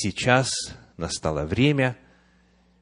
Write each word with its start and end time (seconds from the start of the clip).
сейчас 0.00 0.50
настало 0.96 1.44
время 1.44 1.96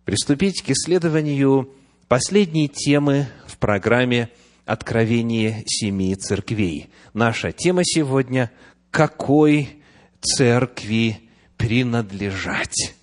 приступить 0.05 0.63
к 0.63 0.71
исследованию 0.71 1.75
последней 2.09 2.69
темы 2.69 3.27
в 3.47 3.57
программе 3.59 4.29
«Откровение 4.67 5.63
семи 5.67 6.15
церквей». 6.15 6.91
Наша 7.15 7.53
тема 7.53 7.83
сегодня– 7.85 8.51
«Какой 8.91 9.83
церкви 10.21 11.19
принадлежать?» 11.57 12.95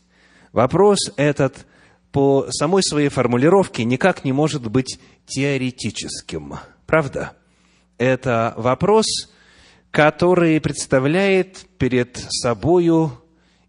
Вопрос 0.52 1.00
этот 1.18 1.66
по 2.12 2.48
самой 2.52 2.84
своей 2.84 3.10
формулировке 3.10 3.84
никак 3.84 4.24
не 4.24 4.34
может 4.34 4.70
быть 4.70 5.00
теоретическим. 5.26 6.56
Правда? 6.86 7.34
Это 7.98 8.54
вопрос, 8.58 9.06
который 9.90 10.60
представляет 10.62 11.66
перед 11.78 12.18
собою 12.30 13.23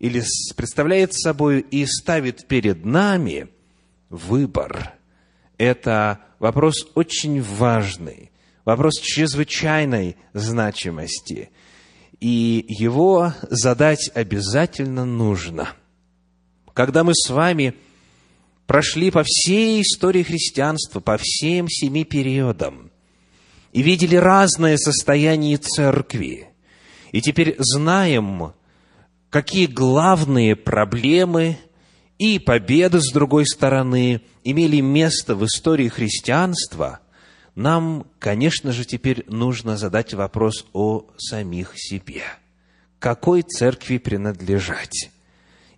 или 0.04 0.22
представляет 0.54 1.14
собой 1.14 1.60
и 1.60 1.86
ставит 1.86 2.46
перед 2.46 2.84
нами 2.84 3.48
выбор. 4.10 4.92
Это 5.56 6.20
вопрос 6.38 6.86
очень 6.94 7.40
важный, 7.40 8.30
вопрос 8.66 9.00
чрезвычайной 9.00 10.18
значимости. 10.34 11.48
И 12.20 12.66
его 12.68 13.32
задать 13.48 14.10
обязательно 14.14 15.06
нужно. 15.06 15.70
Когда 16.74 17.02
мы 17.02 17.14
с 17.14 17.30
вами 17.30 17.74
прошли 18.66 19.10
по 19.10 19.22
всей 19.24 19.80
истории 19.80 20.22
христианства, 20.22 21.00
по 21.00 21.16
всем 21.18 21.66
семи 21.66 22.04
периодам, 22.04 22.90
и 23.72 23.80
видели 23.80 24.16
разное 24.16 24.76
состояние 24.76 25.56
церкви, 25.56 26.48
и 27.10 27.22
теперь 27.22 27.56
знаем, 27.58 28.52
какие 29.34 29.66
главные 29.66 30.54
проблемы 30.54 31.58
и 32.18 32.38
победы, 32.38 33.00
с 33.00 33.12
другой 33.12 33.46
стороны, 33.46 34.20
имели 34.44 34.78
место 34.78 35.34
в 35.34 35.44
истории 35.44 35.88
христианства, 35.88 37.00
нам, 37.56 38.06
конечно 38.20 38.70
же, 38.70 38.84
теперь 38.84 39.24
нужно 39.26 39.76
задать 39.76 40.14
вопрос 40.14 40.66
о 40.72 41.06
самих 41.18 41.72
себе. 41.74 42.22
Какой 43.00 43.42
церкви 43.42 43.98
принадлежать? 43.98 45.10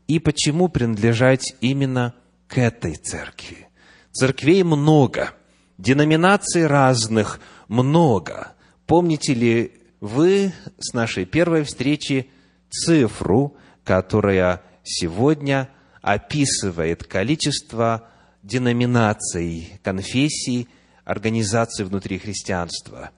И 0.07 0.19
почему 0.19 0.69
принадлежать 0.69 1.55
именно 1.63 2.13
к 2.49 2.59
этой 2.59 2.97
церкви? 2.97 3.69
Церквей 4.13 4.65
много, 4.65 5.31
деноминаций 5.79 6.67
разных 6.67 7.41
много. 7.69 8.53
Помните 8.87 9.33
ли 9.33 9.73
вы 10.03 10.53
с 10.79 10.93
нашей 10.93 11.25
первой 11.25 11.63
встречи 11.65 12.29
цифру, 12.71 13.57
которая 13.85 14.63
сегодня 14.83 15.69
описывает 16.03 17.05
количество 17.05 18.09
деноминаций, 18.43 19.81
конфессий, 19.83 20.69
организаций 21.05 21.85
внутри 21.85 22.19
христианства. 22.19 23.11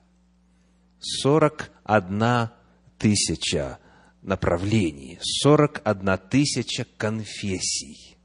41 1.01 2.51
тысяча 2.99 3.79
направлений, 4.23 5.19
41 5.23 6.19
тысяча 6.31 6.87
конфессий. 6.97 8.17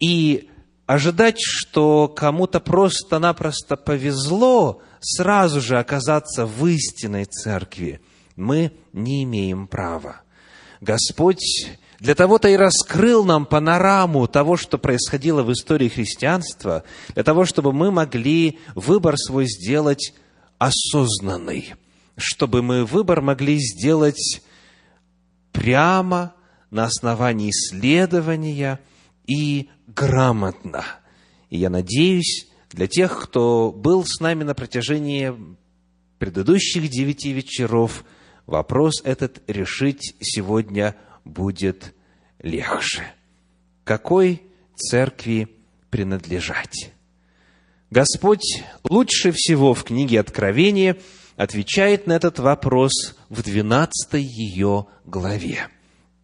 И 0.00 0.50
ожидать, 0.86 1.38
что 1.38 2.08
кому-то 2.08 2.60
просто-напросто 2.60 3.76
повезло 3.76 4.82
сразу 5.00 5.60
же 5.60 5.78
оказаться 5.78 6.46
в 6.46 6.66
истинной 6.66 7.24
церкви, 7.24 8.00
мы 8.36 8.72
не 8.92 9.24
имеем 9.24 9.66
права. 9.66 10.22
Господь 10.82 11.68
для 12.00 12.16
того-то 12.16 12.48
и 12.48 12.56
раскрыл 12.56 13.24
нам 13.24 13.46
панораму 13.46 14.26
того, 14.26 14.56
что 14.56 14.78
происходило 14.78 15.44
в 15.44 15.52
истории 15.52 15.88
христианства, 15.88 16.82
для 17.14 17.22
того, 17.22 17.44
чтобы 17.44 17.72
мы 17.72 17.92
могли 17.92 18.58
выбор 18.74 19.16
свой 19.16 19.46
сделать 19.46 20.12
осознанный, 20.58 21.74
чтобы 22.16 22.62
мы 22.62 22.84
выбор 22.84 23.20
могли 23.20 23.58
сделать 23.60 24.42
прямо 25.52 26.34
на 26.72 26.86
основании 26.86 27.50
исследования 27.50 28.80
и 29.24 29.70
грамотно. 29.86 30.84
И 31.48 31.58
я 31.58 31.70
надеюсь, 31.70 32.48
для 32.72 32.88
тех, 32.88 33.22
кто 33.22 33.70
был 33.70 34.04
с 34.04 34.18
нами 34.18 34.42
на 34.42 34.56
протяжении 34.56 35.32
предыдущих 36.18 36.88
девяти 36.88 37.30
вечеров– 37.30 38.04
вопрос 38.46 39.02
этот 39.04 39.42
решить 39.48 40.14
сегодня 40.20 40.96
будет 41.24 41.94
легче. 42.40 43.04
Какой 43.84 44.42
церкви 44.76 45.48
принадлежать? 45.90 46.92
Господь 47.90 48.62
лучше 48.88 49.32
всего 49.32 49.74
в 49.74 49.84
книге 49.84 50.20
Откровения 50.20 50.96
отвечает 51.36 52.06
на 52.06 52.12
этот 52.12 52.38
вопрос 52.38 53.16
в 53.28 53.42
12 53.42 54.14
ее 54.14 54.86
главе. 55.04 55.68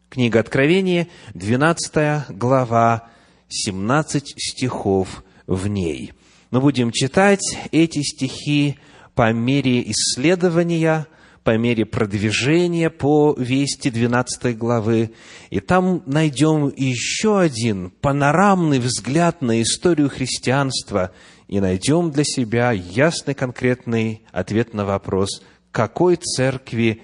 Книга 0.08 0.40
Откровения, 0.40 1.08
12 1.34 2.30
глава, 2.30 3.10
17 3.48 4.34
стихов 4.38 5.22
в 5.46 5.66
ней. 5.66 6.12
Мы 6.50 6.60
будем 6.60 6.90
читать 6.92 7.58
эти 7.72 8.02
стихи 8.02 8.78
по 9.14 9.32
мере 9.32 9.82
исследования– 9.90 11.06
по 11.48 11.56
мере 11.56 11.86
продвижения 11.86 12.90
по 12.90 13.34
вести 13.38 13.88
12 13.88 14.58
главы. 14.58 15.12
И 15.48 15.60
там 15.60 16.02
найдем 16.04 16.70
еще 16.76 17.40
один 17.40 17.88
панорамный 17.88 18.78
взгляд 18.80 19.40
на 19.40 19.62
историю 19.62 20.10
христианства 20.10 21.10
и 21.46 21.58
найдем 21.58 22.10
для 22.10 22.24
себя 22.24 22.72
ясный 22.72 23.32
конкретный 23.32 24.26
ответ 24.30 24.74
на 24.74 24.84
вопрос, 24.84 25.42
какой 25.72 26.16
церкви 26.16 27.00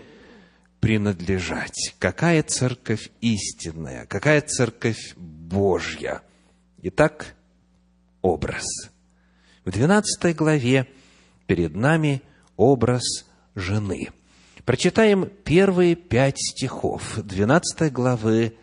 принадлежать, 0.78 1.94
какая 1.98 2.42
церковь 2.42 3.10
истинная, 3.22 4.04
какая 4.04 4.42
церковь 4.42 5.14
Божья. 5.16 6.20
Итак, 6.82 7.34
образ. 8.20 8.66
В 9.64 9.70
12 9.70 10.36
главе 10.36 10.86
перед 11.46 11.74
нами 11.74 12.20
образ 12.58 13.24
жены– 13.54 14.10
Прочитаем 14.64 15.28
первые 15.44 15.94
пять 15.94 16.38
стихов 16.38 17.18
12 17.22 17.92
главы 17.92 18.54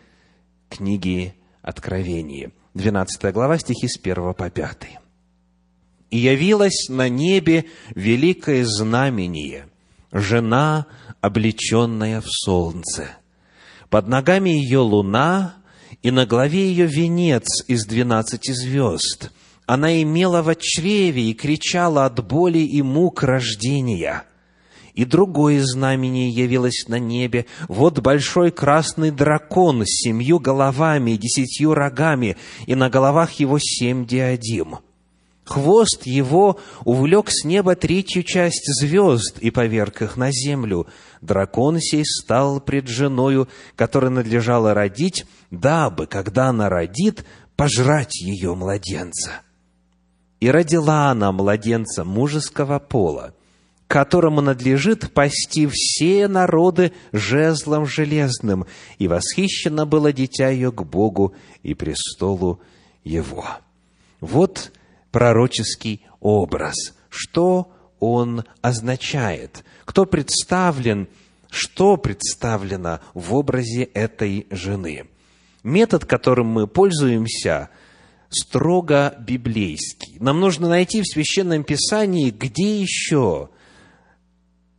книги 0.68 1.34
Откровения. 1.62 2.50
12 2.74 3.32
глава, 3.32 3.56
стихи 3.58 3.86
с 3.86 4.00
1 4.02 4.34
по 4.34 4.50
5. 4.50 4.98
«И 6.10 6.18
явилась 6.18 6.88
на 6.88 7.08
небе 7.08 7.66
великое 7.94 8.64
знамение, 8.64 9.68
жена, 10.10 10.86
облеченная 11.20 12.20
в 12.20 12.26
солнце. 12.26 13.10
Под 13.88 14.08
ногами 14.08 14.50
ее 14.50 14.80
луна, 14.80 15.54
и 16.02 16.10
на 16.10 16.26
главе 16.26 16.66
ее 16.66 16.86
венец 16.86 17.62
из 17.68 17.86
двенадцати 17.86 18.50
звезд. 18.50 19.30
Она 19.66 20.02
имела 20.02 20.42
в 20.42 20.52
чреве 20.56 21.30
и 21.30 21.34
кричала 21.34 22.06
от 22.06 22.26
боли 22.26 22.58
и 22.58 22.82
мук 22.82 23.22
рождения» 23.22 24.24
И 24.94 25.06
другое 25.06 25.62
знамение 25.62 26.28
явилось 26.28 26.84
на 26.86 26.98
небе. 26.98 27.46
Вот 27.68 28.00
большой 28.00 28.50
красный 28.50 29.10
дракон 29.10 29.84
с 29.86 30.02
семью 30.04 30.38
головами 30.38 31.12
и 31.12 31.16
десятью 31.16 31.72
рогами, 31.72 32.36
и 32.66 32.74
на 32.74 32.90
головах 32.90 33.32
его 33.32 33.58
семь 33.58 34.04
диадим. 34.04 34.78
Хвост 35.44 36.04
его 36.04 36.60
увлек 36.84 37.30
с 37.30 37.44
неба 37.44 37.74
третью 37.74 38.22
часть 38.22 38.64
звезд 38.80 39.38
и 39.38 39.50
поверг 39.50 40.02
их 40.02 40.16
на 40.16 40.30
землю. 40.30 40.86
Дракон 41.20 41.80
сей 41.80 42.04
стал 42.04 42.60
пред 42.60 42.86
женою, 42.86 43.48
которой 43.74 44.10
надлежало 44.10 44.72
родить, 44.74 45.24
дабы, 45.50 46.06
когда 46.06 46.48
она 46.48 46.68
родит, 46.68 47.24
пожрать 47.56 48.20
ее 48.20 48.54
младенца. 48.54 49.40
И 50.38 50.50
родила 50.50 51.10
она 51.10 51.32
младенца 51.32 52.04
мужеского 52.04 52.78
пола– 52.78 53.34
которому 53.92 54.40
надлежит 54.40 55.12
пасти 55.12 55.68
все 55.70 56.26
народы 56.26 56.92
жезлом 57.12 57.84
железным, 57.84 58.64
и 58.96 59.06
восхищено 59.06 59.84
было 59.84 60.14
дитя 60.14 60.48
ее 60.48 60.72
к 60.72 60.82
Богу 60.82 61.34
и 61.62 61.74
престолу 61.74 62.62
его». 63.04 63.44
Вот 64.20 64.72
пророческий 65.10 66.06
образ. 66.20 66.94
Что 67.10 67.70
он 68.00 68.44
означает? 68.62 69.62
Кто 69.84 70.06
представлен, 70.06 71.06
что 71.50 71.98
представлено 71.98 73.00
в 73.12 73.34
образе 73.34 73.82
этой 73.82 74.46
жены? 74.48 75.04
Метод, 75.64 76.06
которым 76.06 76.46
мы 76.46 76.66
пользуемся, 76.66 77.68
строго 78.30 79.14
библейский. 79.20 80.16
Нам 80.18 80.40
нужно 80.40 80.70
найти 80.70 81.02
в 81.02 81.06
Священном 81.06 81.62
Писании, 81.62 82.30
где 82.30 82.80
еще 82.80 83.50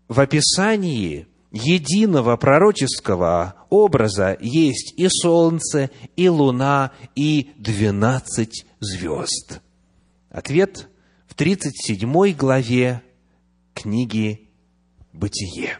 в 0.07 0.19
описании 0.19 1.27
единого 1.51 2.35
пророческого 2.37 3.55
образа 3.69 4.37
есть 4.39 4.93
и 4.97 5.07
солнце, 5.09 5.91
и 6.15 6.27
луна, 6.29 6.91
и 7.15 7.51
двенадцать 7.57 8.65
звезд? 8.79 9.61
Ответ 10.29 10.89
в 11.27 11.35
37 11.35 12.33
главе 12.33 13.01
книги 13.73 14.49
«Бытие». 15.13 15.79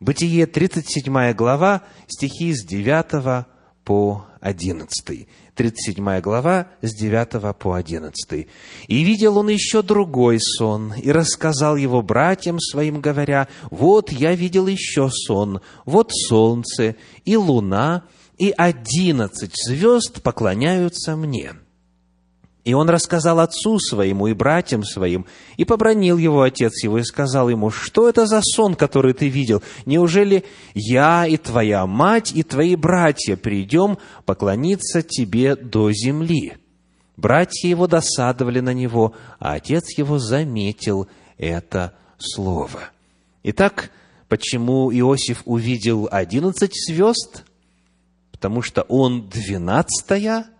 Бытие, 0.00 0.46
37 0.46 1.32
глава, 1.32 1.82
стихи 2.06 2.54
с 2.54 2.64
9 2.64 3.46
по 3.84 4.27
11. 4.40 5.28
37 5.54 6.20
глава, 6.20 6.68
с 6.82 6.94
9 6.94 7.56
по 7.56 7.74
11. 7.74 8.48
«И 8.86 9.02
видел 9.02 9.38
он 9.38 9.48
еще 9.48 9.82
другой 9.82 10.38
сон, 10.40 10.94
и 10.94 11.10
рассказал 11.10 11.76
его 11.76 12.02
братьям 12.02 12.60
своим, 12.60 13.00
говоря, 13.00 13.48
«Вот 13.70 14.10
я 14.10 14.34
видел 14.34 14.66
еще 14.66 15.10
сон, 15.10 15.60
вот 15.84 16.12
солнце 16.12 16.96
и 17.24 17.36
луна, 17.36 18.04
и 18.38 18.54
одиннадцать 18.56 19.54
звезд 19.66 20.22
поклоняются 20.22 21.16
мне». 21.16 21.54
И 22.68 22.74
он 22.74 22.90
рассказал 22.90 23.40
отцу 23.40 23.78
своему 23.78 24.26
и 24.26 24.34
братьям 24.34 24.84
своим, 24.84 25.24
и 25.56 25.64
побронил 25.64 26.18
его 26.18 26.42
отец 26.42 26.84
его, 26.84 26.98
и 26.98 27.02
сказал 27.02 27.48
ему, 27.48 27.70
что 27.70 28.10
это 28.10 28.26
за 28.26 28.42
сон, 28.42 28.74
который 28.74 29.14
ты 29.14 29.28
видел? 29.30 29.62
Неужели 29.86 30.44
я 30.74 31.26
и 31.26 31.38
твоя 31.38 31.86
мать 31.86 32.30
и 32.34 32.42
твои 32.42 32.76
братья 32.76 33.36
придем 33.36 33.96
поклониться 34.26 35.00
тебе 35.00 35.56
до 35.56 35.90
земли? 35.92 36.58
Братья 37.16 37.66
его 37.70 37.86
досадовали 37.86 38.60
на 38.60 38.74
него, 38.74 39.14
а 39.38 39.54
отец 39.54 39.96
его 39.96 40.18
заметил 40.18 41.08
это 41.38 41.94
слово. 42.18 42.90
Итак, 43.44 43.90
почему 44.28 44.92
Иосиф 44.92 45.40
увидел 45.46 46.06
одиннадцать 46.12 46.74
звезд? 46.86 47.44
Потому 48.30 48.60
что 48.60 48.82
он 48.82 49.30
двенадцатая– 49.30 50.48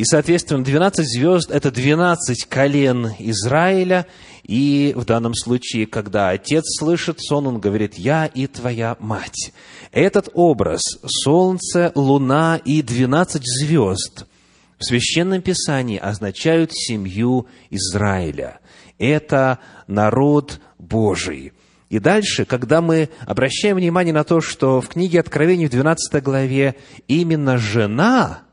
и, 0.00 0.04
соответственно, 0.04 0.64
12 0.64 1.06
звезд– 1.06 1.50
это 1.52 1.70
12 1.70 2.46
колен 2.48 3.08
Израиля. 3.18 4.06
И 4.44 4.94
в 4.96 5.04
данном 5.04 5.34
случае, 5.34 5.86
когда 5.86 6.30
отец 6.30 6.64
слышит 6.78 7.20
сон, 7.20 7.46
он 7.46 7.60
говорит 7.60 7.98
«Я 7.98 8.24
и 8.24 8.46
твоя 8.46 8.96
мать». 8.98 9.52
Этот 9.92 10.30
образ– 10.32 10.80
солнце, 11.04 11.92
луна 11.94 12.58
и 12.64 12.80
12 12.80 13.42
звезд– 13.44 14.24
в 14.78 14.86
Священном 14.86 15.42
Писании 15.42 15.98
означают 15.98 16.72
семью 16.72 17.46
Израиля. 17.68 18.60
Это 18.98 19.58
народ 19.86 20.60
Божий. 20.78 21.52
И 21.90 21.98
дальше, 21.98 22.46
когда 22.46 22.80
мы 22.80 23.10
обращаем 23.26 23.76
внимание 23.76 24.14
на 24.14 24.24
то, 24.24 24.40
что 24.40 24.80
в 24.80 24.88
книге 24.88 25.20
Откровений 25.20 25.66
в 25.66 25.70
12 25.70 26.22
главе 26.22 26.76
именно 27.06 27.58
жена– 27.58 28.44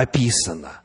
описано, 0.00 0.82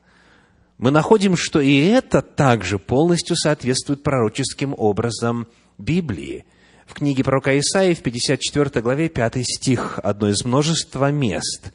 мы 0.78 0.90
находим, 0.90 1.36
что 1.36 1.60
и 1.60 1.78
это 1.78 2.22
также 2.22 2.80
полностью 2.80 3.36
соответствует 3.36 4.04
пророческим 4.04 4.74
образом 4.78 5.48
Библии. 5.78 6.46
В 6.88 6.94
книге 6.94 7.24
пророка 7.24 7.58
Исаии 7.60 7.94
в 7.94 8.02
54 8.02 8.81
главе 8.81 9.10
5 9.10 9.44
стих, 9.44 10.00
одно 10.02 10.30
из 10.30 10.44
множества 10.44 11.12
мест. 11.12 11.72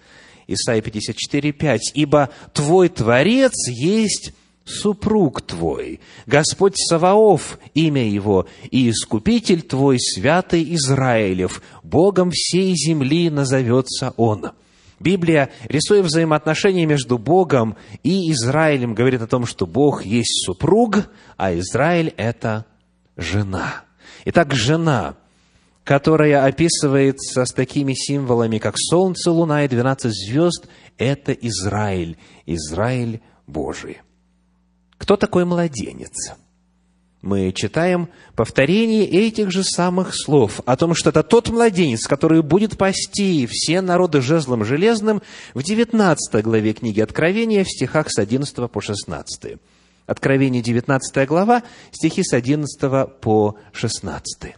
Исаия 0.49 0.81
54, 0.81 1.53
5. 1.53 1.93
«Ибо 1.95 2.31
Твой 2.53 2.89
Творец 2.89 3.69
есть 3.69 4.33
супруг 4.65 5.43
Твой, 5.43 6.01
Господь 6.27 6.75
Саваоф, 6.77 7.59
имя 7.75 8.09
Его, 8.09 8.47
и 8.71 8.91
Искупитель 8.91 9.63
Твой, 9.63 9.99
Святый 10.01 10.75
Израилев, 10.75 11.63
Богом 11.83 12.31
всей 12.33 12.75
земли 12.75 13.31
назовется 13.31 14.15
Он». 14.17 14.53
Библия, 14.99 15.51
рисуя 15.65 16.03
взаимоотношения 16.03 16.87
между 16.87 17.19
Богом 17.19 17.77
и 18.03 18.33
Израилем, 18.33 18.95
говорит 18.95 19.21
о 19.23 19.27
том, 19.27 19.45
что 19.45 19.67
Бог 19.67 20.05
есть 20.05 20.45
супруг, 20.45 21.11
а 21.37 21.55
Израиль– 21.59 22.15
это 22.17 22.65
жена. 23.17 23.85
Итак, 24.25 24.55
жена, 24.55 25.17
которая 25.85 26.45
описывается 26.45 27.45
с 27.45 27.53
такими 27.53 27.93
символами, 27.93 28.59
как 28.59 28.77
солнце, 28.79 29.31
луна 29.31 29.65
и 29.65 29.69
двенадцать 29.69 30.15
звезд, 30.15 30.67
это 30.99 31.33
Израиль, 31.33 32.17
Израиль 32.47 33.21
Божий. 33.47 33.99
Кто 34.99 35.17
такой 35.17 35.45
младенец? 35.45 36.35
Мы 37.27 37.53
читаем 37.53 38.09
повторение 38.37 39.05
этих 39.05 39.51
же 39.51 39.65
самых 39.65 40.15
слов 40.15 40.61
о 40.65 40.77
том, 40.77 40.95
что 40.95 41.11
это 41.11 41.25
тот 41.25 41.51
младенец, 41.51 42.07
который 42.07 42.41
будет 42.41 42.79
пасти 42.79 43.47
все 43.51 43.81
народы 43.81 44.21
жезлом 44.21 44.65
железным 44.65 45.21
в 45.53 45.63
19 45.63 46.43
главе 46.45 46.73
книги 46.73 47.01
Откровения 47.01 47.65
в 47.65 47.69
стихах 47.69 48.07
с 48.11 48.19
11 48.19 48.71
по 48.71 48.81
16. 48.81 49.59
Откровение 50.07 50.63
19 50.63 51.29
глава, 51.29 51.65
стихи 51.91 52.23
с 52.23 52.33
11 52.33 53.21
по 53.21 53.57
16. 53.73 54.55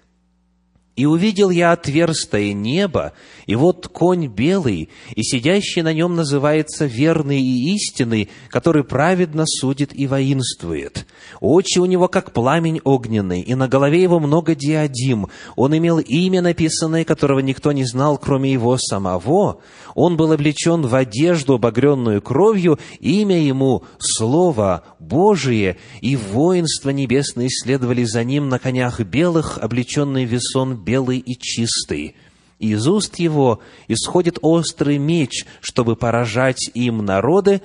И 0.99 1.07
увидел 1.07 1.51
я 1.51 1.71
отверстое 1.71 2.53
небо, 2.53 3.13
и 3.47 3.55
вот 3.55 3.87
конь 3.87 4.27
белый, 4.27 4.89
и 5.15 5.23
сидящий 5.23 5.83
на 5.83 5.93
нем 5.93 6.17
называется 6.17 6.87
верный 6.87 7.41
и 7.41 7.73
истинный, 7.77 8.31
который 8.49 8.83
праведно 8.83 9.45
судит 9.47 9.93
и 9.95 10.09
воинствует. 10.09 11.07
Очи 11.41 11.79
у 11.79 11.85
него, 11.87 12.09
как 12.09 12.33
пламень 12.33 12.81
огненный, 12.83 13.43
и 13.43 13.55
на 13.55 13.69
голове 13.69 14.03
его 14.03 14.19
много 14.19 14.57
диадим. 14.57 15.29
Он 15.55 15.79
имел 15.79 16.01
имя 16.01 16.43
написанное, 16.43 17.05
которого 17.05 17.39
никто 17.39 17.71
не 17.71 17.85
знал, 17.85 18.19
кроме 18.19 18.53
его 18.53 18.77
самого. 18.77 19.61
Он 19.95 20.17
был 20.17 20.33
облечен 20.33 20.83
в 20.83 20.97
одежду, 20.97 21.55
обогренную 21.55 22.21
кровью, 22.21 22.81
имя 22.99 23.41
ему— 23.41 23.85
Слово 24.01 24.83
Божие, 24.99 25.77
и 26.01 26.17
воинство 26.17 26.91
небесное 26.91 27.47
следовали 27.49 28.03
за 28.03 28.25
ним 28.25 28.49
на 28.49 28.59
конях 28.59 28.99
белых, 29.01 29.59
облеченный 29.59 30.25
весон 30.25 30.88
белый 30.89 31.19
и 31.19 31.39
чистый. 31.39 32.17
Из 32.59 32.89
уст 32.89 33.19
его 33.19 33.61
исходит 33.89 34.39
острый 34.41 34.97
меч, 34.97 35.45
чтобы 35.61 35.97
поражать 35.97 36.71
им 36.73 37.05
народы. 37.05 37.61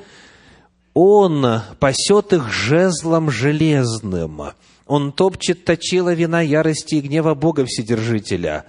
Он 0.93 1.61
пасет 1.79 2.33
их 2.33 2.51
жезлом 2.51 3.31
железным. 3.31 4.41
Он 4.85 5.13
топчет 5.13 5.63
точила 5.63 6.13
вина 6.13 6.41
ярости 6.41 6.95
и 6.95 7.01
гнева 7.01 7.33
Бога 7.33 7.65
Вседержителя. 7.65 8.65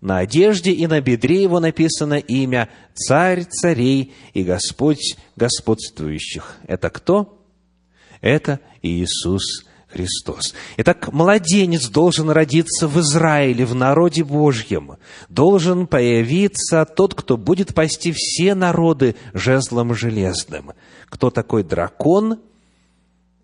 На 0.00 0.20
одежде 0.20 0.72
и 0.72 0.86
на 0.86 1.02
бедре 1.02 1.42
его 1.42 1.60
написано 1.60 2.14
имя 2.14 2.70
«Царь 2.94 3.44
царей 3.44 4.14
и 4.32 4.42
Господь 4.42 5.16
господствующих». 5.36 6.56
Это 6.66 6.88
кто? 6.88 7.38
Это 8.22 8.60
Иисус 8.80 9.66
Христос. 9.92 10.54
Итак, 10.76 11.12
младенец 11.12 11.88
должен 11.88 12.30
родиться 12.30 12.86
в 12.86 13.00
Израиле, 13.00 13.64
в 13.64 13.74
народе 13.74 14.22
Божьем. 14.22 14.96
Должен 15.28 15.86
появиться 15.86 16.84
тот, 16.84 17.14
кто 17.14 17.36
будет 17.36 17.74
пасти 17.74 18.12
все 18.14 18.54
народы 18.54 19.16
жезлом 19.34 19.94
железным. 19.94 20.72
Кто 21.08 21.30
такой 21.30 21.64
дракон? 21.64 22.38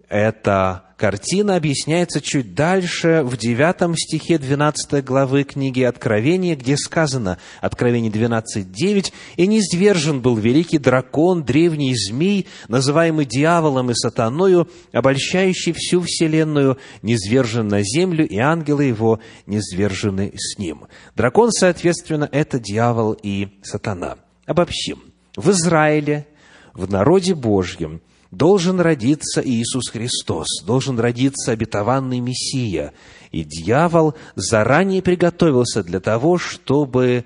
Это 0.09 0.86
картина 0.97 1.57
объясняется 1.57 2.21
чуть 2.21 2.55
дальше, 2.55 3.23
в 3.25 3.37
9 3.37 3.99
стихе 3.99 4.39
12 4.39 5.05
главы 5.05 5.45
книги 5.45 5.83
Откровения, 5.83 6.57
где 6.57 6.77
сказано, 6.77 7.39
Откровение 7.61 8.11
12.9, 8.11 9.13
«И 9.37 9.47
низвержен 9.47 10.21
был 10.21 10.37
великий 10.37 10.79
дракон, 10.79 11.45
древний 11.45 11.95
змей, 11.95 12.47
называемый 12.69 13.27
дьяволом 13.27 13.91
и 13.91 13.95
сатаною, 13.95 14.69
обольщающий 14.93 15.73
всю 15.73 16.01
вселенную, 16.01 16.79
низвержен 17.03 17.69
на 17.69 17.83
землю, 17.83 18.27
и 18.27 18.39
ангелы 18.39 18.85
его 18.85 19.21
низвержены 19.47 20.33
с 20.37 20.59
ним». 20.59 20.87
Дракон, 21.15 21.51
соответственно, 21.53 22.29
это 22.33 22.59
дьявол 22.59 23.17
и 23.23 23.49
сатана. 23.63 24.17
Обобщим. 24.47 25.03
В 25.37 25.51
Израиле, 25.51 26.27
в 26.73 26.91
народе 26.91 27.35
Божьем– 27.35 28.01
должен 28.37 28.81
родиться 28.81 29.41
Иисус 29.43 29.89
Христос, 29.89 30.63
должен 30.65 30.99
родиться 30.99 31.53
обетованный 31.53 32.21
Мессия. 32.21 32.93
И 33.33 33.45
дьявол 33.45 34.15
заранее 34.35 35.01
приготовился 35.01 35.83
для 35.83 36.01
того, 36.01 36.37
чтобы 36.37 37.25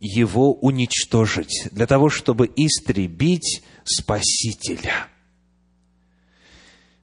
его 0.00 0.52
уничтожить, 0.54 1.68
для 1.70 1.86
того, 1.86 2.08
чтобы 2.08 2.50
истребить 2.56 3.62
Спасителя. 3.84 5.06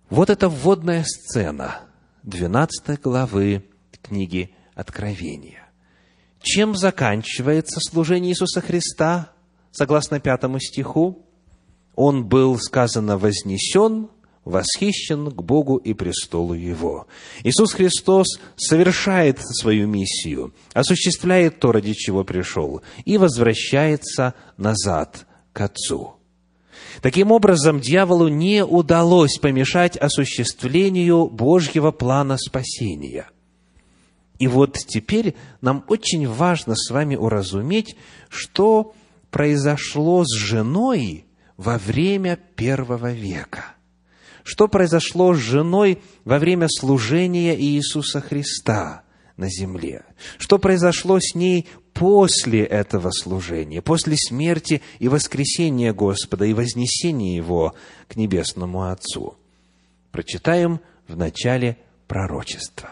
Вот 0.09 0.29
это 0.29 0.49
вводная 0.49 1.05
сцена 1.05 1.81
12 2.23 2.99
главы 3.01 3.63
книги 4.01 4.53
Откровения. 4.75 5.69
Чем 6.41 6.75
заканчивается 6.75 7.79
служение 7.81 8.33
Иисуса 8.33 8.59
Христа, 8.59 9.31
согласно 9.71 10.19
пятому 10.19 10.59
стиху? 10.59 11.28
Он 12.01 12.23
был, 12.23 12.57
сказано, 12.57 13.17
вознесен 13.17 14.07
восхищен 14.45 15.31
к 15.31 15.43
Богу 15.43 15.75
и 15.75 15.93
престолу 15.93 16.53
Его. 16.53 17.07
Иисус 17.43 17.73
Христос 17.73 18.39
совершает 18.55 19.39
свою 19.41 19.85
миссию, 19.85 20.53
осуществляет 20.73 21.59
то, 21.59 21.73
ради 21.73 21.93
чего 21.93 22.23
пришел, 22.23 22.81
и 23.03 23.17
возвращается 23.17 24.33
назад 24.55 25.27
к 25.51 25.59
Отцу. 25.59 26.15
Таким 27.01 27.33
образом, 27.33 27.81
дьяволу 27.81 28.29
не 28.29 28.63
удалось 28.63 29.37
помешать 29.37 29.97
осуществлению 29.97 31.27
Божьего 31.27 31.91
плана 31.91 32.37
спасения. 32.37 33.29
И 34.39 34.47
вот 34.47 34.77
теперь 34.87 35.35
нам 35.59 35.83
очень 35.89 36.29
важно 36.29 36.75
с 36.77 36.89
вами 36.91 37.17
уразуметь, 37.17 37.97
что 38.29 38.93
произошло 39.31 40.23
с 40.23 40.33
женой 40.33 41.25
во 41.59 41.77
время 41.77 42.39
первого 42.55 43.11
века. 43.11 43.75
Что 44.43 44.69
произошло 44.69 45.33
с 45.33 45.39
женой 45.39 46.01
во 46.23 46.39
время 46.39 46.67
служения 46.69 47.53
Иисуса 47.53 48.21
Христа 48.21 49.03
на 49.35 49.49
земле? 49.49 50.05
Что 50.37 50.57
произошло 50.57 51.19
с 51.19 51.35
ней 51.35 51.67
после 51.93 52.63
этого 52.63 53.11
служения, 53.11 53.81
после 53.81 54.15
смерти 54.15 54.81
и 54.99 55.09
воскресения 55.09 55.91
Господа 55.93 56.45
и 56.45 56.53
вознесения 56.53 57.35
Его 57.35 57.75
к 58.07 58.15
Небесному 58.15 58.89
Отцу? 58.89 59.35
Прочитаем 60.11 60.79
в 61.09 61.17
начале 61.17 61.77
пророчества. 62.07 62.91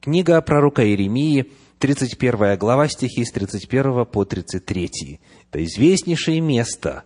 Книга 0.00 0.40
пророка 0.42 0.86
Иеремии– 0.86 1.50
31 1.78 2.56
глава, 2.56 2.88
стихи 2.88 3.24
с 3.24 3.32
31 3.32 4.06
по 4.06 4.24
33. 4.24 5.20
Это 5.50 5.64
известнейшее 5.64 6.40
место. 6.40 7.04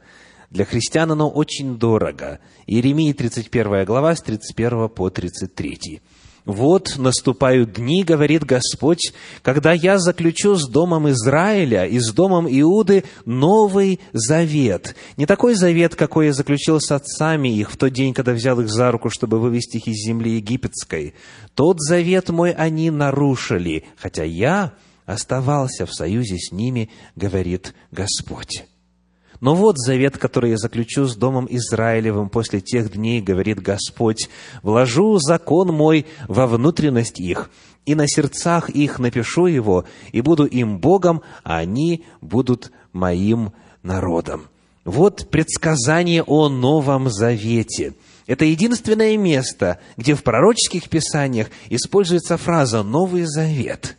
Для 0.51 0.65
христиан 0.65 1.13
оно 1.13 1.31
очень 1.31 1.79
дорого. 1.79 2.41
Иеремии 2.67 3.13
31 3.13 3.85
глава, 3.85 4.17
с 4.17 4.21
31 4.21 4.89
по 4.89 5.09
33. 5.09 6.01
«Вот 6.45 6.97
наступают 6.97 7.75
дни,— 7.75 8.03
говорит 8.05 8.45
Господь,— 8.45 9.13
когда 9.43 9.73
я 9.73 9.99
заключу 9.99 10.57
с 10.57 10.67
домом 10.67 11.09
Израиля 11.11 11.87
и 11.87 12.01
с 12.01 12.13
домом 12.13 12.49
Иуды 12.49 13.05
новый 13.27 14.01
завет. 14.13 14.97
Не 15.17 15.27
такой 15.27 15.55
завет, 15.55 15.95
какой 15.95 16.27
я 16.27 16.33
заключил 16.33 16.81
с 16.81 16.91
отцами 16.91 17.49
их 17.51 17.71
в 17.71 17.77
тот 17.77 17.93
день, 17.93 18.15
когда 18.15 18.33
взял 18.33 18.59
их 18.61 18.71
за 18.71 18.91
руку, 18.91 19.11
чтобы 19.11 19.39
вывести 19.39 19.77
их 19.77 19.87
из 19.87 20.05
земли 20.05 20.37
египетской. 20.37 21.15
Тот 21.55 21.79
завет 21.79 22.31
мой 22.31 22.53
они 22.53 22.91
нарушили, 22.91 23.85
хотя 23.97 24.25
я 24.25 24.73
оставался 25.05 25.87
в 25.87 25.95
союзе 25.95 26.39
с 26.39 26.51
ними, 26.51 26.91
говорит 27.15 27.75
Господь». 27.93 28.65
Но 29.41 29.55
вот 29.55 29.79
завет, 29.79 30.19
который 30.19 30.51
я 30.51 30.59
заключу 30.59 31.07
с 31.07 31.17
Домом 31.17 31.47
Израилевым 31.49 32.29
после 32.29 32.61
тех 32.61 32.93
дней, 32.93 33.23
говорит 33.23 33.61
Господь, 33.61 34.29
вложу 34.63 35.19
закон 35.19 35.69
мой 35.69 36.07
во 36.29 36.47
внутренность 36.47 37.19
их, 37.21 37.51
и 37.87 37.95
на 37.95 38.07
сердцах 38.07 38.69
их 38.69 38.99
напишу 38.99 39.47
его, 39.47 39.87
и 40.13 40.21
буду 40.21 40.45
им 40.45 40.79
Богом, 40.79 41.23
а 41.43 41.59
они 41.59 42.05
будут 42.21 42.71
моим 42.93 43.53
народом. 43.83 44.49
Вот 44.85 45.29
предсказание 45.31 46.23
о 46.23 46.49
Новом 46.49 47.09
Завете. 47.11 47.95
Это 48.27 48.45
единственное 48.45 49.17
место, 49.17 49.79
где 49.97 50.15
в 50.15 50.23
пророческих 50.23 50.89
писаниях 50.89 51.49
используется 51.69 52.37
фраза 52.37 52.83
«Новый 52.83 53.25
Завет». 53.25 53.97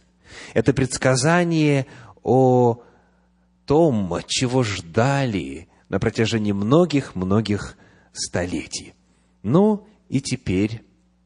Это 0.53 0.73
предсказание 0.73 1.85
о 2.23 2.81
том, 3.71 4.19
чего 4.27 4.63
ждали 4.63 5.69
на 5.87 5.97
протяжении 5.97 6.51
многих-многих 6.51 7.77
столетий. 8.11 8.93
Ну 9.43 9.87
и 10.09 10.19
теперь 10.19 10.81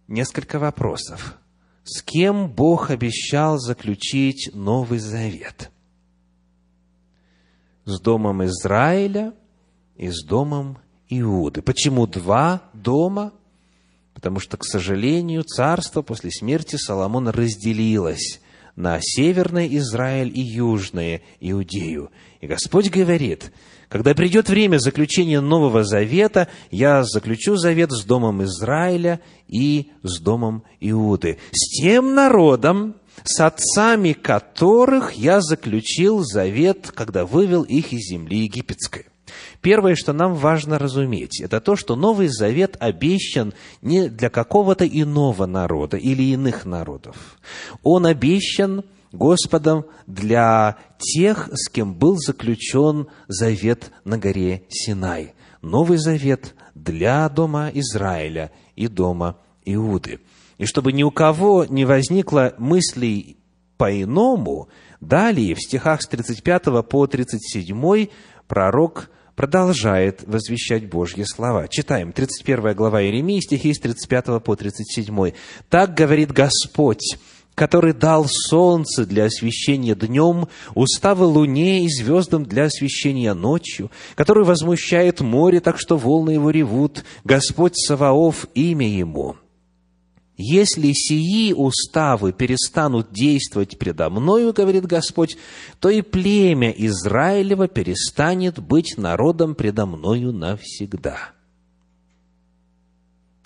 несколько 0.08 0.60
вопросов. 0.60 1.40
С 1.84 2.04
кем 2.04 2.52
Бог 2.52 2.92
обещал 2.92 3.58
заключить 3.58 4.52
Новый 4.54 5.00
Завет? 5.00 5.72
С 7.86 8.00
домом 8.00 8.46
Израиля 8.46 9.34
и 9.96 10.10
с 10.12 10.24
домом 10.24 10.78
Иуды. 11.10 11.64
Почему 11.64 12.06
два 12.06 12.62
дома? 12.74 13.34
Потому 14.14 14.40
что, 14.40 14.58
к 14.58 14.66
сожалению, 14.66 15.42
царство 15.42 16.04
после 16.04 16.30
смерти 16.30 16.76
Соломона 16.76 17.32
разделилось 17.32 18.40
на 18.76 19.00
северный 19.02 19.76
Израиль 19.78 20.32
и 20.38 20.42
южное 20.42 21.22
Иудею. 21.40 22.12
И 22.46 22.48
Господь 22.48 22.92
говорит, 22.92 23.52
когда 23.90 24.14
придет 24.14 24.50
время 24.50 24.78
заключения 24.78 25.42
Нового 25.42 25.84
Завета, 25.84 26.48
я 26.70 27.04
заключу 27.04 27.56
завет 27.56 27.92
с 27.92 28.06
домом 28.06 28.44
Израиля 28.44 29.20
и 29.48 29.90
с 30.04 30.20
домом 30.20 30.62
Иуды, 30.80 31.40
с 31.52 31.82
тем 31.82 32.14
народом, 32.14 32.98
с 33.24 33.40
отцами 33.40 34.14
которых 34.14 35.14
я 35.14 35.42
заключил 35.42 36.20
завет, 36.24 36.92
когда 36.94 37.26
вывел 37.26 37.64
их 37.64 37.94
из 37.94 38.12
земли 38.12 38.44
египетской. 38.44 39.08
Первое, 39.62 39.96
что 39.96 40.14
нам 40.14 40.36
важно 40.36 40.78
разуметь, 40.78 41.42
это 41.42 41.60
то, 41.60 41.76
что 41.76 41.96
Новый 41.96 42.28
Завет 42.28 42.78
обещан 42.80 43.56
не 43.82 44.08
для 44.08 44.30
какого-то 44.30 44.86
иного 44.88 45.48
народа 45.48 45.98
или 45.98 46.22
иных 46.22 46.66
народов. 46.66 47.40
Он 47.82 48.06
обещан 48.06 48.84
Господом 49.18 49.86
для 50.08 50.78
тех, 50.98 51.50
с 51.54 51.70
кем 51.70 51.94
был 51.94 52.18
заключен 52.18 53.08
завет 53.28 53.92
на 54.04 54.18
горе 54.18 54.64
Синай. 54.70 55.34
Новый 55.62 55.98
завет 55.98 56.56
для 56.76 57.28
дома 57.30 57.72
Израиля 57.74 58.52
и 58.76 58.88
дома 58.88 59.38
Иуды. 59.66 60.20
И 60.58 60.66
чтобы 60.66 60.94
ни 60.94 61.04
у 61.04 61.12
кого 61.12 61.66
не 61.66 61.86
возникло 61.86 62.54
мыслей 62.58 63.38
по-иному, 63.78 64.70
далее 65.02 65.56
в 65.56 65.60
стихах 65.60 66.02
с 66.02 66.08
35 66.08 66.88
по 66.88 67.08
37 67.08 68.08
пророк 68.48 69.10
продолжает 69.36 70.24
возвещать 70.26 70.90
Божьи 70.90 71.24
слова. 71.24 71.68
Читаем 71.68 72.14
31 72.14 72.74
глава 72.74 73.04
Иеремии, 73.04 73.42
стихи 73.42 73.74
с 73.74 73.80
35 73.80 74.42
по 74.44 74.56
37. 74.56 75.34
«Так 75.70 75.94
говорит 75.94 76.32
Господь, 76.32 77.18
который 77.56 77.94
дал 77.94 78.26
солнце 78.28 79.06
для 79.06 79.26
освещения 79.26 79.96
днем, 79.96 80.48
уставы 80.76 81.26
луне 81.26 81.86
и 81.86 81.90
звездам 81.90 82.46
для 82.46 82.66
освещения 82.66 83.34
ночью, 83.34 83.90
который 84.16 84.44
возмущает 84.44 85.22
море, 85.22 85.62
так 85.62 85.80
что 85.80 85.98
волны 85.98 86.32
его 86.32 86.50
ревут, 86.50 87.06
Господь 87.24 87.78
Саваоф, 87.78 88.48
имя 88.54 88.88
ему. 88.88 89.38
Если 90.38 90.92
сии 90.92 91.54
уставы 91.54 92.34
перестанут 92.34 93.14
действовать 93.14 93.80
предо 93.80 94.10
мною, 94.10 94.52
говорит 94.52 94.86
Господь, 94.86 95.38
то 95.80 95.90
и 95.90 96.02
племя 96.02 96.72
Израилева 96.72 97.70
перестанет 97.70 98.60
быть 98.60 98.96
народом 98.98 99.56
предо 99.56 99.86
мною 99.86 100.34
навсегда. 100.34 101.35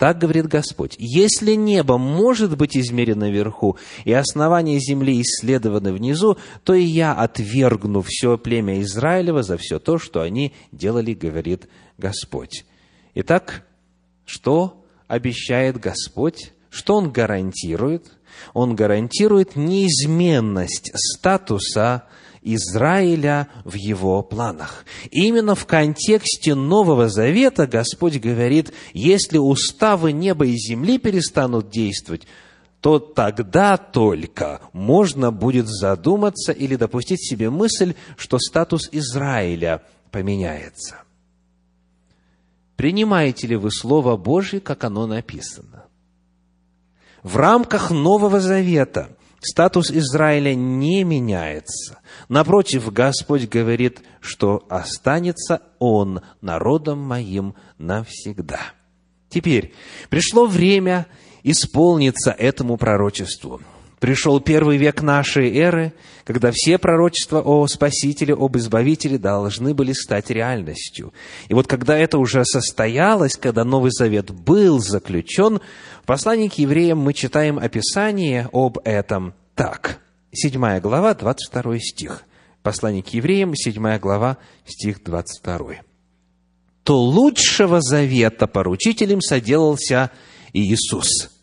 Так 0.00 0.16
говорит 0.16 0.46
Господь. 0.46 0.96
Если 0.98 1.52
небо 1.52 1.98
может 1.98 2.56
быть 2.56 2.74
измерено 2.74 3.30
вверху, 3.30 3.76
и 4.06 4.14
основания 4.14 4.78
земли 4.78 5.20
исследованы 5.20 5.92
внизу, 5.92 6.38
то 6.64 6.72
и 6.72 6.82
я 6.82 7.12
отвергну 7.12 8.00
все 8.00 8.38
племя 8.38 8.80
Израилева 8.80 9.42
за 9.42 9.58
все 9.58 9.78
то, 9.78 9.98
что 9.98 10.22
они 10.22 10.54
делали, 10.72 11.12
говорит 11.12 11.68
Господь. 11.98 12.64
Итак, 13.14 13.66
что 14.24 14.82
обещает 15.06 15.78
Господь? 15.78 16.54
Что 16.70 16.94
Он 16.96 17.12
гарантирует? 17.12 18.06
Он 18.54 18.74
гарантирует 18.74 19.54
неизменность 19.54 20.92
статуса 20.94 22.04
Израиля 22.42 23.48
в 23.64 23.74
его 23.74 24.22
планах. 24.22 24.84
Именно 25.10 25.54
в 25.54 25.66
контексте 25.66 26.54
Нового 26.54 27.08
Завета 27.08 27.66
Господь 27.66 28.18
говорит, 28.18 28.72
если 28.92 29.38
уставы 29.38 30.12
неба 30.12 30.46
и 30.46 30.56
земли 30.56 30.98
перестанут 30.98 31.70
действовать, 31.70 32.26
то 32.80 32.98
тогда 32.98 33.76
только 33.76 34.62
можно 34.72 35.30
будет 35.30 35.68
задуматься 35.68 36.52
или 36.52 36.76
допустить 36.76 37.22
себе 37.22 37.50
мысль, 37.50 37.94
что 38.16 38.38
статус 38.38 38.88
Израиля 38.90 39.82
поменяется. 40.10 41.02
Принимаете 42.76 43.46
ли 43.46 43.56
вы 43.56 43.70
Слово 43.70 44.16
Божье, 44.16 44.60
как 44.60 44.84
оно 44.84 45.06
написано? 45.06 45.84
В 47.22 47.36
рамках 47.36 47.90
Нового 47.90 48.40
Завета 48.40 49.10
статус 49.40 49.90
Израиля 49.90 50.54
не 50.54 51.04
меняется. 51.04 52.00
Напротив, 52.28 52.92
Господь 52.92 53.48
говорит, 53.48 54.00
что 54.20 54.64
останется 54.68 55.62
Он 55.78 56.20
народом 56.40 56.98
моим 56.98 57.54
навсегда. 57.78 58.60
Теперь 59.28 59.74
пришло 60.08 60.46
время 60.46 61.06
исполниться 61.42 62.30
этому 62.32 62.76
пророчеству. 62.76 63.60
Пришел 64.00 64.40
первый 64.40 64.78
век 64.78 65.02
нашей 65.02 65.54
эры, 65.54 65.92
когда 66.24 66.50
все 66.54 66.78
пророчества 66.78 67.42
о 67.42 67.66
Спасителе, 67.66 68.32
об 68.32 68.56
Избавителе 68.56 69.18
должны 69.18 69.74
были 69.74 69.92
стать 69.92 70.30
реальностью. 70.30 71.12
И 71.48 71.54
вот 71.54 71.66
когда 71.66 71.98
это 71.98 72.16
уже 72.16 72.46
состоялось, 72.46 73.36
когда 73.36 73.62
Новый 73.62 73.90
Завет 73.92 74.30
был 74.30 74.78
заключен, 74.78 75.60
в 76.02 76.06
послании 76.06 76.48
к 76.48 76.54
евреям 76.54 76.98
мы 76.98 77.12
читаем 77.12 77.58
описание 77.58 78.48
об 78.54 78.78
этом 78.84 79.34
так. 79.54 80.00
Седьмая 80.32 80.80
глава, 80.80 81.12
22 81.14 81.78
стих. 81.80 82.22
Послание 82.62 83.02
к 83.02 83.08
евреям, 83.08 83.54
седьмая 83.54 83.98
глава, 83.98 84.38
стих 84.64 85.04
22. 85.04 85.82
«То 86.84 86.98
лучшего 86.98 87.82
завета 87.82 88.46
поручителем 88.46 89.20
соделался 89.20 90.10
Иисус» 90.54 91.39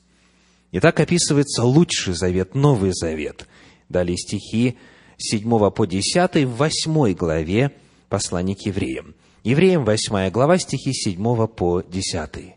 И 0.71 0.79
так 0.79 0.99
описывается 0.99 1.63
лучший 1.63 2.13
завет, 2.13 2.55
Новый 2.55 2.91
Завет. 2.93 3.47
Далее 3.89 4.17
стихи 4.17 4.77
7 5.17 5.71
по 5.71 5.85
10 5.85 6.45
в 6.45 6.55
8 6.57 7.13
главе 7.13 7.71
послания 8.09 8.55
к 8.55 8.65
евреям. 8.65 9.15
Евреям 9.43 9.85
8 9.85 10.29
глава, 10.29 10.57
стихи 10.57 10.93
7 10.93 11.47
по 11.47 11.81
10. 11.81 12.55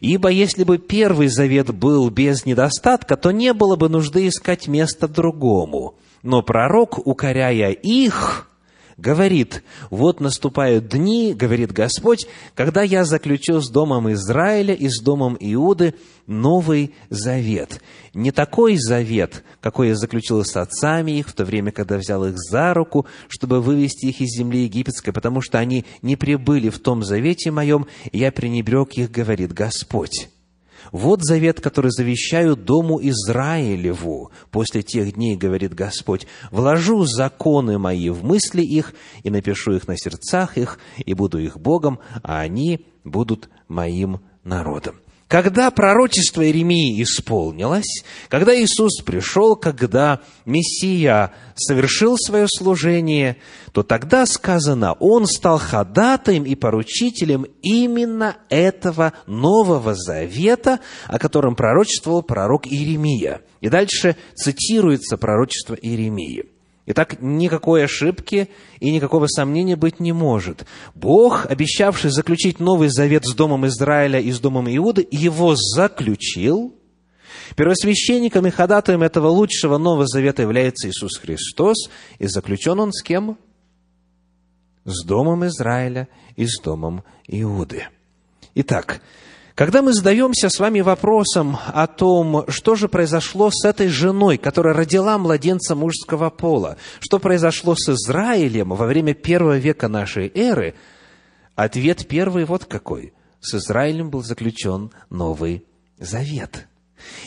«Ибо 0.00 0.28
если 0.28 0.64
бы 0.64 0.78
первый 0.78 1.28
завет 1.28 1.72
был 1.72 2.10
без 2.10 2.44
недостатка, 2.44 3.16
то 3.16 3.30
не 3.30 3.52
было 3.52 3.76
бы 3.76 3.88
нужды 3.88 4.26
искать 4.26 4.66
место 4.66 5.06
другому. 5.06 5.94
Но 6.22 6.42
пророк, 6.42 7.06
укоряя 7.06 7.70
их, 7.70 8.50
говорит, 8.96 9.62
вот 9.90 10.20
наступают 10.20 10.88
дни, 10.88 11.34
говорит 11.34 11.72
Господь, 11.72 12.26
когда 12.54 12.82
я 12.82 13.04
заключу 13.04 13.60
с 13.60 13.68
домом 13.68 14.12
Израиля 14.12 14.74
и 14.74 14.88
с 14.88 15.00
домом 15.00 15.36
Иуды 15.40 15.94
новый 16.26 16.94
завет. 17.10 17.80
Не 18.14 18.30
такой 18.30 18.76
завет, 18.76 19.44
какой 19.60 19.88
я 19.88 19.94
заключил 19.94 20.44
с 20.44 20.56
отцами 20.56 21.12
их 21.12 21.28
в 21.28 21.32
то 21.32 21.44
время, 21.44 21.72
когда 21.72 21.98
взял 21.98 22.24
их 22.24 22.34
за 22.36 22.72
руку, 22.74 23.06
чтобы 23.28 23.60
вывести 23.60 24.06
их 24.06 24.20
из 24.20 24.36
земли 24.36 24.64
египетской, 24.64 25.12
потому 25.12 25.40
что 25.40 25.58
они 25.58 25.84
не 26.02 26.16
прибыли 26.16 26.68
в 26.68 26.78
том 26.78 27.02
завете 27.02 27.50
моем, 27.50 27.86
и 28.12 28.18
я 28.18 28.32
пренебрег 28.32 28.92
их, 28.92 29.10
говорит 29.10 29.52
Господь. 29.52 30.28
Вот 30.92 31.22
завет, 31.22 31.60
который 31.60 31.90
завещаю 31.90 32.56
дому 32.56 33.00
Израилеву. 33.02 34.30
После 34.50 34.82
тех 34.82 35.14
дней, 35.14 35.36
говорит 35.36 35.74
Господь, 35.74 36.26
вложу 36.50 37.04
законы 37.04 37.78
мои 37.78 38.10
в 38.10 38.24
мысли 38.24 38.62
их 38.62 38.94
и 39.22 39.30
напишу 39.30 39.72
их 39.72 39.88
на 39.88 39.96
сердцах 39.96 40.56
их, 40.56 40.78
и 40.98 41.14
буду 41.14 41.38
их 41.38 41.58
Богом, 41.58 41.98
а 42.22 42.40
они 42.40 42.86
будут 43.04 43.48
моим 43.68 44.20
народом. 44.42 44.96
Когда 45.28 45.70
пророчество 45.70 46.44
Иеремии 46.44 47.02
исполнилось, 47.02 48.04
когда 48.28 48.54
Иисус 48.54 49.00
пришел, 49.02 49.56
когда 49.56 50.20
Мессия 50.44 51.32
совершил 51.56 52.16
свое 52.18 52.46
служение, 52.48 53.38
то 53.72 53.82
тогда 53.82 54.26
сказано, 54.26 54.92
Он 55.00 55.26
стал 55.26 55.58
ходатаем 55.58 56.44
и 56.44 56.54
поручителем 56.54 57.46
именно 57.62 58.36
этого 58.50 59.14
Нового 59.26 59.94
Завета, 59.94 60.80
о 61.06 61.18
котором 61.18 61.56
пророчествовал 61.56 62.22
пророк 62.22 62.66
Иеремия. 62.66 63.40
И 63.60 63.70
дальше 63.70 64.16
цитируется 64.34 65.16
пророчество 65.16 65.74
Иеремии. 65.74 66.53
Итак, 66.86 67.20
никакой 67.22 67.84
ошибки 67.84 68.50
и 68.78 68.90
никакого 68.90 69.26
сомнения 69.26 69.74
быть 69.74 70.00
не 70.00 70.12
может. 70.12 70.66
Бог, 70.94 71.46
обещавший 71.46 72.10
заключить 72.10 72.60
новый 72.60 72.88
завет 72.88 73.24
с 73.24 73.34
Домом 73.34 73.66
Израиля 73.66 74.20
и 74.20 74.30
с 74.30 74.38
Домом 74.38 74.68
Иуды, 74.68 75.06
его 75.10 75.54
заключил. 75.56 76.74
Первосвященником 77.56 78.46
и 78.46 78.50
ходатаем 78.50 79.02
этого 79.02 79.28
лучшего 79.28 79.78
Нового 79.78 80.06
Завета 80.06 80.42
является 80.42 80.88
Иисус 80.88 81.16
Христос, 81.16 81.88
и 82.18 82.26
заключен 82.26 82.78
он 82.78 82.92
с 82.92 83.02
кем? 83.02 83.38
С 84.84 85.06
Домом 85.06 85.46
Израиля 85.46 86.08
и 86.36 86.46
с 86.46 86.60
Домом 86.60 87.02
Иуды. 87.26 87.88
Итак, 88.54 89.00
когда 89.54 89.82
мы 89.82 89.92
задаемся 89.92 90.48
с 90.48 90.58
вами 90.58 90.80
вопросом 90.80 91.56
о 91.66 91.86
том, 91.86 92.44
что 92.48 92.74
же 92.74 92.88
произошло 92.88 93.50
с 93.52 93.64
этой 93.64 93.88
женой, 93.88 94.36
которая 94.36 94.74
родила 94.74 95.16
младенца 95.16 95.76
мужского 95.76 96.30
пола, 96.30 96.76
что 96.98 97.20
произошло 97.20 97.76
с 97.76 97.88
Израилем 97.88 98.70
во 98.70 98.86
время 98.86 99.14
первого 99.14 99.56
века 99.58 99.88
нашей 99.88 100.30
эры, 100.34 100.74
ответ 101.54 102.08
первый 102.08 102.44
вот 102.44 102.64
какой. 102.64 103.12
С 103.40 103.54
Израилем 103.54 104.10
был 104.10 104.24
заключен 104.24 104.90
Новый 105.08 105.64
Завет. 105.98 106.66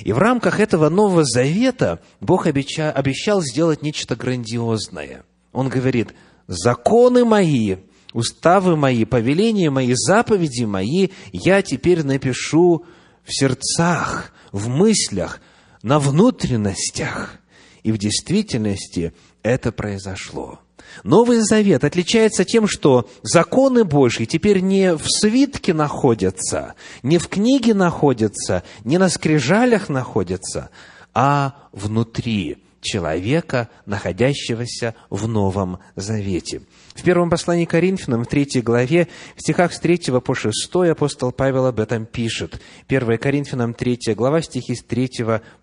И 0.02 0.12
в 0.12 0.18
рамках 0.18 0.60
этого 0.60 0.90
Нового 0.90 1.24
Завета 1.24 2.02
Бог 2.20 2.48
обещал 2.48 3.42
сделать 3.42 3.84
нечто 3.84 4.16
грандиозное. 4.16 5.24
Он 5.54 5.70
говорит, 5.70 6.14
законы 6.48 7.24
мои 7.24 7.78
уставы 8.18 8.76
мои, 8.76 9.06
повеления 9.06 9.70
мои, 9.70 9.94
заповеди 9.94 10.64
мои 10.64 11.10
я 11.32 11.62
теперь 11.62 12.04
напишу 12.04 12.84
в 13.24 13.32
сердцах, 13.32 14.34
в 14.52 14.70
мыслях, 14.70 15.40
на 15.84 16.00
внутренностях. 16.00 17.38
И 17.84 17.92
в 17.92 18.00
действительности 18.00 19.14
это 19.44 19.72
произошло. 19.72 20.60
Новый 21.04 21.42
Завет 21.42 21.84
отличается 21.84 22.44
тем, 22.44 22.68
что 22.68 23.08
законы 23.22 23.84
Божьи 23.84 24.26
теперь 24.26 24.62
не 24.62 24.96
в 24.96 25.04
свитке 25.06 25.76
находятся, 25.76 26.74
не 27.04 27.20
в 27.20 27.28
книге 27.28 27.76
находятся, 27.76 28.64
не 28.84 28.98
на 28.98 29.10
скрижалях 29.10 29.90
находятся, 29.90 30.72
а 31.14 31.54
внутри 31.72 32.64
человека, 32.82 33.70
находящегося 33.86 34.96
в 35.12 35.28
Новом 35.28 35.80
Завете. 35.96 36.64
В 36.98 37.04
первом 37.04 37.30
послании 37.30 37.66
Коринфянам, 37.66 38.24
в 38.24 38.28
третьей 38.28 38.64
главе, 38.64 39.08
в 39.36 39.42
стихах 39.42 39.72
с 39.72 39.80
3 39.80 40.20
по 40.20 40.34
6 40.34 40.76
апостол 40.90 41.32
Павел 41.32 41.68
об 41.68 41.80
этом 41.80 42.08
пишет. 42.08 42.60
1 42.90 43.20
Коринфянам, 43.20 43.76
3 43.76 44.16
глава, 44.16 44.42
стихи 44.42 44.74
с 44.74 44.84
3 44.84 45.10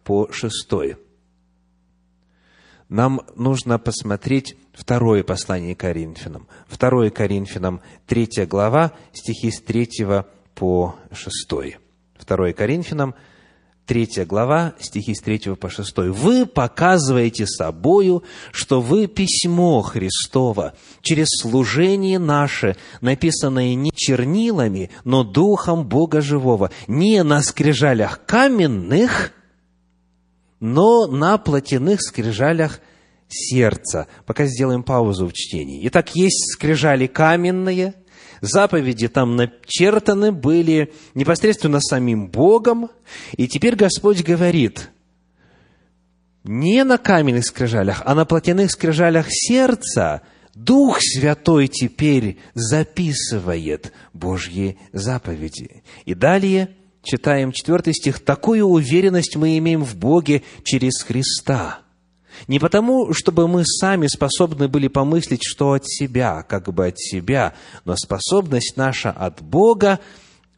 по 0.04 0.30
6. 0.30 0.70
Нам 2.88 3.22
нужно 3.34 3.80
посмотреть 3.80 4.56
второе 4.72 5.24
послание 5.24 5.74
Коринфянам. 5.74 6.46
Второе 6.68 7.10
Коринфянам, 7.10 7.80
3 8.06 8.46
глава, 8.46 8.92
стихи 9.12 9.50
с 9.50 9.60
3 9.60 10.22
по 10.54 10.94
6. 11.12 11.78
Второе 12.16 12.52
Коринфянам, 12.52 13.16
3 13.86 14.24
глава, 14.24 14.74
стихи 14.78 15.14
с 15.14 15.20
3 15.20 15.56
по 15.56 15.68
6. 15.68 15.96
«Вы 16.08 16.46
показываете 16.46 17.46
собою, 17.46 18.22
что 18.50 18.80
вы 18.80 19.06
письмо 19.06 19.82
Христово 19.82 20.74
через 21.02 21.26
служение 21.40 22.18
наше, 22.18 22.76
написанное 23.00 23.74
не 23.74 23.92
чернилами, 23.94 24.90
но 25.04 25.22
Духом 25.22 25.86
Бога 25.86 26.22
Живого, 26.22 26.70
не 26.86 27.22
на 27.22 27.42
скрижалях 27.42 28.24
каменных, 28.24 29.32
но 30.60 31.06
на 31.06 31.36
плотяных 31.36 32.00
скрижалях 32.00 32.80
сердца». 33.28 34.06
Пока 34.24 34.46
сделаем 34.46 34.82
паузу 34.82 35.26
в 35.26 35.34
чтении. 35.34 35.86
Итак, 35.88 36.14
есть 36.14 36.52
скрижали 36.52 37.06
каменные– 37.06 37.94
заповеди 38.46 39.08
там 39.08 39.36
начертаны 39.36 40.32
были 40.32 40.92
непосредственно 41.14 41.80
самим 41.80 42.28
Богом, 42.28 42.90
и 43.36 43.48
теперь 43.48 43.76
Господь 43.76 44.22
говорит, 44.22 44.90
не 46.44 46.84
на 46.84 46.98
каменных 46.98 47.44
скрижалях, 47.44 48.02
а 48.04 48.14
на 48.14 48.24
плотяных 48.24 48.70
скрижалях 48.70 49.26
сердца 49.28 50.22
Дух 50.54 50.98
Святой 51.00 51.68
теперь 51.68 52.38
записывает 52.54 53.92
Божьи 54.12 54.78
заповеди. 54.92 55.82
И 56.04 56.14
далее 56.14 56.70
читаем 57.02 57.50
четвертый 57.50 57.92
стих. 57.92 58.20
«Такую 58.20 58.66
уверенность 58.66 59.36
мы 59.36 59.58
имеем 59.58 59.82
в 59.84 59.96
Боге 59.96 60.42
через 60.62 61.02
Христа». 61.02 61.83
Не 62.48 62.58
потому, 62.58 63.12
чтобы 63.12 63.48
мы 63.48 63.64
сами 63.64 64.06
способны 64.06 64.68
были 64.68 64.88
помыслить, 64.88 65.42
что 65.44 65.72
от 65.72 65.86
себя, 65.86 66.42
как 66.42 66.72
бы 66.72 66.86
от 66.86 66.98
себя, 66.98 67.54
но 67.84 67.96
способность 67.96 68.76
наша 68.76 69.10
от 69.10 69.42
Бога, 69.42 70.00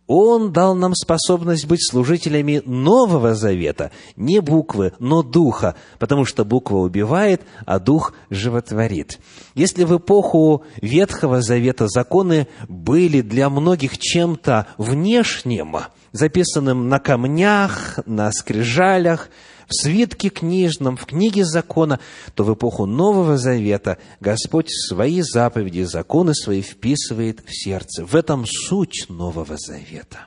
Он 0.07 0.53
дал 0.53 0.75
нам 0.77 0.95
способность 0.95 1.67
быть 1.67 1.85
служителями 1.85 2.63
Нового 2.65 3.35
Завета, 3.35 3.91
не 4.15 4.41
буквы, 4.41 4.93
но 5.01 5.23
Духа, 5.23 5.75
потому 5.99 6.25
что 6.25 6.45
буква 6.45 6.77
убивает, 6.77 7.43
а 7.65 7.81
Дух 7.81 8.15
животворит. 8.31 9.19
Если 9.55 9.85
в 9.85 9.97
эпоху 9.97 10.65
Ветхого 10.81 11.43
Завета 11.43 11.89
законы 11.89 12.47
были 12.69 13.21
для 13.21 13.51
многих 13.51 13.99
чем-то 13.99 14.69
внешним, 14.79 15.77
записанным 16.13 16.89
на 16.89 16.99
камнях, 17.01 17.99
на 18.07 18.31
скрижалях, 18.31 19.29
в 19.67 19.75
свитке 19.75 20.29
книжном, 20.29 20.97
в 20.97 21.07
книге 21.07 21.45
закона, 21.45 21.99
то 22.35 22.45
в 22.45 22.55
эпоху 22.55 22.87
Нового 22.87 23.37
Завета 23.37 23.99
Господь 24.21 24.71
свои 24.71 25.23
заповеди, 25.23 25.83
законы 25.83 26.35
свои 26.35 26.63
вписывает 26.63 27.41
в 27.47 27.51
сердце. 27.51 28.05
В 28.05 28.15
этом 28.15 28.47
суть 28.47 29.07
Нового 29.09 29.57
Завета. 29.57 30.27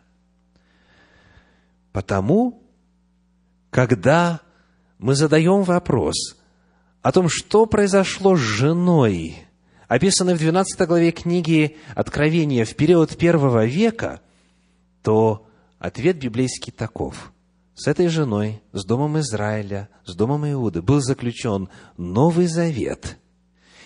Потому, 1.92 2.62
когда 3.70 4.42
мы 4.98 5.16
задаем 5.16 5.64
вопрос 5.64 6.38
о 7.02 7.12
том, 7.12 7.30
что 7.30 7.66
произошло 7.66 8.36
с 8.36 8.40
женой, 8.40 9.38
описанной 9.88 10.36
в 10.36 10.40
12 10.40 10.88
главе 10.88 11.12
книги 11.12 11.78
Откровения 11.96 12.66
в 12.66 12.76
период 12.76 13.16
первого 13.18 13.66
века, 13.66 14.22
то 15.02 15.48
ответ 15.80 16.18
библейский 16.18 16.74
таков. 16.74 17.32
С 17.80 17.88
этой 17.88 18.10
женой, 18.10 18.62
с 18.74 18.84
домом 18.84 19.18
Израиля, 19.20 19.88
с 20.04 20.14
домом 20.14 20.46
Иуды 20.52 20.82
был 20.82 21.00
заключен 21.00 21.70
Новый 21.96 22.48
Завет, 22.48 23.18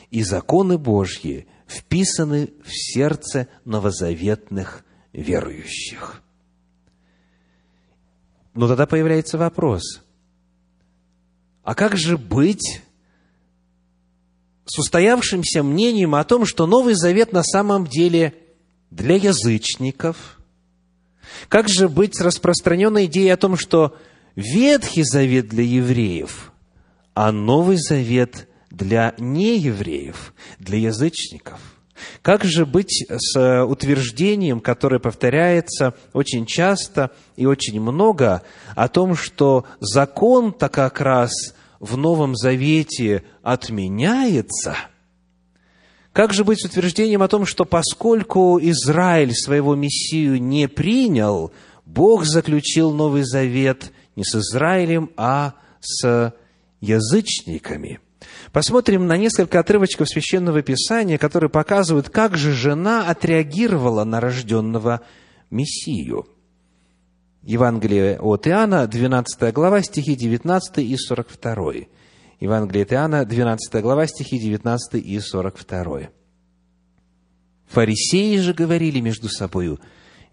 и 0.09 0.23
законы 0.23 0.79
Божьи 0.79 1.47
вписаны 1.67 2.49
в 2.65 2.71
сердце 2.71 3.47
новозаветных 3.65 4.83
верующих. 5.11 6.23
Но 8.55 8.67
тогда 8.67 8.87
появляется 8.87 9.37
вопрос, 9.37 10.01
а 11.61 11.75
как 11.75 11.95
же 11.95 12.17
быть 12.17 12.81
с 14.65 14.79
устоявшимся 14.79 15.61
мнением 15.61 16.15
о 16.15 16.23
том, 16.23 16.47
что 16.47 16.65
Новый 16.65 16.95
Завет 16.95 17.31
на 17.31 17.43
самом 17.43 17.85
деле 17.85 18.33
для 18.89 19.17
язычников? 19.17 20.39
Как 21.49 21.69
же 21.69 21.89
быть 21.89 22.15
с 22.15 22.21
распространенной 22.21 23.05
идеей 23.05 23.29
о 23.29 23.37
том, 23.37 23.57
что 23.57 23.95
Ветхий 24.35 25.03
Завет 25.03 25.47
для 25.47 25.63
евреев, 25.63 26.51
а 27.13 27.31
Новый 27.31 27.77
Завет 27.77 28.47
для 28.71 29.13
неевреев, 29.17 30.33
для 30.59 30.79
язычников? 30.79 31.59
Как 32.21 32.43
же 32.43 32.65
быть 32.65 33.05
с 33.09 33.65
утверждением, 33.65 34.59
которое 34.59 34.99
повторяется 34.99 35.93
очень 36.13 36.45
часто 36.45 37.11
и 37.35 37.45
очень 37.45 37.79
много, 37.79 38.41
о 38.75 38.87
том, 38.87 39.15
что 39.15 39.65
закон-то 39.79 40.69
как 40.69 40.99
раз 41.01 41.31
в 41.79 41.97
Новом 41.97 42.35
Завете 42.35 43.23
отменяется? 43.41 44.75
Как 46.13 46.31
же 46.31 46.43
быть 46.43 46.61
с 46.61 46.65
утверждением 46.65 47.23
о 47.23 47.27
том, 47.27 47.47
что 47.47 47.65
поскольку 47.65 48.59
Израиль 48.61 49.33
своего 49.33 49.73
Мессию 49.73 50.39
не 50.39 50.67
принял, 50.67 51.51
Бог 51.85 52.25
заключил 52.25 52.93
Новый 52.93 53.23
Завет 53.23 53.91
не 54.15 54.23
с 54.23 54.35
Израилем, 54.35 55.09
а 55.17 55.55
с 55.81 56.33
язычниками? 56.81 57.99
Посмотрим 58.51 59.07
на 59.07 59.17
несколько 59.17 59.59
отрывочков 59.59 60.07
Священного 60.07 60.61
Писания, 60.61 61.17
которые 61.17 61.49
показывают, 61.49 62.09
как 62.09 62.37
же 62.37 62.53
жена 62.53 63.09
отреагировала 63.09 64.03
на 64.03 64.19
рожденного 64.19 65.01
Мессию. 65.49 66.27
Евангелие 67.41 68.19
от 68.19 68.47
Иоанна, 68.47 68.85
12 68.85 69.51
глава, 69.51 69.81
стихи 69.81 70.15
19 70.15 70.77
и 70.77 70.95
42. 70.95 71.73
Евангелие 72.43 72.83
от 72.83 72.91
Иоанна, 72.91 73.25
12 73.25 73.81
глава, 73.81 74.05
стихи 74.05 74.37
19 74.37 74.95
и 74.95 75.17
42. 75.17 76.09
Фарисеи 77.67 78.35
же 78.35 78.53
говорили 78.53 78.99
между 78.99 79.29
собою, 79.29 79.79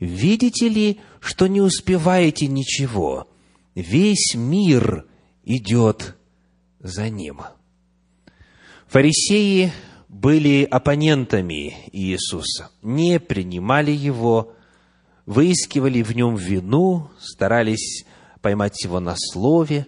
«Видите 0.01 0.69
ли, 0.69 0.99
что 1.21 1.47
не 1.47 1.61
успеваете 1.61 2.49
ничего? 2.49 3.29
Весь 3.77 4.35
мир 4.35 5.07
идет 5.45 6.17
за 6.81 7.09
ним». 7.11 7.43
Фарисеи 8.89 9.73
были 10.09 10.67
оппонентами 10.69 11.77
Иисуса, 11.93 12.71
не 12.83 13.21
принимали 13.21 13.93
Его, 13.93 14.55
выискивали 15.27 16.03
в 16.03 16.17
Нем 16.17 16.35
вину, 16.35 17.09
старались 17.21 18.05
поймать 18.41 18.83
Его 18.83 18.99
на 18.99 19.15
слове, 19.17 19.87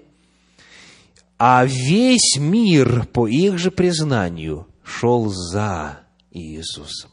а 1.44 1.64
весь 1.66 2.38
мир, 2.38 3.04
по 3.06 3.26
их 3.26 3.58
же 3.58 3.72
признанию, 3.72 4.68
шел 4.84 5.28
за 5.28 6.02
Иисусом. 6.30 7.10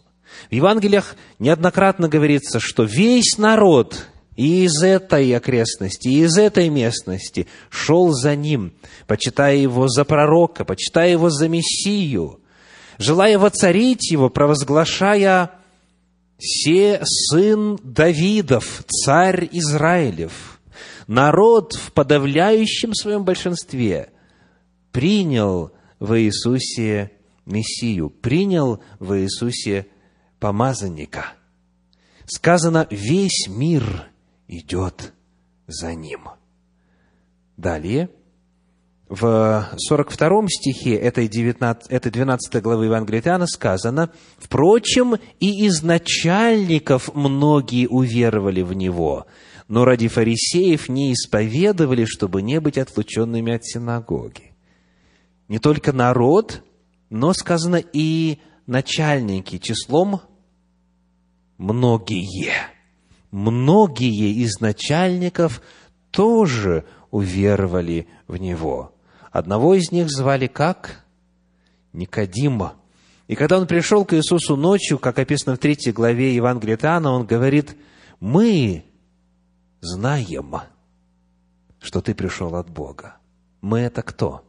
В 0.51 0.53
Евангелиях 0.53 1.15
неоднократно 1.39 2.07
говорится, 2.07 2.59
что 2.59 2.83
весь 2.83 3.39
народ 3.39 4.05
и 4.35 4.65
из 4.65 4.83
этой 4.83 5.35
окрестности, 5.35 6.09
и 6.09 6.21
из 6.21 6.37
этой 6.37 6.69
местности 6.69 7.47
шел 7.71 8.11
за 8.11 8.35
ним, 8.35 8.73
почитая 9.07 9.55
его 9.55 9.87
за 9.87 10.05
пророка, 10.05 10.63
почитая 10.63 11.09
его 11.09 11.31
за 11.31 11.49
Мессию, 11.49 12.39
желая 12.99 13.39
воцарить 13.39 14.11
его, 14.11 14.29
провозглашая 14.29 15.53
«Се 16.37 17.01
сын 17.03 17.79
Давидов, 17.83 18.83
царь 18.85 19.49
Израилев». 19.51 20.59
Народ 21.07 21.73
в 21.73 21.91
подавляющем 21.93 22.93
своем 22.93 23.23
большинстве 23.23 24.11
принял 24.91 25.71
в 25.99 26.19
Иисусе 26.19 27.11
Мессию, 27.45 28.09
принял 28.09 28.81
в 28.99 29.17
Иисусе 29.19 29.87
помазанника. 30.39 31.33
Сказано, 32.25 32.87
весь 32.89 33.47
мир 33.47 34.09
идет 34.47 35.13
за 35.67 35.95
ним. 35.95 36.29
Далее, 37.57 38.09
в 39.09 39.67
42 39.75 40.47
стихе 40.49 40.93
этой, 40.93 41.27
19, 41.27 41.91
этой 41.91 42.11
12 42.11 42.61
главы 42.61 42.85
Евангелия 42.85 43.21
Иоанна 43.21 43.47
сказано, 43.47 44.11
«Впрочем, 44.37 45.15
и 45.39 45.65
из 45.65 45.81
начальников 45.81 47.13
многие 47.15 47.87
уверовали 47.87 48.61
в 48.61 48.73
Него, 48.73 49.25
но 49.67 49.83
ради 49.83 50.07
фарисеев 50.07 50.87
не 50.89 51.11
исповедовали, 51.13 52.05
чтобы 52.05 52.43
не 52.43 52.59
быть 52.59 52.77
отлученными 52.77 53.53
от 53.53 53.65
синагоги». 53.65 54.48
Не 55.49 55.59
только 55.59 55.91
народ, 55.91 56.63
но 57.09 57.33
сказано 57.33 57.75
и 57.75 58.39
начальники, 58.65 59.57
числом 59.57 60.21
многие– 61.57 62.53
многие 63.31 64.33
из 64.33 64.59
начальников 64.59 65.61
тоже 66.11 66.85
уверовали 67.11 68.07
в 68.27 68.37
Него. 68.37 68.95
Одного 69.31 69.75
из 69.75 69.91
них 69.91 70.09
звали 70.09 70.47
как? 70.47 71.05
Никодима. 71.93 72.75
И 73.27 73.35
когда 73.35 73.59
он 73.59 73.67
пришел 73.67 74.05
к 74.05 74.13
Иисусу 74.13 74.55
ночью, 74.55 74.97
как 74.97 75.19
описано 75.19 75.55
в 75.55 75.59
третьей 75.59 75.91
главе 75.91 76.35
Евангелия 76.35 76.77
Иоанна, 76.77 77.11
он 77.11 77.27
говорит, 77.27 77.77
мы 78.19 78.85
знаем, 79.81 80.55
что 81.79 82.01
ты 82.01 82.15
пришел 82.15 82.55
от 82.55 82.69
Бога. 82.69 83.17
Мы 83.61 83.79
это 83.79 84.01
кто? 84.01 84.43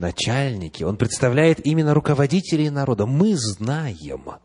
Начальники. 0.00 0.82
Он 0.82 0.96
представляет 0.96 1.64
именно 1.64 1.94
руководителей 1.94 2.70
народа. 2.70 3.06
Мы 3.06 3.36
знаем– 3.36 4.24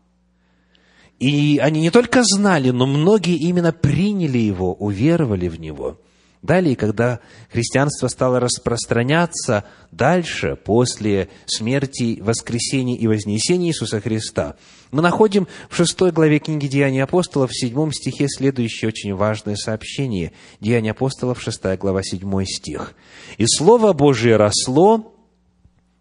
и 1.18 1.58
они 1.62 1.80
не 1.80 1.90
только 1.90 2.22
знали, 2.24 2.70
но 2.70 2.86
многие 2.86 3.36
именно 3.36 3.72
приняли 3.72 4.38
его, 4.38 4.74
уверовали 4.74 5.48
в 5.48 5.58
него. 5.58 5.98
Далее, 6.42 6.76
когда 6.76 7.20
христианство 7.50 8.06
стало 8.08 8.38
распространяться 8.38 9.64
дальше, 9.90 10.54
после 10.54 11.28
смерти, 11.46 12.18
воскресения 12.20 12.96
и 12.96 13.06
вознесения 13.06 13.70
Иисуса 13.70 14.00
Христа, 14.00 14.56
мы 14.92 15.02
находим 15.02 15.48
в 15.70 15.76
шестой 15.76 16.12
главе 16.12 16.38
книги 16.38 16.68
Деяний 16.68 17.02
апостолов, 17.02 17.50
в 17.50 17.58
седьмом 17.58 17.92
стихе 17.92 18.28
следующее 18.28 18.88
очень 18.88 19.14
важное 19.14 19.56
сообщение. 19.56 20.32
Деяния 20.60 20.90
апостолов, 20.92 21.40
шестая 21.40 21.78
глава, 21.78 22.02
седьмой 22.02 22.44
стих. 22.46 22.94
«И 23.38 23.46
Слово 23.46 23.92
Божие 23.94 24.36
росло, 24.36 25.15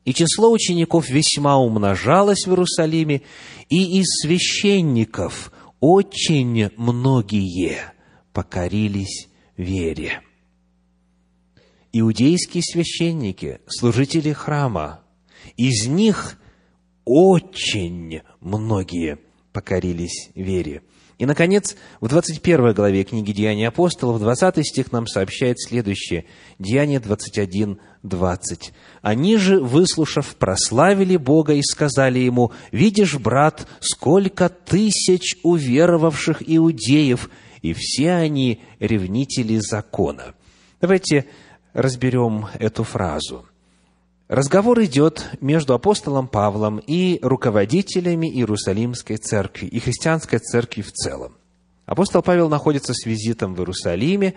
и 0.06 0.14
число 0.14 0.52
учеников 0.52 1.10
весьма 1.10 1.58
умножалось 1.58 2.46
в 2.46 2.50
Иерусалиме, 2.50 3.24
и 3.70 4.00
из 4.00 4.06
священников 4.22 5.52
очень 5.80 6.70
многие 6.78 7.94
покорились 8.32 9.28
вере. 9.58 10.22
Иудейские 11.92 12.62
священники, 12.64 13.60
служители 13.68 14.32
храма, 14.32 15.02
из 15.58 15.88
них 15.88 16.38
очень 17.04 18.22
многие 18.42 19.20
покорились 19.54 20.30
вере. 20.36 20.84
И, 21.18 21.26
наконец, 21.26 21.78
в 22.02 22.10
21 22.10 22.74
главе 22.74 23.04
книги 23.04 23.32
Деяний 23.32 23.68
апостолов, 23.68 24.20
20 24.20 24.66
стих 24.68 24.92
нам 24.92 25.08
сообщает 25.08 25.60
следующее. 25.62 26.26
Деяние 26.60 27.00
21, 27.00 27.80
20. 28.04 28.74
«Они 29.02 29.38
же, 29.38 29.60
выслушав, 29.62 30.36
прославили 30.36 31.16
Бога 31.16 31.54
и 31.54 31.62
сказали 31.62 32.20
ему, 32.20 32.52
«Видишь, 32.72 33.16
брат, 33.16 33.66
сколько 33.80 34.50
тысяч 34.50 35.38
уверовавших 35.44 36.44
иудеев, 36.46 37.30
и 37.62 37.74
все 37.74 38.12
они 38.12 38.62
ревнители 38.80 39.58
закона». 39.58 40.36
Давайте 40.82 41.28
разберем 41.74 42.48
эту 42.60 42.84
фразу– 42.84 43.46
Разговор 44.28 44.82
идет 44.84 45.30
между 45.40 45.76
апостолом 45.76 46.28
Павлом 46.28 46.80
и 46.80 47.20
руководителями 47.22 48.26
Иерусалимской 48.26 49.18
церкви 49.18 49.68
и 49.68 49.80
христианской 49.80 50.40
церкви 50.40 50.82
в 50.82 50.92
целом. 50.92 51.36
Апостол 51.86 52.24
Павел 52.24 52.50
находится 52.50 52.96
с 52.96 53.06
визитом 53.06 53.54
в 53.54 53.60
Иерусалиме 53.60 54.34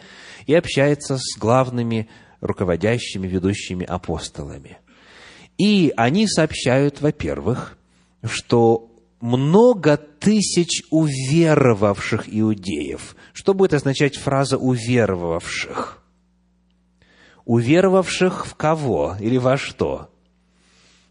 и 0.47 0.55
общается 0.55 1.17
с 1.17 1.39
главными 1.39 2.11
руководящими, 2.43 3.27
ведущими 3.27 3.87
апостолами. 3.87 4.77
И 5.57 5.95
они 5.97 6.29
сообщают, 6.29 7.01
во-первых, 7.01 7.79
что 8.23 8.91
много 9.23 9.97
тысяч 9.97 10.83
уверовавших 10.91 12.25
иудеев. 12.27 13.17
Что 13.33 13.55
будет 13.55 13.73
означать 13.73 14.17
фраза 14.17 14.59
«уверовавших»? 14.59 16.03
Уверовавших 17.49 18.45
в 18.45 18.57
кого 18.57 19.17
или 19.19 19.39
во 19.39 19.57
что? 19.57 20.11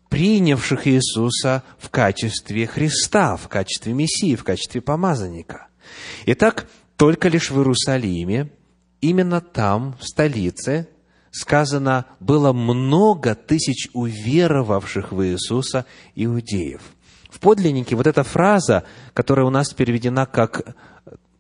Принявших 0.10 0.88
Иисуса 0.88 1.64
в 1.80 1.90
качестве 1.90 2.68
Христа, 2.68 3.36
в 3.38 3.48
качестве 3.48 3.94
Мессии, 3.94 4.36
в 4.36 4.44
качестве 4.44 4.82
помазанника. 4.82 5.66
Итак, 6.28 6.70
только 6.96 7.28
лишь 7.28 7.50
в 7.50 7.58
Иерусалиме, 7.58 8.52
именно 9.02 9.42
там, 9.42 9.98
в 10.00 10.08
столице, 10.08 10.88
сказано, 11.32 12.06
было 12.20 12.54
много 12.54 13.34
тысяч 13.34 13.90
уверовавших 13.94 15.12
в 15.12 15.26
Иисуса 15.26 15.88
иудеев. 16.14 16.84
В 17.32 17.40
подлиннике 17.40 17.96
вот 17.96 18.06
эта 18.06 18.22
фраза, 18.22 18.84
которая 19.16 19.48
у 19.48 19.50
нас 19.50 19.74
переведена 19.74 20.28
как 20.28 20.76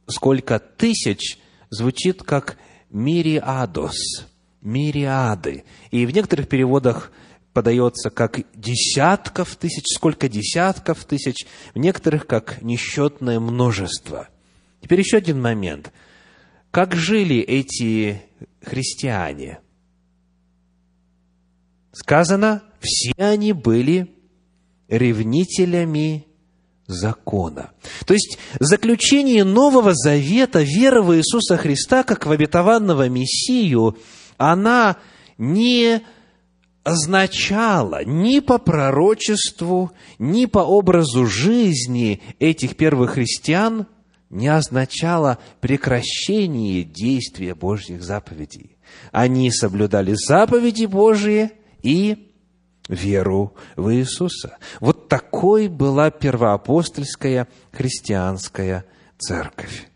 «сколько 0.07 0.57
тысяч», 0.57 1.37
звучит 1.69 2.23
как 2.23 2.57
«мириадос», 2.89 4.26
«мириады». 4.67 5.63
И 5.89 6.05
в 6.05 6.11
некоторых 6.13 6.47
переводах 6.47 7.11
подается 7.53 8.09
как 8.09 8.41
«десятков 8.53 9.55
тысяч», 9.55 9.83
«сколько 9.95 10.29
десятков 10.29 11.03
тысяч», 11.05 11.47
в 11.73 11.79
некоторых 11.79 12.27
как 12.27 12.61
«несчетное 12.61 13.39
множество». 13.39 14.27
Теперь 14.81 14.99
еще 14.99 15.17
один 15.17 15.41
момент. 15.41 15.91
Как 16.69 16.95
жили 16.95 17.37
эти 17.37 18.21
христиане– 18.61 19.59
сказано, 21.97 22.63
все 22.79 23.13
они 23.17 23.53
были 23.53 24.15
ревнителями 24.87 26.27
закона. 26.85 27.71
То 28.05 28.13
есть 28.13 28.37
заключение 28.59 29.43
Нового 29.43 29.93
Завета, 29.93 30.61
вера 30.61 31.01
в 31.01 31.15
Иисуса 31.15 31.57
Христа 31.57 32.03
как 32.03 32.25
в 32.25 32.31
обетованного 32.31 33.09
Мессию, 33.09 33.97
она 34.37 34.97
не 35.37 36.01
означала 36.83 38.03
ни 38.05 38.39
по 38.39 38.57
пророчеству, 38.57 39.91
ни 40.19 40.45
по 40.45 40.59
образу 40.59 41.25
жизни 41.25 42.21
этих 42.39 42.77
первых 42.77 43.11
христиан, 43.11 43.87
не 44.29 44.47
означала 44.47 45.37
прекращение 45.61 46.83
действия 46.83 47.55
Божьих 47.55 48.03
заповедей. 48.03 48.77
Они 49.11 49.51
соблюдали 49.51 50.15
заповеди 50.15 50.85
Божьи– 50.85 51.51
и 51.87 52.33
веру 52.89 53.55
в 53.75 53.93
Иисуса. 53.93 54.57
Вот 54.79 55.07
такой 55.07 55.67
была 55.67 56.11
первоапостольская 56.11 57.47
христианская 57.71 58.85
церковь. 59.17 59.87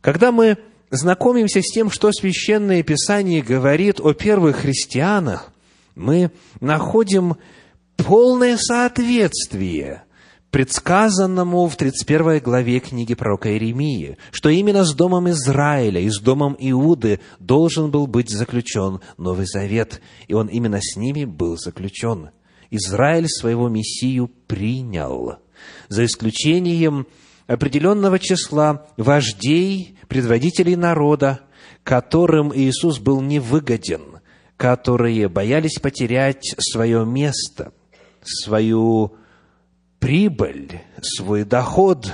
Когда 0.00 0.32
мы 0.32 0.58
знакомимся 0.90 1.60
с 1.62 1.72
тем, 1.72 1.90
что 1.90 2.12
Священное 2.12 2.82
Писание 2.82 3.42
говорит 3.42 4.00
о 4.00 4.12
первых 4.14 4.56
христианах, 4.56 5.52
мы 5.94 6.30
находим 6.60 7.36
полное 7.96 8.56
соответствие– 8.56 10.04
предсказанному 10.50 11.68
в 11.68 11.76
31 11.76 12.40
главе 12.40 12.80
книги 12.80 13.14
пророка 13.14 13.50
Иеремии, 13.50 14.16
что 14.30 14.48
именно 14.48 14.84
с 14.84 14.94
домом 14.94 15.28
Израиля 15.30 16.00
и 16.00 16.08
с 16.08 16.20
домом 16.20 16.56
Иуды 16.58 17.20
должен 17.38 17.90
был 17.90 18.06
быть 18.06 18.30
заключен 18.30 19.00
Новый 19.18 19.46
Завет, 19.46 20.00
и 20.26 20.34
он 20.34 20.46
именно 20.46 20.80
с 20.80 20.96
ними 20.96 21.24
был 21.24 21.56
заключен. 21.56 22.30
Израиль 22.70 23.28
своего 23.28 23.68
Мессию 23.68 24.30
принял, 24.46 25.36
за 25.88 26.04
исключением 26.04 27.06
определенного 27.48 28.20
числа 28.20 28.86
вождей, 28.96 29.98
предводителей 30.06 30.76
народа, 30.76 31.40
которым 31.82 32.54
Иисус 32.54 33.00
был 33.00 33.20
невыгоден, 33.22 34.20
которые 34.56 35.28
боялись 35.28 35.80
потерять 35.80 36.54
свое 36.58 37.04
место, 37.04 37.72
свою 38.22 39.14
прибыль, 39.98 40.82
свой 41.02 41.44
доход, 41.44 42.12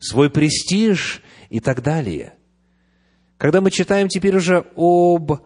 свой 0.00 0.28
престиж 0.28 1.22
и 1.48 1.60
так 1.60 1.82
далее. 1.82 2.34
Когда 3.38 3.60
мы 3.60 3.70
читаем 3.70 4.08
теперь 4.08 4.36
уже 4.36 4.66
об 4.76 5.40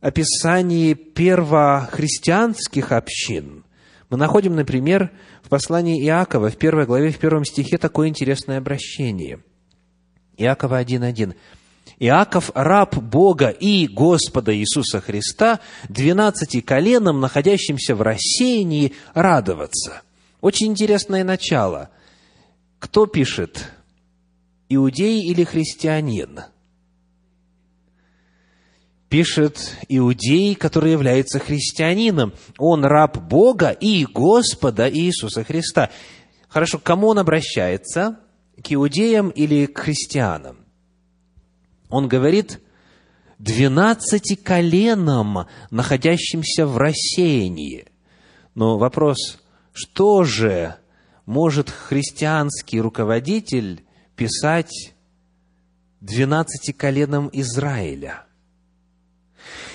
описании 0.00 0.94
первохристианских 0.94 2.92
общин, 2.92 3.64
мы 4.08 4.16
находим, 4.16 4.56
например, 4.56 5.12
послании 5.50 6.02
Иакова, 6.06 6.48
в 6.48 6.56
первой 6.56 6.86
главе, 6.86 7.12
в 7.12 7.18
первом 7.18 7.44
стихе, 7.44 7.76
такое 7.76 8.08
интересное 8.08 8.56
обращение. 8.56 9.40
Иакова 10.38 10.82
1.1. 10.82 11.34
Иаков, 11.98 12.50
раб 12.54 12.96
Бога 12.96 13.48
и 13.48 13.86
Господа 13.86 14.56
Иисуса 14.56 15.02
Христа, 15.02 15.60
двенадцати 15.90 16.62
коленам, 16.62 17.20
находящимся 17.20 17.94
в 17.94 18.00
рассеянии, 18.00 18.94
радоваться– 19.12 20.00
очень 20.40 20.68
интересное 20.68 21.22
начало. 21.22 21.90
Кто 22.78 23.06
пишет? 23.06 23.70
Иудей 24.68 25.22
или 25.22 25.44
христианин? 25.44 26.40
Пишет 29.10 29.76
иудей, 29.88 30.54
который 30.54 30.92
является 30.92 31.40
христианином. 31.40 32.32
Он 32.58 32.84
раб 32.84 33.18
Бога 33.18 33.70
и 33.70 34.06
Господа 34.06 34.88
Иисуса 34.88 35.42
Христа. 35.42 35.90
Хорошо, 36.48 36.78
к 36.78 36.84
кому 36.84 37.08
он 37.08 37.18
обращается? 37.18 38.20
К 38.62 38.72
иудеям 38.72 39.30
или 39.30 39.66
к 39.66 39.78
христианам? 39.80 40.58
Он 41.88 42.06
говорит, 42.06 42.60
двенадцати 43.40 44.36
коленам, 44.36 45.48
находящимся 45.72 46.64
в 46.64 46.78
рассеянии. 46.78 47.86
Но 48.54 48.78
вопрос, 48.78 49.40
что 49.72 50.22
же 50.22 50.76
может 51.26 51.68
христианский 51.68 52.80
руководитель 52.80 53.84
писать 54.14 54.94
двенадцати 56.00 56.70
коленам 56.70 57.28
Израиля? 57.32 58.26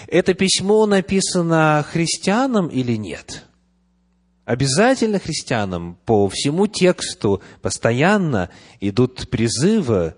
Это 0.07 0.33
письмо 0.33 0.85
написано 0.85 1.85
христианам 1.89 2.67
или 2.67 2.95
нет? 2.95 3.45
Обязательно 4.45 5.19
христианам 5.19 5.97
по 6.05 6.29
всему 6.29 6.67
тексту 6.67 7.41
постоянно 7.61 8.49
идут 8.79 9.29
призывы 9.29 10.15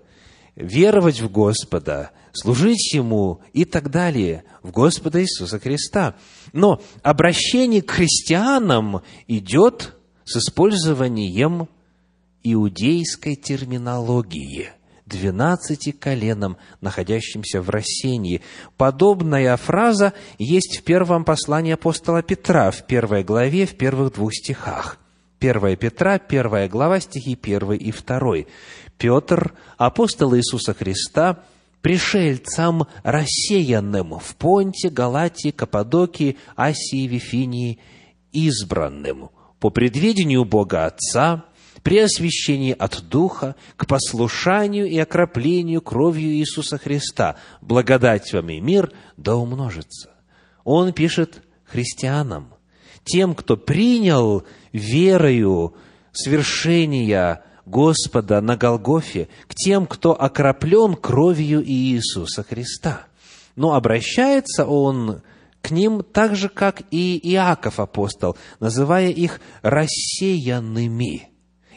веровать 0.54 1.20
в 1.20 1.30
Господа, 1.30 2.10
служить 2.32 2.92
Ему 2.92 3.40
и 3.54 3.64
так 3.64 3.90
далее, 3.90 4.44
в 4.62 4.70
Господа 4.70 5.22
Иисуса 5.22 5.58
Христа. 5.58 6.16
Но 6.52 6.82
обращение 7.02 7.80
к 7.80 7.90
христианам 7.90 9.00
идет 9.28 9.94
с 10.24 10.36
использованием 10.36 11.68
иудейской 12.42 13.34
терминологии– 13.34 14.70
двенадцати 15.08 15.92
коленам, 15.92 16.56
находящимся 16.80 17.60
в 17.60 17.70
рассении. 17.70 18.42
Подобная 18.76 19.56
фраза 19.56 20.12
есть 20.38 20.78
в 20.78 20.82
первом 20.84 21.24
послании 21.24 21.72
апостола 21.72 22.22
Петра, 22.22 22.70
в 22.70 22.86
первой 22.86 23.24
главе, 23.24 23.66
в 23.66 23.76
первых 23.76 24.14
двух 24.14 24.34
стихах. 24.34 24.98
1 25.40 25.76
Петра, 25.76 26.18
первая 26.18 26.68
глава, 26.68 27.00
стихи 27.00 27.38
1 27.40 27.72
и 27.72 27.92
2. 27.92 28.34
Петр, 28.98 29.54
апостол 29.76 30.36
Иисуса 30.36 30.74
Христа, 30.74 31.44
пришельцам, 31.80 32.86
рассеянным 33.04 34.18
в 34.18 34.34
Понте, 34.36 34.90
Галатии, 34.90 35.50
Каппадокии, 35.50 36.36
Асии, 36.56 37.06
Вифинии, 37.06 37.78
избранным 38.32 39.30
по 39.60 39.70
предвидению 39.70 40.44
Бога 40.44 40.86
Отца, 40.86 41.44
при 41.82 41.98
освящении 41.98 42.72
от 42.72 43.04
Духа, 43.08 43.56
к 43.76 43.86
послушанию 43.86 44.86
и 44.86 44.98
окроплению 44.98 45.80
кровью 45.80 46.30
Иисуса 46.30 46.78
Христа. 46.78 47.36
Благодать 47.60 48.32
вам 48.32 48.50
и 48.50 48.60
мир 48.60 48.92
да 49.16 49.36
умножится. 49.36 50.10
Он 50.64 50.92
пишет 50.92 51.42
христианам, 51.64 52.54
тем, 53.04 53.34
кто 53.34 53.56
принял 53.56 54.44
верою 54.72 55.74
свершения 56.12 57.42
Господа 57.64 58.40
на 58.40 58.56
Голгофе 58.56 59.28
к 59.46 59.54
тем, 59.54 59.86
кто 59.86 60.20
окроплен 60.20 60.94
кровью 60.94 61.62
Иисуса 61.64 62.42
Христа. 62.42 63.06
Но 63.56 63.74
обращается 63.74 64.66
он 64.66 65.22
к 65.60 65.70
ним 65.70 66.02
так 66.02 66.36
же, 66.36 66.48
как 66.48 66.82
и 66.90 67.18
Иаков 67.32 67.80
апостол, 67.80 68.36
называя 68.60 69.08
их 69.08 69.40
рассеянными 69.62 71.28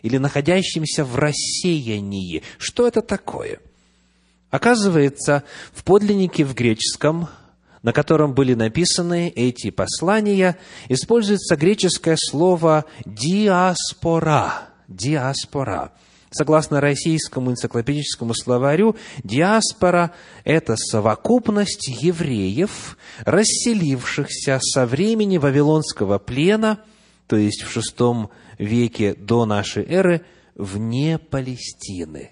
или 0.02 0.18
находящимися 0.18 1.04
в 1.04 1.16
рассеянии. 1.16 2.44
Что 2.58 2.88
это 2.88 3.02
такое? 3.02 3.60
Оказывается, 4.50 5.44
в 5.74 5.84
подлиннике 5.84 6.44
в 6.44 6.54
греческом 6.54 7.30
на 7.84 7.94
котором 7.94 8.34
были 8.34 8.54
написаны 8.54 9.30
эти 9.30 9.72
послания, 9.72 10.58
используется 10.88 11.56
греческое 11.56 12.16
слово 12.18 12.86
«диаспора». 13.06 14.70
Диаспора. 14.88 15.94
Согласно 16.32 16.80
российскому 16.80 17.52
энциклопедическому 17.52 18.34
словарю, 18.34 18.96
диаспора– 19.24 20.12
это 20.44 20.76
совокупность 20.78 21.88
евреев, 21.88 22.98
расселившихся 23.26 24.60
со 24.62 24.86
времени 24.86 25.38
Вавилонского 25.38 26.20
плена, 26.20 26.80
то 27.28 27.36
есть 27.36 27.64
в 27.64 27.76
VI 27.76 28.30
веке 28.62 29.16
до 29.16 29.46
нашей 29.46 29.84
эры, 29.84 30.22
вне 30.56 31.18
Палестины. 31.18 32.32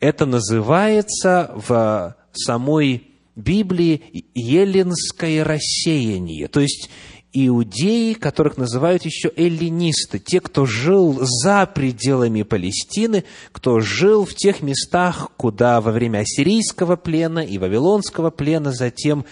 Это 0.00 0.26
называется 0.26 1.52
в 1.54 2.16
самой 2.32 3.08
Библии 3.36 4.26
еленское 4.34 5.44
рассеяние, 5.44 6.48
то 6.48 6.60
есть 6.60 6.90
иудеи, 7.32 8.12
которых 8.12 8.58
называют 8.58 9.04
еще 9.04 9.32
эллинисты, 9.36 10.18
те, 10.18 10.40
кто 10.40 10.66
жил 10.66 11.18
за 11.22 11.66
пределами 11.66 12.42
Палестины, 12.42 13.24
кто 13.52 13.80
жил 13.80 14.26
в 14.26 14.34
тех 14.34 14.60
местах, 14.60 15.30
куда 15.36 15.80
во 15.80 15.92
время 15.92 16.18
ассирийского 16.18 16.96
плена 16.96 17.38
и 17.40 17.56
вавилонского 17.56 18.30
плена 18.30 18.72
затем, 18.72 19.24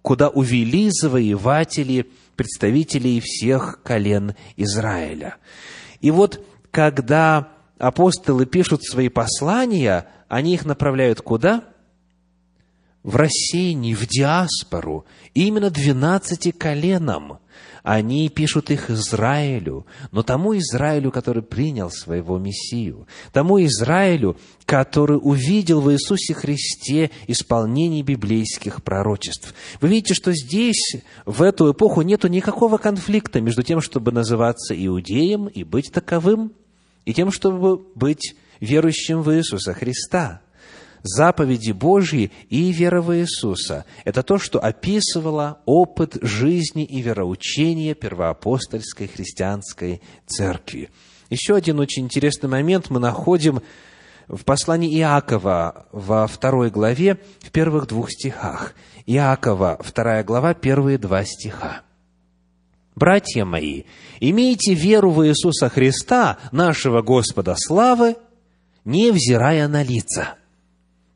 куда 0.00 0.28
увели 0.28 0.88
завоеватели, 0.90 2.06
представителей 2.36 3.20
всех 3.20 3.82
колен 3.82 4.34
Израиля. 4.56 5.36
И 6.00 6.10
вот, 6.10 6.44
когда 6.70 7.48
апостолы 7.78 8.46
пишут 8.46 8.84
свои 8.84 9.08
послания, 9.08 10.06
они 10.28 10.54
их 10.54 10.64
направляют 10.64 11.20
куда? 11.20 11.64
в 13.06 13.14
рассеянии, 13.14 13.94
в 13.94 14.04
диаспору, 14.08 15.06
именно 15.32 15.70
двенадцати 15.70 16.50
коленам. 16.50 17.38
Они 17.86 18.28
пишут 18.28 18.72
их 18.72 18.90
Израилю, 18.90 19.86
но 20.10 20.24
тому 20.24 20.58
Израилю, 20.58 21.12
который 21.12 21.44
принял 21.44 21.88
своего 21.88 22.36
Мессию, 22.36 23.06
тому 23.32 23.64
Израилю, 23.64 24.36
который 24.64 25.20
увидел 25.22 25.80
в 25.80 25.92
Иисусе 25.92 26.34
Христе 26.34 27.12
исполнение 27.28 28.02
библейских 28.02 28.82
пророчеств. 28.82 29.54
Вы 29.80 29.86
видите, 29.86 30.14
что 30.14 30.32
здесь, 30.32 30.96
в 31.26 31.42
эту 31.42 31.70
эпоху, 31.70 32.02
нет 32.02 32.24
никакого 32.24 32.78
конфликта 32.78 33.40
между 33.40 33.62
тем, 33.62 33.80
чтобы 33.80 34.10
называться 34.10 34.74
иудеем 34.74 35.46
и 35.46 35.62
быть 35.62 35.92
таковым, 35.92 36.54
и 37.04 37.14
тем, 37.14 37.30
чтобы 37.30 37.76
быть 37.94 38.34
верующим 38.58 39.22
в 39.22 39.32
Иисуса 39.32 39.74
Христа– 39.74 40.40
заповеди 41.06 41.72
Божьи 41.72 42.30
и 42.50 42.72
вера 42.72 43.00
в 43.00 43.14
Иисуса. 43.16 43.84
Это 44.04 44.22
то, 44.22 44.38
что 44.38 44.58
описывало 44.58 45.58
опыт 45.64 46.18
жизни 46.20 46.84
и 46.84 47.00
вероучения 47.00 47.94
первоапостольской 47.94 49.08
христианской 49.08 50.02
церкви. 50.26 50.90
Еще 51.30 51.54
один 51.54 51.80
очень 51.80 52.04
интересный 52.04 52.48
момент 52.48 52.90
мы 52.90 53.00
находим 53.00 53.62
в 54.28 54.44
послании 54.44 54.98
Иакова 54.98 55.86
во 55.92 56.26
второй 56.26 56.70
главе, 56.70 57.18
в 57.40 57.50
первых 57.50 57.86
двух 57.86 58.10
стихах. 58.10 58.74
Иакова, 59.06 59.78
вторая 59.80 60.24
глава, 60.24 60.54
первые 60.54 60.98
два 60.98 61.24
стиха. 61.24 61.82
«Братья 62.96 63.44
мои, 63.44 63.84
имейте 64.20 64.74
веру 64.74 65.10
в 65.10 65.26
Иисуса 65.26 65.68
Христа, 65.68 66.38
нашего 66.50 67.02
Господа 67.02 67.54
славы, 67.56 68.16
невзирая 68.84 69.68
на 69.68 69.82
лица» 69.82 70.36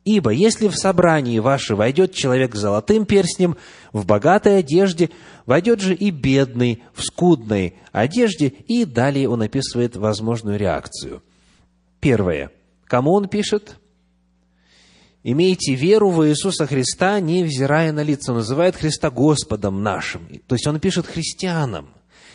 Ибо 0.05 0.31
если 0.31 0.69
в 0.69 0.77
собрании 0.77 1.39
ваше 1.41 1.75
войдет 1.75 2.15
человек 2.15 2.55
с 2.55 2.61
золотым 2.61 3.05
перстнем, 3.05 3.57
в 3.93 4.07
богатой 4.07 4.59
одежде, 4.59 5.11
войдет 5.45 5.81
же 5.81 5.95
и 5.95 6.11
бедный 6.11 6.83
в 6.95 7.03
скудной 7.03 7.75
одежде, 7.93 8.49
и 8.49 8.85
далее 8.85 9.29
он 9.29 9.43
описывает 9.43 9.97
возможную 9.97 10.59
реакцию. 10.59 11.23
Первое. 12.01 12.51
Кому 12.87 13.13
он 13.13 13.29
пишет? 13.29 13.77
Имейте 15.23 15.75
веру 15.75 16.09
в 16.11 16.27
Иисуса 16.27 16.67
Христа, 16.67 17.21
невзирая 17.21 17.93
на 17.93 18.03
лица. 18.03 18.33
Он 18.33 18.39
называет 18.39 18.77
Христа 18.77 19.11
Господом 19.11 19.83
нашим. 19.83 20.27
То 20.47 20.55
есть 20.55 20.67
он 20.67 20.81
пишет 20.81 21.07
христианам. 21.07 21.91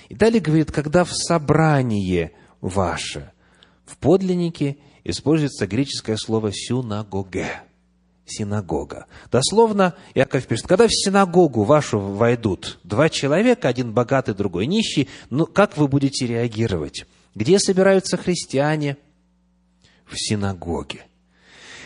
И 0.07 0.13
далее 0.13 0.39
говорит, 0.39 0.71
когда 0.71 1.03
в 1.03 1.11
собрании 1.11 2.31
ваше, 2.61 3.31
в 3.85 3.97
подлиннике 3.97 4.77
используется 5.05 5.67
греческое 5.67 6.17
слово 6.17 6.51
«сюнагоге» 6.51 7.61
синагога. 8.25 9.05
Дословно, 9.31 9.93
Яков 10.15 10.47
пишет, 10.47 10.67
когда 10.67 10.87
в 10.87 10.91
синагогу 10.93 11.63
вашу 11.63 11.99
войдут 11.99 12.79
два 12.83 13.07
человека, 13.07 13.67
один 13.67 13.93
богатый, 13.93 14.33
другой 14.33 14.65
нищий, 14.65 15.07
ну, 15.29 15.45
как 15.45 15.77
вы 15.77 15.87
будете 15.87 16.25
реагировать? 16.25 17.05
Где 17.35 17.59
собираются 17.59 18.17
христиане? 18.17 18.97
В 20.07 20.15
синагоге. 20.17 21.05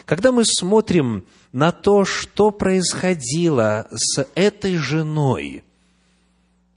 Когда 0.06 0.32
мы 0.32 0.46
смотрим 0.46 1.26
на 1.52 1.72
то, 1.72 2.06
что 2.06 2.52
происходило 2.52 3.88
с 3.92 4.26
этой 4.36 4.76
женой, 4.78 5.64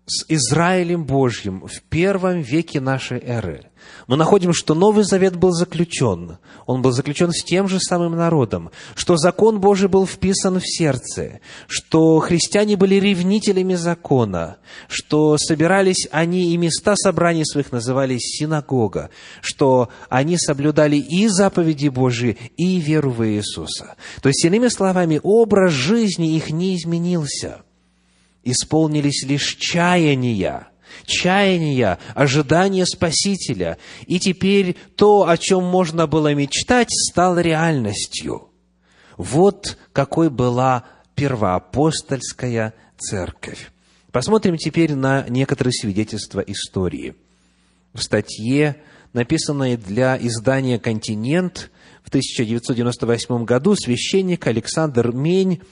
с 0.06 0.24
Израилем 0.28 1.04
Божьим 1.04 1.66
в 1.66 1.82
первом 1.82 2.40
веке 2.40 2.80
нашей 2.80 3.20
эры, 3.20 3.70
мы 4.12 4.18
находим, 4.18 4.52
что 4.52 4.74
Новый 4.74 5.04
Завет 5.04 5.36
был 5.36 5.52
заключен. 5.52 6.36
Он 6.66 6.82
был 6.82 6.92
заключен 6.92 7.32
с 7.32 7.42
тем 7.42 7.66
же 7.66 7.80
самым 7.80 8.14
народом, 8.14 8.70
что 8.94 9.16
закон 9.16 9.58
Божий 9.58 9.88
был 9.88 10.06
вписан 10.06 10.60
в 10.60 10.64
сердце, 10.66 11.40
что 11.66 12.18
христиане 12.18 12.76
были 12.76 12.96
ревнителями 12.96 13.72
закона, 13.72 14.58
что 14.86 15.38
собирались 15.38 16.08
они 16.10 16.52
и 16.52 16.58
места 16.58 16.94
собраний 16.94 17.46
своих 17.46 17.72
назывались 17.72 18.36
синагога, 18.36 19.08
что 19.40 19.88
они 20.10 20.36
соблюдали 20.36 20.96
и 20.96 21.26
заповеди 21.28 21.88
Божии, 21.88 22.36
и 22.58 22.76
веру 22.80 23.12
в 23.12 23.26
Иисуса. 23.26 23.96
То 24.20 24.28
есть, 24.28 24.44
иными 24.44 24.68
словами, 24.68 25.20
образ 25.22 25.72
жизни 25.72 26.36
их 26.36 26.50
не 26.50 26.76
изменился– 26.76 27.62
исполнились 28.44 29.24
лишь 29.24 29.56
чаяния, 29.56 30.68
чаяния, 31.04 31.98
ожидания 32.14 32.86
Спасителя. 32.86 33.78
И 34.06 34.18
теперь 34.18 34.76
то, 34.96 35.28
о 35.28 35.36
чем 35.36 35.64
можно 35.64 36.06
было 36.06 36.34
мечтать, 36.34 36.88
стало 36.90 37.40
реальностью. 37.40 38.48
Вот 39.16 39.76
какой 39.92 40.30
была 40.30 40.84
первоапостольская 41.14 42.74
церковь. 42.98 43.70
Посмотрим 44.10 44.56
теперь 44.56 44.94
на 44.94 45.24
некоторые 45.28 45.72
свидетельства 45.72 46.40
истории. 46.40 47.14
В 47.94 48.02
статье, 48.02 48.76
написанной 49.12 49.76
для 49.76 50.18
издания 50.18 50.78
«Континент» 50.78 51.70
в 52.02 52.08
1998 52.08 53.44
году, 53.44 53.74
священник 53.74 54.46
Александр 54.46 55.12
Мень 55.12 55.62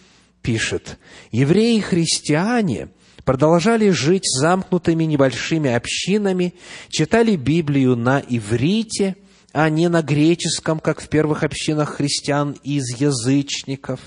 пишет, 0.43 0.99
евреи 1.33 1.79
и 1.79 1.81
христиане 1.81 2.89
продолжали 3.25 3.91
жить 3.91 4.25
замкнутыми 4.27 5.05
небольшими 5.05 5.71
общинами, 5.71 6.55
читали 6.89 7.37
Библию 7.37 7.97
на 7.97 8.23
иврите, 8.27 9.17
а 9.53 9.69
не 9.69 9.89
на 9.89 10.03
греческом, 10.03 10.79
как 10.79 11.01
в 11.01 11.09
первых 11.09 11.43
общинах 11.43 11.97
христиан 11.97 12.57
из 12.63 13.01
язычников. 13.01 14.01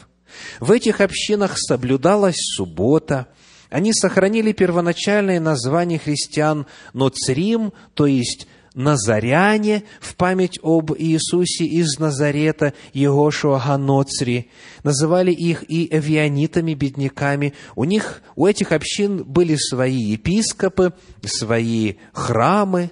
В 0.60 0.72
этих 0.72 1.02
общинах 1.02 1.58
соблюдалась 1.58 2.38
суббота, 2.40 3.28
они 3.70 3.92
сохранили 3.92 4.52
первоначальное 4.52 5.40
название 5.40 5.98
христиан 5.98 6.68
Ноцрим, 6.94 7.74
то 7.96 8.06
есть 8.06 8.48
назаряне 8.74 9.84
в 10.00 10.16
память 10.16 10.60
об 10.62 10.92
Иисусе 10.98 11.66
из 11.66 12.00
Назарета, 12.00 12.74
Егошуа 12.94 13.62
Ганоцри, 13.66 14.50
называли 14.84 15.32
их 15.32 15.64
и 15.70 15.88
эвианитами, 15.96 16.74
бедняками. 16.74 17.54
У 17.76 17.84
них, 17.84 18.22
у 18.36 18.48
этих 18.48 18.72
общин 18.72 19.24
были 19.24 19.56
свои 19.56 19.98
епископы, 19.98 20.94
свои 21.24 21.96
храмы, 22.14 22.92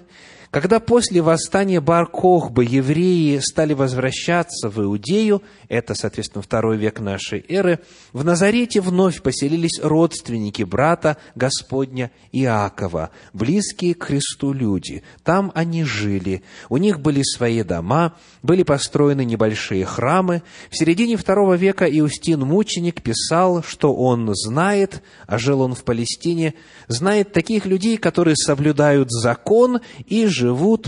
когда 0.52 0.80
после 0.80 1.22
восстания 1.22 1.80
Бар-Кохбы 1.80 2.66
евреи 2.66 3.38
стали 3.38 3.72
возвращаться 3.72 4.68
в 4.68 4.78
Иудею, 4.82 5.42
это, 5.70 5.94
соответственно, 5.94 6.42
второй 6.42 6.76
век 6.76 7.00
нашей 7.00 7.42
эры, 7.48 7.80
в 8.12 8.22
Назарете 8.22 8.82
вновь 8.82 9.22
поселились 9.22 9.80
родственники 9.82 10.62
брата 10.62 11.16
Господня 11.34 12.10
Иакова, 12.32 13.12
близкие 13.32 13.94
к 13.94 14.04
Христу 14.04 14.52
люди. 14.52 15.02
Там 15.24 15.52
они 15.54 15.84
жили, 15.84 16.42
у 16.68 16.76
них 16.76 17.00
были 17.00 17.22
свои 17.22 17.62
дома, 17.62 18.14
были 18.42 18.62
построены 18.62 19.24
небольшие 19.24 19.86
храмы. 19.86 20.42
В 20.68 20.76
середине 20.76 21.16
второго 21.16 21.54
века 21.54 21.86
Иустин 21.86 22.40
Мученик 22.40 23.00
писал, 23.00 23.62
что 23.62 23.94
он 23.94 24.28
знает, 24.34 25.02
а 25.26 25.38
жил 25.38 25.62
он 25.62 25.74
в 25.74 25.82
Палестине, 25.82 26.52
знает 26.88 27.32
таких 27.32 27.64
людей, 27.64 27.96
которые 27.96 28.36
соблюдают 28.36 29.10
закон 29.10 29.80
и 30.04 30.26
живут 30.26 30.41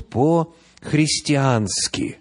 по-христиански. 0.06 2.18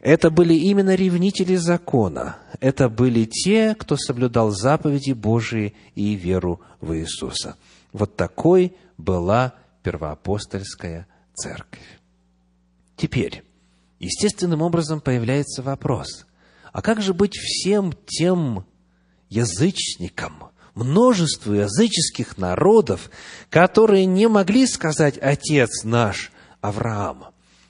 Это 0.00 0.30
были 0.30 0.54
именно 0.54 0.94
ревнители 0.94 1.56
закона. 1.56 2.36
Это 2.60 2.88
были 2.88 3.24
те, 3.24 3.74
кто 3.74 3.96
соблюдал 3.96 4.50
заповеди 4.50 5.12
Божии 5.12 5.74
и 5.94 6.14
веру 6.14 6.60
в 6.80 6.94
Иисуса. 6.94 7.56
Вот 7.92 8.16
такой 8.16 8.74
была 8.98 9.54
первоапостольская 9.82 11.06
церковь. 11.34 11.98
Теперь, 12.96 13.42
естественным 13.98 14.62
образом 14.62 15.00
появляется 15.00 15.62
вопрос, 15.62 16.26
а 16.72 16.82
как 16.82 17.00
же 17.00 17.14
быть 17.14 17.36
всем 17.36 17.92
тем 18.06 18.64
язычникам, 19.28 20.50
множеству 20.74 21.54
языческих 21.54 22.38
народов, 22.38 23.10
которые 23.50 24.06
не 24.06 24.28
могли 24.28 24.66
сказать 24.66 25.18
«Отец 25.18 25.84
наш 25.84 26.32
Авраам», 26.62 27.26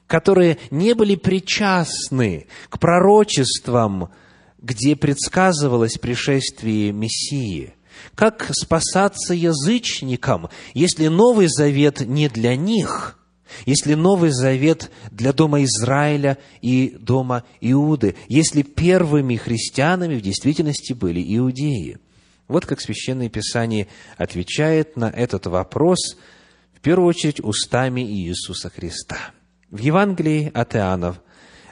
которые 0.07 0.59
не 0.71 0.95
были 0.95 1.17
причастны 1.17 2.47
к 2.69 2.79
пророчествам, 2.79 4.11
где 4.59 4.95
предсказывалось 4.95 5.99
пришествие 5.99 6.93
Мессии. 6.93 7.75
Как 8.15 8.49
спасаться 8.53 9.35
язычникам, 9.35 10.49
если 10.75 11.09
Новый 11.09 11.49
Завет 11.49 12.01
не 12.01 12.29
для 12.29 12.55
них– 12.55 13.19
если 13.67 13.95
Новый 13.95 14.31
Завет 14.31 14.91
для 15.11 15.33
дома 15.33 15.63
Израиля 15.65 16.39
и 16.61 16.97
дома 16.99 17.45
Иуды, 17.61 18.17
если 18.29 18.63
первыми 18.63 19.37
христианами 19.37 20.17
в 20.17 20.23
действительности 20.23 20.93
были 20.93 21.23
иудеи. 21.37 21.99
Вот 22.49 22.67
как 22.67 22.81
Священное 22.81 23.29
Писание 23.29 23.89
отвечает 24.17 24.97
на 24.97 25.07
этот 25.07 25.47
вопрос, 25.47 26.17
первую 26.83 27.09
очередь, 27.09 27.41
устами 27.43 28.03
Иисуса 28.03 28.69
Христа. 28.69 29.17
В 29.71 29.79
Евангелии 29.79 30.51
от 30.53 30.77
Иоаннов, 30.77 31.23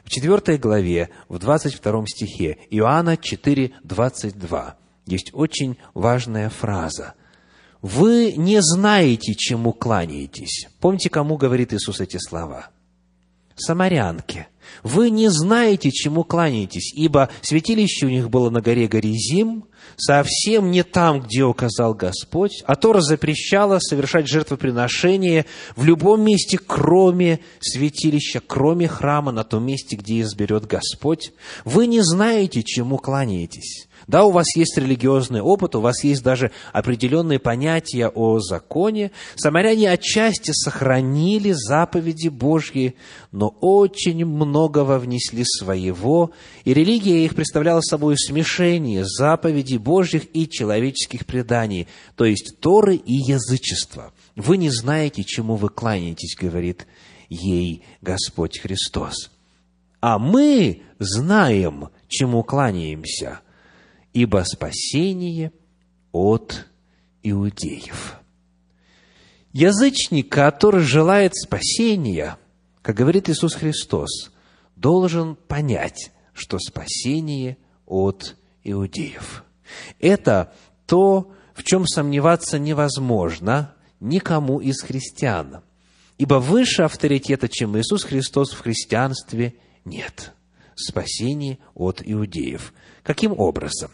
в 0.04 0.08
4 0.08 0.56
главе, 0.56 1.10
в 1.28 1.38
22 1.38 2.06
стихе, 2.06 2.58
Иоанна 2.70 3.16
4, 3.16 3.72
22, 3.84 4.76
есть 5.06 5.30
очень 5.32 5.76
важная 5.92 6.48
фраза. 6.48 7.14
«Вы 7.82 8.32
не 8.36 8.60
знаете, 8.62 9.34
чему 9.34 9.72
кланяетесь». 9.72 10.68
Помните, 10.80 11.10
кому 11.10 11.36
говорит 11.36 11.72
Иисус 11.72 12.00
эти 12.00 12.18
слова? 12.18 12.70
Самарянке. 13.60 14.48
«Вы 14.82 15.10
не 15.10 15.28
знаете, 15.28 15.90
чему 15.90 16.24
кланяетесь, 16.24 16.92
ибо 16.94 17.28
святилище 17.42 18.06
у 18.06 18.08
них 18.08 18.30
было 18.30 18.50
на 18.50 18.60
горе 18.60 18.86
Горизим, 18.86 19.64
совсем 19.96 20.70
не 20.70 20.82
там, 20.82 21.20
где 21.20 21.44
указал 21.44 21.94
Господь, 21.94 22.62
а 22.66 22.76
Тора 22.76 23.00
запрещала 23.00 23.78
совершать 23.78 24.28
жертвоприношение 24.28 25.46
в 25.76 25.84
любом 25.84 26.22
месте, 26.22 26.58
кроме 26.58 27.40
святилища, 27.60 28.40
кроме 28.46 28.88
храма, 28.88 29.32
на 29.32 29.44
том 29.44 29.64
месте, 29.64 29.96
где 29.96 30.20
изберет 30.22 30.66
Господь. 30.66 31.32
Вы 31.64 31.86
не 31.86 32.00
знаете, 32.00 32.62
чему 32.62 32.98
кланяетесь. 32.98 33.88
Да, 34.10 34.24
у 34.24 34.32
вас 34.32 34.56
есть 34.56 34.76
религиозный 34.76 35.40
опыт, 35.40 35.76
у 35.76 35.80
вас 35.80 36.02
есть 36.02 36.24
даже 36.24 36.50
определенные 36.72 37.38
понятия 37.38 38.08
о 38.08 38.40
законе. 38.40 39.12
Самаряне 39.36 39.88
отчасти 39.88 40.50
сохранили 40.50 41.52
заповеди 41.52 42.26
Божьи, 42.26 42.96
но 43.30 43.54
очень 43.60 44.24
многого 44.24 44.98
внесли 44.98 45.44
своего, 45.44 46.32
и 46.64 46.74
религия 46.74 47.24
их 47.24 47.36
представляла 47.36 47.82
собой 47.82 48.16
смешение 48.18 49.04
заповедей 49.04 49.78
Божьих 49.78 50.24
и 50.32 50.48
человеческих 50.48 51.24
преданий, 51.24 51.86
то 52.16 52.24
есть 52.24 52.58
Торы 52.58 52.96
и 52.96 53.14
язычества. 53.14 54.12
Вы 54.34 54.56
не 54.56 54.70
знаете, 54.70 55.22
чему 55.22 55.54
вы 55.54 55.68
кланяетесь, 55.68 56.34
говорит 56.36 56.88
ей 57.28 57.84
Господь 58.02 58.58
Христос. 58.58 59.30
А 60.00 60.18
мы 60.18 60.82
знаем, 60.98 61.90
чему 62.08 62.42
кланяемся– 62.42 63.38
ибо 64.12 64.44
спасение 64.44 65.52
от 66.12 66.66
иудеев. 67.22 68.16
Язычник, 69.52 70.30
который 70.30 70.82
желает 70.82 71.34
спасения, 71.34 72.38
как 72.82 72.96
говорит 72.96 73.28
Иисус 73.28 73.54
Христос, 73.54 74.30
должен 74.76 75.34
понять, 75.36 76.12
что 76.32 76.58
спасение 76.58 77.58
от 77.86 78.36
иудеев. 78.62 79.44
Это 79.98 80.52
то, 80.86 81.32
в 81.54 81.62
чем 81.64 81.86
сомневаться 81.86 82.58
невозможно 82.58 83.74
никому 83.98 84.60
из 84.60 84.80
христиан. 84.82 85.62
Ибо 86.16 86.34
выше 86.34 86.82
авторитета, 86.82 87.48
чем 87.48 87.78
Иисус 87.78 88.04
Христос 88.04 88.52
в 88.52 88.60
христианстве, 88.60 89.54
нет. 89.84 90.32
Спасение 90.74 91.58
от 91.74 92.02
иудеев. 92.04 92.72
Каким 93.02 93.38
образом? 93.38 93.90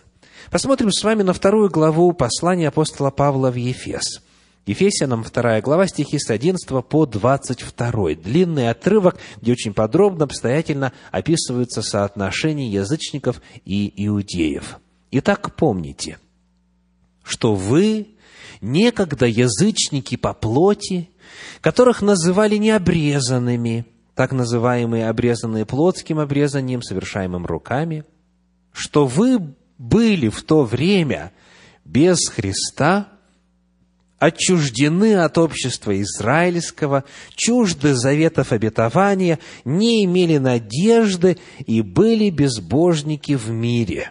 Посмотрим 0.51 0.93
с 0.93 1.03
вами 1.03 1.23
на 1.23 1.33
вторую 1.33 1.71
главу 1.71 2.13
послания 2.13 2.69
апостола 2.69 3.11
Павла 3.11 3.51
в 3.51 3.57
Ефес. 3.57 4.23
Ефесянам 4.65 5.25
вторая 5.25 5.61
глава, 5.61 5.89
стихи 5.89 6.19
с 6.19 6.31
11 6.31 6.69
по 6.87 7.07
22. 7.07 8.15
Длинный 8.15 8.71
отрывок, 8.71 9.17
где 9.41 9.53
очень 9.53 9.75
подробно, 9.75 10.25
обстоятельно 10.25 10.93
описываются 11.11 11.83
соотношения 11.83 12.69
язычников 12.69 13.43
и 13.65 13.93
иудеев. 14.07 14.79
Итак, 15.11 15.55
помните, 15.57 16.19
что 17.25 17.55
вы 17.55 18.09
некогда 18.61 19.27
язычники 19.27 20.17
по 20.17 20.33
плоти, 20.33 21.11
которых 21.61 22.03
называли 22.03 22.57
необрезанными, 22.57 23.85
так 24.15 24.33
называемые 24.33 25.09
обрезанные 25.09 25.67
плотским 25.67 26.21
обрезанием, 26.21 26.83
совершаемым 26.83 27.47
руками, 27.47 28.05
что 28.73 29.07
вы 29.07 29.55
были 29.79 30.29
в 30.29 30.43
то 30.43 30.65
время 30.65 31.33
без 31.85 32.29
Христа, 32.29 33.09
отчуждены 34.19 35.17
от 35.17 35.39
общества 35.39 36.01
израильского, 36.01 37.05
чужды 37.35 37.95
заветов 37.95 38.53
обетования, 38.53 39.39
не 39.65 40.05
имели 40.05 40.39
надежды 40.39 41.39
и 41.67 41.83
были 41.83 42.31
безбожники 42.31 43.35
в 43.37 43.51
мире. 43.51 44.11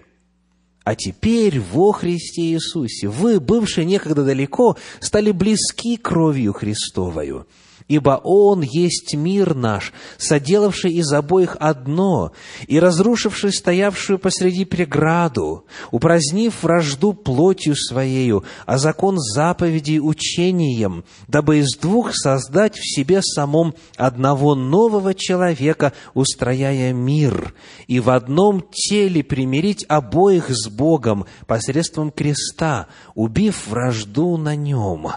А 0.83 0.95
теперь 0.95 1.59
во 1.59 1.91
Христе 1.91 2.43
Иисусе 2.43 3.07
вы, 3.07 3.39
бывшие 3.39 3.85
некогда 3.85 4.23
далеко, 4.23 4.77
стали 4.99 5.31
близки 5.31 5.97
кровью 5.97 6.53
Христовою– 6.53 7.47
Ибо 7.87 8.19
Он 8.23 8.61
есть 8.61 9.13
мир 9.13 9.53
наш, 9.53 9.93
соделавший 10.17 10.93
из 10.93 11.11
обоих 11.13 11.55
одно, 11.59 12.31
и 12.65 12.79
разрушивший 12.79 13.53
стоявшую 13.53 14.17
посреди 14.17 14.65
преграду, 14.65 15.65
упразднив 15.91 16.51
вражду 16.63 17.13
плотью 17.13 17.75
Своею, 17.75 18.43
а 18.65 18.79
закон 18.79 19.19
заповедей 19.19 19.99
учением, 19.99 21.03
дабы 21.27 21.59
из 21.59 21.77
двух 21.77 22.15
создать 22.15 22.75
в 22.75 22.83
себе 22.83 23.21
самом 23.21 23.75
одного 23.97 24.55
нового 24.55 25.13
человека, 25.13 25.93
устрояя 26.15 26.91
мир, 26.91 27.53
и 27.85 27.99
в 27.99 28.09
одном 28.09 28.63
теле 28.71 29.23
примирить 29.23 29.85
обоих 29.87 30.49
с 30.49 30.69
Богом 30.69 31.27
посредством 31.45 32.09
креста, 32.09 32.87
убив 33.13 33.67
вражду 33.67 34.37
на 34.37 34.55
нем» 34.55 35.07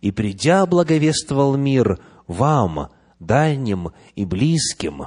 и, 0.00 0.10
придя, 0.10 0.66
благовествовал 0.66 1.56
мир 1.56 1.98
вам, 2.26 2.88
дальним 3.18 3.90
и 4.14 4.24
близким, 4.24 5.06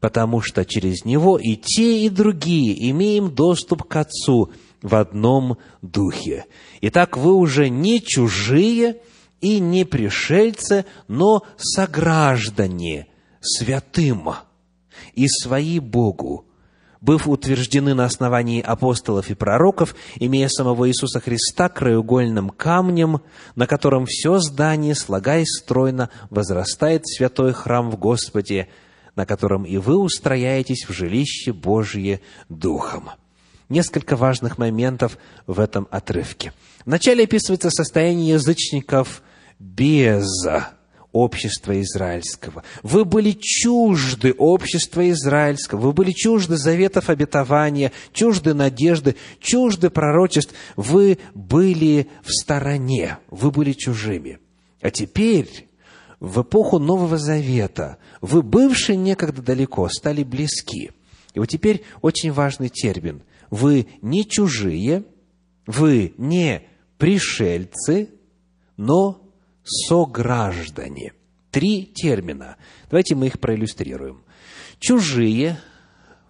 потому 0.00 0.40
что 0.40 0.64
через 0.64 1.04
него 1.04 1.38
и 1.38 1.56
те, 1.56 2.04
и 2.04 2.08
другие 2.08 2.90
имеем 2.90 3.34
доступ 3.34 3.84
к 3.84 3.96
Отцу 3.96 4.50
в 4.82 4.94
одном 4.94 5.58
духе. 5.82 6.44
Итак, 6.80 7.16
вы 7.16 7.34
уже 7.34 7.68
не 7.68 8.00
чужие 8.00 9.00
и 9.40 9.58
не 9.58 9.84
пришельцы, 9.84 10.84
но 11.08 11.42
сограждане 11.56 13.08
святым 13.40 14.30
и 15.14 15.28
свои 15.28 15.78
Богу, 15.78 16.45
быв 17.06 17.28
утверждены 17.28 17.94
на 17.94 18.04
основании 18.04 18.60
апостолов 18.60 19.30
и 19.30 19.34
пророков, 19.34 19.94
имея 20.16 20.48
самого 20.48 20.88
Иисуса 20.88 21.20
Христа 21.20 21.68
краеугольным 21.68 22.50
камнем, 22.50 23.20
на 23.54 23.68
котором 23.68 24.06
все 24.06 24.38
здание, 24.40 24.96
слагаясь 24.96 25.56
стройно, 25.62 26.10
возрастает 26.30 27.06
святой 27.06 27.52
храм 27.52 27.90
в 27.92 27.96
Господе, 27.96 28.68
на 29.14 29.24
котором 29.24 29.62
и 29.62 29.76
вы 29.76 29.96
устрояетесь 29.96 30.84
в 30.88 30.92
жилище 30.92 31.52
Божие 31.52 32.20
Духом. 32.48 33.10
Несколько 33.68 34.16
важных 34.16 34.58
моментов 34.58 35.16
в 35.46 35.60
этом 35.60 35.86
отрывке. 35.92 36.52
Вначале 36.84 37.24
описывается 37.24 37.70
состояние 37.70 38.30
язычников 38.30 39.22
без 39.60 40.26
общества 41.16 41.80
израильского. 41.80 42.62
Вы 42.82 43.04
были 43.04 43.32
чужды 43.32 44.34
общества 44.36 45.08
израильского, 45.10 45.80
вы 45.80 45.92
были 45.92 46.12
чужды 46.12 46.56
заветов 46.56 47.08
обетования, 47.08 47.92
чужды 48.12 48.54
надежды, 48.54 49.16
чужды 49.40 49.90
пророчеств. 49.90 50.54
Вы 50.76 51.18
были 51.34 52.08
в 52.22 52.30
стороне, 52.30 53.18
вы 53.30 53.50
были 53.50 53.72
чужими. 53.72 54.38
А 54.80 54.90
теперь, 54.90 55.68
в 56.20 56.42
эпоху 56.42 56.78
Нового 56.78 57.18
Завета, 57.18 57.98
вы, 58.20 58.42
бывшие 58.42 58.96
некогда 58.96 59.42
далеко, 59.42 59.88
стали 59.88 60.22
близки. 60.22 60.92
И 61.34 61.38
вот 61.38 61.46
теперь 61.46 61.82
очень 62.02 62.32
важный 62.32 62.68
термин. 62.68 63.22
Вы 63.50 63.86
не 64.02 64.26
чужие, 64.26 65.04
вы 65.66 66.14
не 66.18 66.62
пришельцы, 66.98 68.10
но 68.76 69.25
сограждане. 69.66 71.12
Три 71.50 71.84
термина. 71.84 72.56
Давайте 72.90 73.14
мы 73.14 73.26
их 73.26 73.40
проиллюстрируем. 73.40 74.22
Чужие 74.78 75.58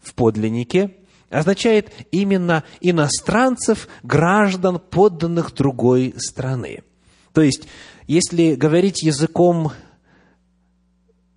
в 0.00 0.14
подлиннике 0.14 0.96
означает 1.30 1.92
именно 2.12 2.64
иностранцев, 2.80 3.88
граждан, 4.02 4.78
подданных 4.78 5.52
другой 5.52 6.14
страны. 6.16 6.82
То 7.32 7.42
есть, 7.42 7.68
если 8.06 8.54
говорить 8.54 9.02
языком 9.02 9.72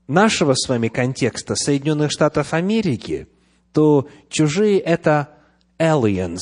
нашего 0.08 0.54
с 0.54 0.70
вами 0.70 0.88
контекста 0.88 1.56
Соединенных 1.56 2.12
Штатов 2.12 2.54
Америки, 2.54 3.28
то 3.74 4.08
чужие– 4.30 4.80
это 4.80 5.30
aliens, 5.78 6.40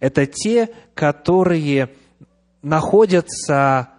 это 0.00 0.26
те, 0.26 0.70
которые 0.94 1.90
находятся 2.62 3.90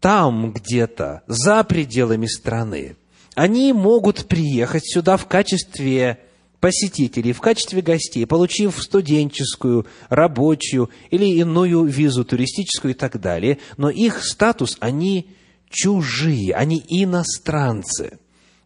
там 0.00 0.52
где-то, 0.52 1.22
за 1.26 1.62
пределами 1.64 2.26
страны. 2.26 2.96
Они 3.34 3.72
могут 3.72 4.26
приехать 4.26 4.84
сюда 4.84 5.16
в 5.16 5.26
качестве 5.26 6.18
посетителей, 6.58 7.32
в 7.32 7.40
качестве 7.40 7.80
гостей, 7.80 8.26
получив 8.26 8.82
студенческую, 8.82 9.86
рабочую 10.08 10.90
или 11.10 11.26
иную 11.26 11.84
визу 11.84 12.24
туристическую 12.24 12.92
и 12.92 12.96
так 12.96 13.20
далее, 13.20 13.58
но 13.76 13.88
их 13.88 14.24
статус, 14.24 14.76
они 14.80 15.30
чужие, 15.70 16.54
они 16.54 16.82
иностранцы. 16.88 18.18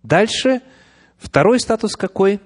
Дальше, 0.03 0.61
второй 1.19 1.61
статус 1.61 1.95
какой? 1.95 2.41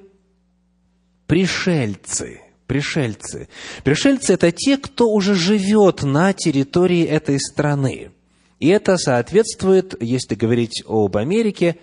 Пришельцы. 1.26 2.40
Пришельцы. 2.66 3.48
Пришельцы– 3.82 4.32
это 4.34 4.52
те, 4.52 4.76
кто 4.76 5.10
уже 5.10 5.34
живет 5.34 6.02
на 6.02 6.34
территории 6.34 7.04
этой 7.04 7.40
страны. 7.40 8.10
И 8.58 8.68
это 8.68 8.96
соответствует, 8.96 10.00
если 10.02 10.34
говорить 10.34 10.82
об 10.86 11.16
Америке, 11.16 11.78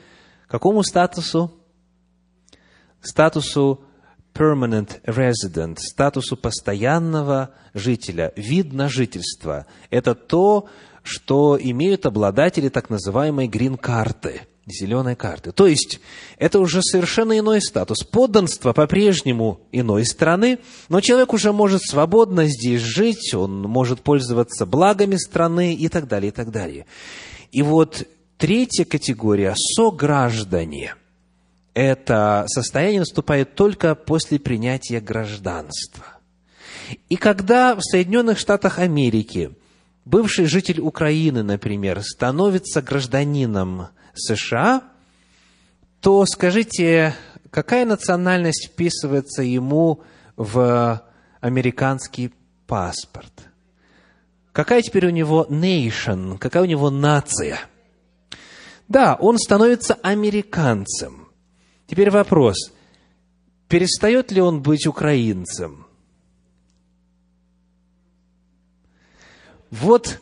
какому 0.47 0.84
статусу? 0.84 1.53
Статусу 3.01 3.84
permanent 4.34 5.01
resident, 5.05 5.78
статусу 5.80 6.36
постоянного 6.36 7.51
жителя, 7.73 8.34
вид 8.36 8.73
на 8.73 8.89
жительство. 8.89 9.65
Это 9.89 10.13
то, 10.15 10.67
что 11.03 11.57
имеют 11.59 12.05
обладатели 12.05 12.69
так 12.69 12.89
называемой 12.89 13.47
грин-карты, 13.47 14.41
зеленой 14.66 15.16
карты. 15.16 15.51
То 15.51 15.68
есть, 15.68 15.99
это 16.38 16.59
уже 16.59 16.82
совершенно 16.82 17.38
иной 17.38 17.61
статус. 17.61 18.03
Подданство 18.03 18.74
по-прежнему 18.74 19.61
иной 19.72 20.05
страны, 20.05 20.59
но 20.89 21.01
человек 21.01 21.34
уже 21.34 21.51
может 21.51 21.82
свободно 21.84 22.47
здесь 22.47 22.82
жить, 22.82 23.34
он 23.34 23.61
может 23.61 24.01
пользоваться 24.01 24.66
благами 24.66 25.16
страны 25.16 25.74
и 25.76 25.88
так 25.88 26.07
далее, 26.07 26.30
и 26.30 26.32
так 26.32 26.51
далее. 26.51 26.86
И 27.51 27.61
вот 27.61 28.07
третья 28.38 28.86
категория– 28.86 29.53
сограждане. 29.76 30.95
Это 31.74 32.45
состояние 32.47 33.01
наступает 33.01 33.55
только 33.55 33.95
после 33.95 34.39
принятия 34.39 35.01
гражданства. 35.01 36.05
И 37.09 37.18
когда 37.18 37.76
в 37.76 37.82
Соединенных 37.82 38.39
Штатах 38.39 38.80
Америки– 38.80 39.51
бывший 40.05 40.45
житель 40.45 40.80
Украины, 40.80 41.43
например, 41.43 42.01
становится 42.03 42.82
гражданином 42.82 43.88
США, 44.16 44.84
то 46.01 46.26
скажите, 46.26 47.16
какая 47.49 47.86
национальность 47.86 48.70
вписывается 48.70 49.41
ему 49.41 50.01
в 50.36 51.01
американский 51.41 52.34
паспорт? 52.68 53.32
Какая 54.51 54.82
теперь 54.82 55.07
у 55.07 55.09
него 55.09 55.45
nation, 55.49 56.38
какая 56.38 56.63
у 56.63 56.68
него 56.68 56.89
нация? 56.89 57.59
Да, 58.88 59.16
он 59.16 59.38
становится 59.38 59.95
американцем. 59.95 61.28
Теперь 61.88 62.09
вопрос, 62.09 62.72
перестает 63.68 64.32
ли 64.32 64.41
он 64.41 64.61
быть 64.61 64.88
украинцем? 64.88 65.88
Вот 69.72 70.22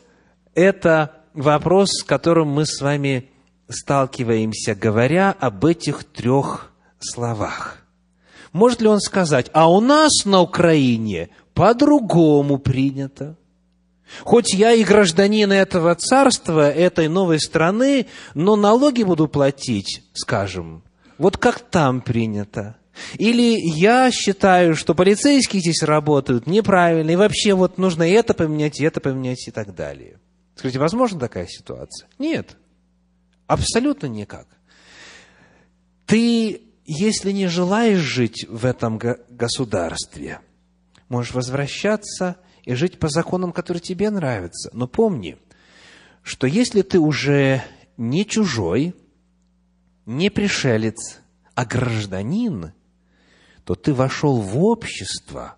это 0.54 1.24
вопрос, 1.32 1.90
с 1.90 2.02
которым 2.02 2.48
мы 2.48 2.66
с 2.66 2.80
вами 2.80 3.30
сталкиваемся, 3.68 4.74
говоря 4.74 5.32
об 5.32 5.64
этих 5.64 6.04
трех 6.04 6.72
словах. 6.98 7.78
Может 8.52 8.80
ли 8.80 8.88
он 8.88 9.00
сказать, 9.00 9.50
а 9.52 9.70
у 9.70 9.80
нас 9.80 10.24
на 10.24 10.40
Украине 10.40 11.30
по-другому 11.54 12.58
принято? 12.58 13.36
Хоть 14.20 14.54
я 14.54 14.72
и 14.72 14.84
гражданин 14.84 15.50
этого 15.50 15.94
царства, 15.94 16.70
этой 16.70 17.08
новой 17.08 17.40
страны, 17.40 18.06
но 18.34 18.54
налоги 18.54 19.02
буду 19.02 19.26
платить, 19.26 20.04
скажем, 20.12 20.84
вот 21.18 21.36
как 21.36 21.58
там 21.60 22.00
принято. 22.00 22.76
Или 23.18 23.58
я 23.60 24.10
считаю, 24.12 24.76
что 24.76 24.94
полицейские 24.94 25.60
здесь 25.60 25.82
работают 25.82 26.46
неправильно, 26.46 27.10
и 27.10 27.16
вообще 27.16 27.54
вот 27.54 27.76
нужно 27.76 28.08
это 28.08 28.34
поменять, 28.34 28.80
и 28.80 28.84
это 28.84 29.00
поменять, 29.00 29.48
и 29.48 29.50
так 29.50 29.74
далее. 29.74 30.18
Скажите, 30.54 30.78
возможна 30.78 31.18
такая 31.18 31.46
ситуация? 31.48 32.08
Нет. 32.18 32.56
Абсолютно 33.46 34.06
никак. 34.06 34.46
Ты, 36.06 36.62
если 36.84 37.32
не 37.32 37.46
желаешь 37.46 38.00
жить 38.00 38.46
в 38.48 38.64
этом 38.64 38.98
государстве, 38.98 40.40
можешь 41.08 41.34
возвращаться 41.34 42.36
и 42.64 42.74
жить 42.74 42.98
по 42.98 43.08
законам, 43.08 43.52
которые 43.52 43.80
тебе 43.80 44.10
нравятся. 44.10 44.70
Но 44.72 44.86
помни, 44.86 45.38
что 46.22 46.46
если 46.46 46.82
ты 46.82 46.98
уже 46.98 47.62
не 47.96 48.26
чужой, 48.26 48.94
не 50.06 50.30
пришелец, 50.30 51.20
а 51.54 51.64
гражданин– 51.64 52.72
то 53.64 53.74
ты 53.74 53.94
вошел 53.94 54.40
в 54.40 54.62
общество, 54.62 55.56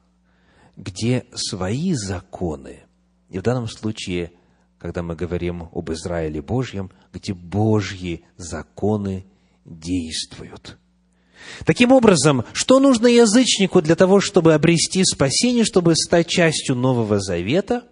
где 0.76 1.26
свои 1.34 1.94
законы, 1.94 2.84
и 3.28 3.38
в 3.38 3.42
данном 3.42 3.66
случае, 3.68 4.32
когда 4.78 5.02
мы 5.02 5.16
говорим 5.16 5.68
об 5.72 5.90
Израиле 5.92 6.42
Божьем, 6.42 6.90
где 7.12 7.34
Божьи 7.34 8.24
законы 8.36 9.24
действуют. 9.64 10.78
Таким 11.64 11.92
образом, 11.92 12.44
что 12.52 12.80
нужно 12.80 13.06
язычнику 13.06 13.80
для 13.80 13.94
того, 13.94 14.20
чтобы 14.20 14.54
обрести 14.54 15.04
спасение, 15.04 15.64
чтобы 15.64 15.94
стать 15.94 16.28
частью 16.28 16.76
Нового 16.76 17.20
Завета? 17.20 17.84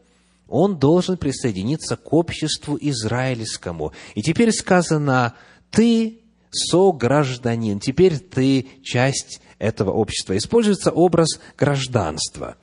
Он 0.49 0.79
должен 0.79 1.17
присоединиться 1.17 1.97
к 1.97 2.13
обществу 2.13 2.77
израильскому. 2.81 3.93
И 4.15 4.23
теперь 4.23 4.53
сказано, 4.53 5.35
ты 5.71 6.21
согражданин, 6.51 7.81
теперь 7.81 8.19
ты 8.19 8.67
часть 8.83 9.41
этого 9.59 9.91
общества. 9.91 10.37
Используется 10.37 10.91
образ 10.91 11.41
гражданства. 11.57 12.57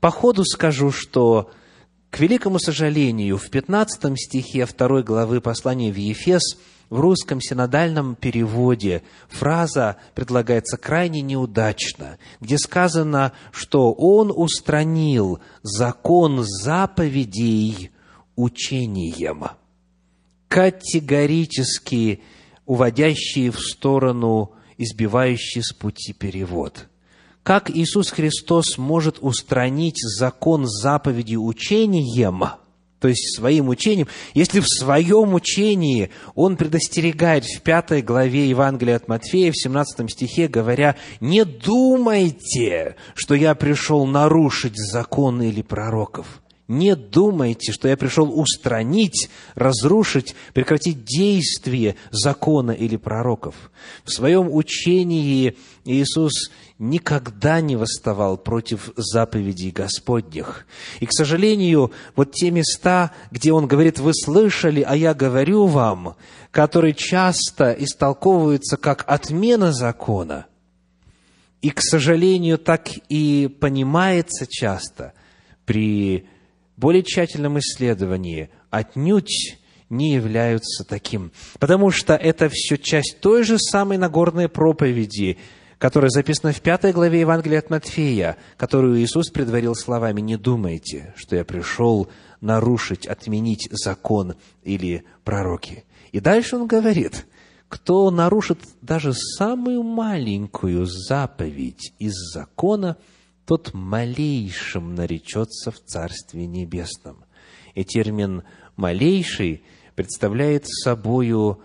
По 0.00 0.10
ходу 0.10 0.44
скажу, 0.44 0.90
что, 0.92 1.50
к 2.10 2.18
великому 2.18 2.58
сожалению, 2.58 3.38
в 3.38 3.48
15 3.50 4.18
стихе 4.18 4.66
2 4.66 5.02
главы 5.02 5.40
послания 5.40 5.92
в 5.92 5.96
Ефес 5.96 6.42
в 6.90 6.98
русском 6.98 7.40
синодальном 7.40 8.16
переводе 8.16 9.04
фраза 9.28 9.96
предлагается 10.16 10.76
крайне 10.76 11.22
неудачно, 11.22 12.18
где 12.40 12.58
сказано, 12.58 13.32
что 13.52 13.92
он 13.92 14.32
устранил 14.34 15.38
закон 15.62 16.42
заповедей 16.42 17.92
учением, 18.34 19.44
категорически 20.48 22.22
уводящие 22.66 23.52
в 23.52 23.60
сторону 23.60 24.52
избивающий 24.78 25.62
с 25.62 25.72
пути 25.72 26.12
перевод. 26.12 26.89
Как 27.50 27.68
Иисус 27.68 28.12
Христос 28.12 28.78
может 28.78 29.18
устранить 29.20 30.00
закон 30.00 30.68
заповеди 30.68 31.34
учением, 31.34 32.44
то 33.00 33.08
есть 33.08 33.34
своим 33.34 33.68
учением, 33.70 34.06
если 34.34 34.60
в 34.60 34.68
своем 34.68 35.34
учении 35.34 36.12
Он 36.36 36.56
предостерегает 36.56 37.44
в 37.44 37.60
пятой 37.62 38.02
главе 38.02 38.48
Евангелия 38.48 38.94
от 38.94 39.08
Матфея, 39.08 39.50
в 39.50 39.60
17 39.60 40.08
стихе, 40.12 40.46
говоря, 40.46 40.94
«Не 41.18 41.44
думайте, 41.44 42.94
что 43.16 43.34
я 43.34 43.56
пришел 43.56 44.06
нарушить 44.06 44.76
закон 44.76 45.42
или 45.42 45.62
пророков». 45.62 46.40
Не 46.70 46.94
думайте, 46.94 47.72
что 47.72 47.88
я 47.88 47.96
пришел 47.96 48.30
устранить, 48.30 49.28
разрушить, 49.56 50.36
прекратить 50.54 51.02
действие 51.02 51.96
закона 52.12 52.70
или 52.70 52.96
пророков. 52.96 53.72
В 54.04 54.12
своем 54.12 54.48
учении 54.54 55.56
Иисус 55.84 56.52
никогда 56.78 57.60
не 57.60 57.74
восставал 57.74 58.38
против 58.38 58.92
заповедей 58.94 59.72
Господних. 59.72 60.64
И, 61.00 61.06
к 61.06 61.12
сожалению, 61.12 61.90
вот 62.14 62.34
те 62.34 62.52
места, 62.52 63.10
где 63.32 63.52
Он 63.52 63.66
говорит, 63.66 63.98
вы 63.98 64.14
слышали, 64.14 64.82
а 64.82 64.94
я 64.94 65.12
говорю 65.12 65.66
вам, 65.66 66.14
которые 66.52 66.94
часто 66.94 67.72
истолковываются 67.72 68.76
как 68.76 69.04
отмена 69.08 69.72
закона, 69.72 70.46
и, 71.62 71.70
к 71.70 71.82
сожалению, 71.82 72.58
так 72.58 72.90
и 73.08 73.48
понимается 73.58 74.46
часто 74.48 75.14
при 75.66 76.29
более 76.80 77.02
тщательном 77.02 77.58
исследовании, 77.58 78.50
отнюдь 78.70 79.58
не 79.90 80.14
являются 80.14 80.84
таким. 80.84 81.30
Потому 81.58 81.90
что 81.90 82.14
это 82.14 82.48
все 82.48 82.78
часть 82.78 83.20
той 83.20 83.44
же 83.44 83.58
самой 83.58 83.98
Нагорной 83.98 84.48
проповеди, 84.48 85.38
которая 85.78 86.10
записана 86.10 86.52
в 86.52 86.60
пятой 86.60 86.92
главе 86.92 87.20
Евангелия 87.20 87.58
от 87.58 87.70
Матфея, 87.70 88.36
которую 88.56 89.00
Иисус 89.00 89.30
предварил 89.30 89.74
словами 89.74 90.20
«Не 90.20 90.36
думайте, 90.36 91.14
что 91.16 91.36
я 91.36 91.44
пришел 91.44 92.08
нарушить, 92.40 93.06
отменить 93.06 93.68
закон 93.70 94.34
или 94.62 95.04
пророки». 95.22 95.84
И 96.12 96.20
дальше 96.20 96.56
он 96.56 96.66
говорит, 96.66 97.26
кто 97.68 98.10
нарушит 98.10 98.58
даже 98.80 99.12
самую 99.12 99.82
маленькую 99.82 100.86
заповедь 100.86 101.92
из 101.98 102.14
закона, 102.32 102.96
тот 103.50 103.74
малейшим 103.74 104.94
наречется 104.94 105.72
в 105.72 105.80
Царстве 105.80 106.46
Небесном. 106.46 107.24
И 107.74 107.82
термин 107.82 108.44
«малейший» 108.76 109.64
представляет 109.96 110.68
собою 110.68 111.60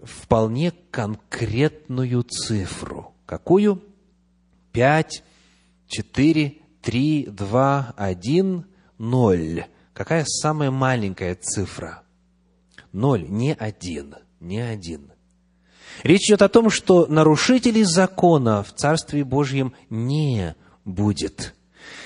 вполне 0.00 0.72
конкретную 0.92 2.22
цифру. 2.22 3.16
Какую? 3.26 3.82
Пять, 4.70 5.24
четыре, 5.88 6.58
три, 6.80 7.26
два, 7.26 7.94
один, 7.96 8.66
ноль. 8.98 9.64
Какая 9.92 10.24
самая 10.24 10.70
маленькая 10.70 11.34
цифра? 11.34 12.04
Ноль, 12.92 13.28
не 13.28 13.54
один, 13.54 14.14
не 14.38 14.60
один. 14.60 15.10
Речь 16.04 16.28
идет 16.28 16.42
о 16.42 16.48
том, 16.48 16.70
что 16.70 17.06
нарушителей 17.06 17.82
закона 17.82 18.62
в 18.62 18.72
Царстве 18.72 19.24
Божьем 19.24 19.74
не 19.90 20.54
будет. 20.84 21.54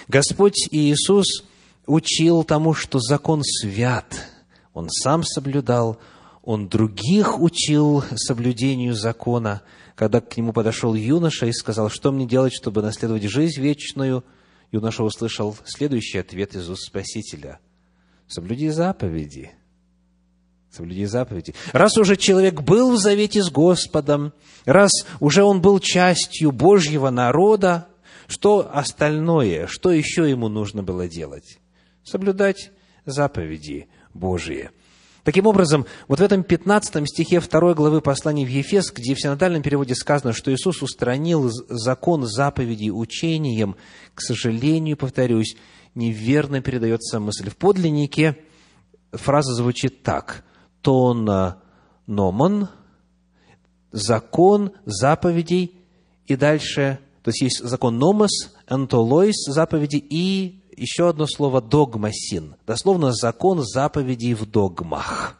Господь 0.08 0.68
Иисус 0.70 1.44
учил 1.86 2.44
тому, 2.44 2.74
что 2.74 2.98
закон 2.98 3.42
свят– 3.42 4.06
он 4.78 4.88
сам 4.90 5.24
соблюдал, 5.24 5.98
он 6.44 6.68
других 6.68 7.40
учил 7.40 8.04
соблюдению 8.14 8.94
закона. 8.94 9.62
Когда 9.96 10.20
к 10.20 10.36
нему 10.36 10.52
подошел 10.52 10.94
юноша 10.94 11.46
и 11.46 11.52
сказал, 11.52 11.90
что 11.90 12.12
мне 12.12 12.26
делать, 12.26 12.52
чтобы 12.54 12.80
наследовать 12.80 13.24
жизнь 13.24 13.60
вечную, 13.60 14.24
юноша 14.70 15.02
услышал 15.02 15.56
следующий 15.64 16.18
ответ 16.18 16.54
из 16.54 16.70
уст 16.70 16.86
Спасителя. 16.86 17.58
Соблюди 18.28 18.68
заповеди. 18.68 19.50
Соблюди 20.70 21.06
заповеди. 21.06 21.56
Раз 21.72 21.98
уже 21.98 22.14
человек 22.16 22.60
был 22.60 22.92
в 22.92 22.98
завете 22.98 23.42
с 23.42 23.50
Господом, 23.50 24.32
раз 24.64 24.92
уже 25.18 25.42
он 25.42 25.60
был 25.60 25.80
частью 25.80 26.52
Божьего 26.52 27.10
народа, 27.10 27.88
что 28.28 28.70
остальное, 28.72 29.66
что 29.66 29.90
еще 29.90 30.30
ему 30.30 30.48
нужно 30.48 30.82
было 30.82 31.08
делать? 31.08 31.58
Соблюдать 32.04 32.70
заповеди 33.06 33.88
Божие. 34.12 34.70
Таким 35.24 35.46
образом, 35.46 35.86
вот 36.06 36.20
в 36.20 36.22
этом 36.22 36.42
15 36.42 37.08
стихе 37.08 37.40
2 37.40 37.74
главы 37.74 38.00
послания 38.00 38.46
в 38.46 38.48
Ефес, 38.48 38.92
где 38.92 39.14
в 39.14 39.20
синодальном 39.20 39.62
переводе 39.62 39.94
сказано, 39.94 40.32
что 40.32 40.52
Иисус 40.52 40.82
устранил 40.82 41.50
закон 41.50 42.26
заповедей 42.26 42.90
учением, 42.90 43.76
к 44.14 44.20
сожалению, 44.20 44.96
повторюсь, 44.96 45.56
неверно 45.94 46.60
передается 46.60 47.20
мысль. 47.20 47.50
В 47.50 47.56
подлиннике 47.56 48.38
фраза 49.12 49.54
звучит 49.54 50.02
так. 50.02 50.44
Тон 50.80 51.28
номон, 52.06 52.68
закон 53.90 54.72
заповедей, 54.84 55.74
и 56.26 56.36
дальше, 56.36 57.00
то 57.28 57.30
есть 57.30 57.42
есть 57.42 57.58
закон 57.62 57.98
номос, 57.98 58.54
антолойс 58.66 59.36
заповеди 59.48 59.96
и 59.96 60.62
еще 60.74 61.10
одно 61.10 61.26
слово 61.26 61.60
«догмасин». 61.60 62.54
Дословно 62.66 63.12
«закон 63.12 63.62
заповедей 63.62 64.32
в 64.32 64.46
догмах». 64.46 65.36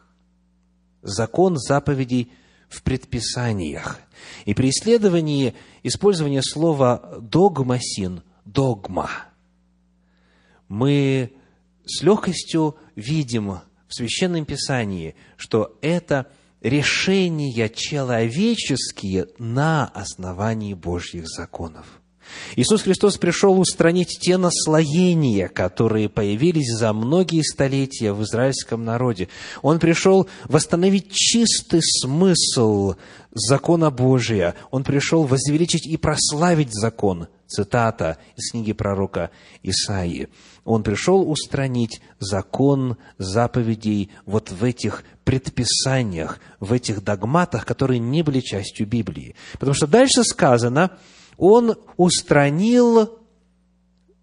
Закон 1.01 1.57
заповедей 1.57 2.31
в 2.69 2.83
предписаниях. 2.83 4.01
И 4.45 4.53
при 4.53 4.69
исследовании 4.69 5.55
использования 5.81 6.43
слова 6.43 7.17
«догмасин»– 7.21 8.21
«догма» 8.45 9.09
мы 10.67 11.33
с 11.87 12.03
легкостью 12.03 12.75
видим 12.95 13.61
в 13.87 13.95
Священном 13.95 14.45
Писании, 14.45 15.15
что 15.37 15.75
это 15.81 16.27
решения 16.61 17.69
человеческие 17.69 19.27
на 19.37 19.85
основании 19.85 20.73
Божьих 20.73 21.27
законов. 21.27 21.85
Иисус 22.55 22.83
Христос 22.83 23.17
пришел 23.17 23.59
устранить 23.59 24.19
те 24.19 24.37
наслоения, 24.37 25.47
которые 25.47 26.09
появились 26.09 26.71
за 26.71 26.93
многие 26.93 27.41
столетия 27.41 28.13
в 28.13 28.23
израильском 28.23 28.85
народе. 28.85 29.29
Он 29.61 29.79
пришел 29.79 30.27
восстановить 30.45 31.11
чистый 31.11 31.81
смысл 31.81 32.95
закона 33.31 33.89
Божия. 33.89 34.55
Он 34.71 34.83
пришел 34.83 35.23
возвеличить 35.23 35.87
и 35.87 35.97
прославить 35.97 36.73
закон. 36.73 37.27
Цитата 37.47 38.17
из 38.35 38.51
книги 38.51 38.73
пророка 38.73 39.31
Исаии. 39.63 40.29
Он 40.69 40.83
пришел 40.83 41.27
устранить 41.27 41.99
закон 42.19 42.97
заповедей 43.17 44.11
вот 44.27 44.51
в 44.51 44.63
этих 44.63 45.03
предписаниях, 45.23 46.39
в 46.59 46.73
этих 46.73 47.03
догматах, 47.03 47.65
которые 47.65 47.97
не 47.97 48.21
были 48.21 48.39
частью 48.39 48.85
Библии. 48.85 49.35
Потому 49.53 49.73
что 49.73 49.87
дальше 49.87 50.23
сказано, 50.23 50.91
он 51.37 51.75
устранил 51.97 53.17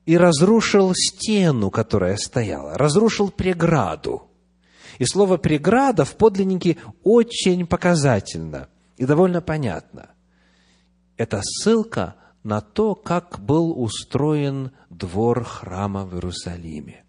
и 0.04 0.16
разрушил 0.16 0.92
стену, 0.94 1.72
которая 1.72 2.16
стояла, 2.16 2.78
разрушил 2.78 3.32
преграду. 3.32 4.30
И 5.00 5.04
слово 5.04 5.38
«преграда» 5.38 6.04
в 6.04 6.14
подлиннике 6.14 6.76
очень 7.02 7.66
показательно 7.66 8.68
и 8.96 9.04
довольно 9.04 9.40
понятно. 9.40 10.10
Это 11.16 11.40
ссылка 11.42 12.14
на 12.46 12.60
то, 12.60 12.94
как 12.94 13.38
был 13.40 13.78
устроен 13.80 14.70
двор 14.88 15.44
храма 15.44 16.04
в 16.04 16.14
Иерусалиме. 16.14 17.04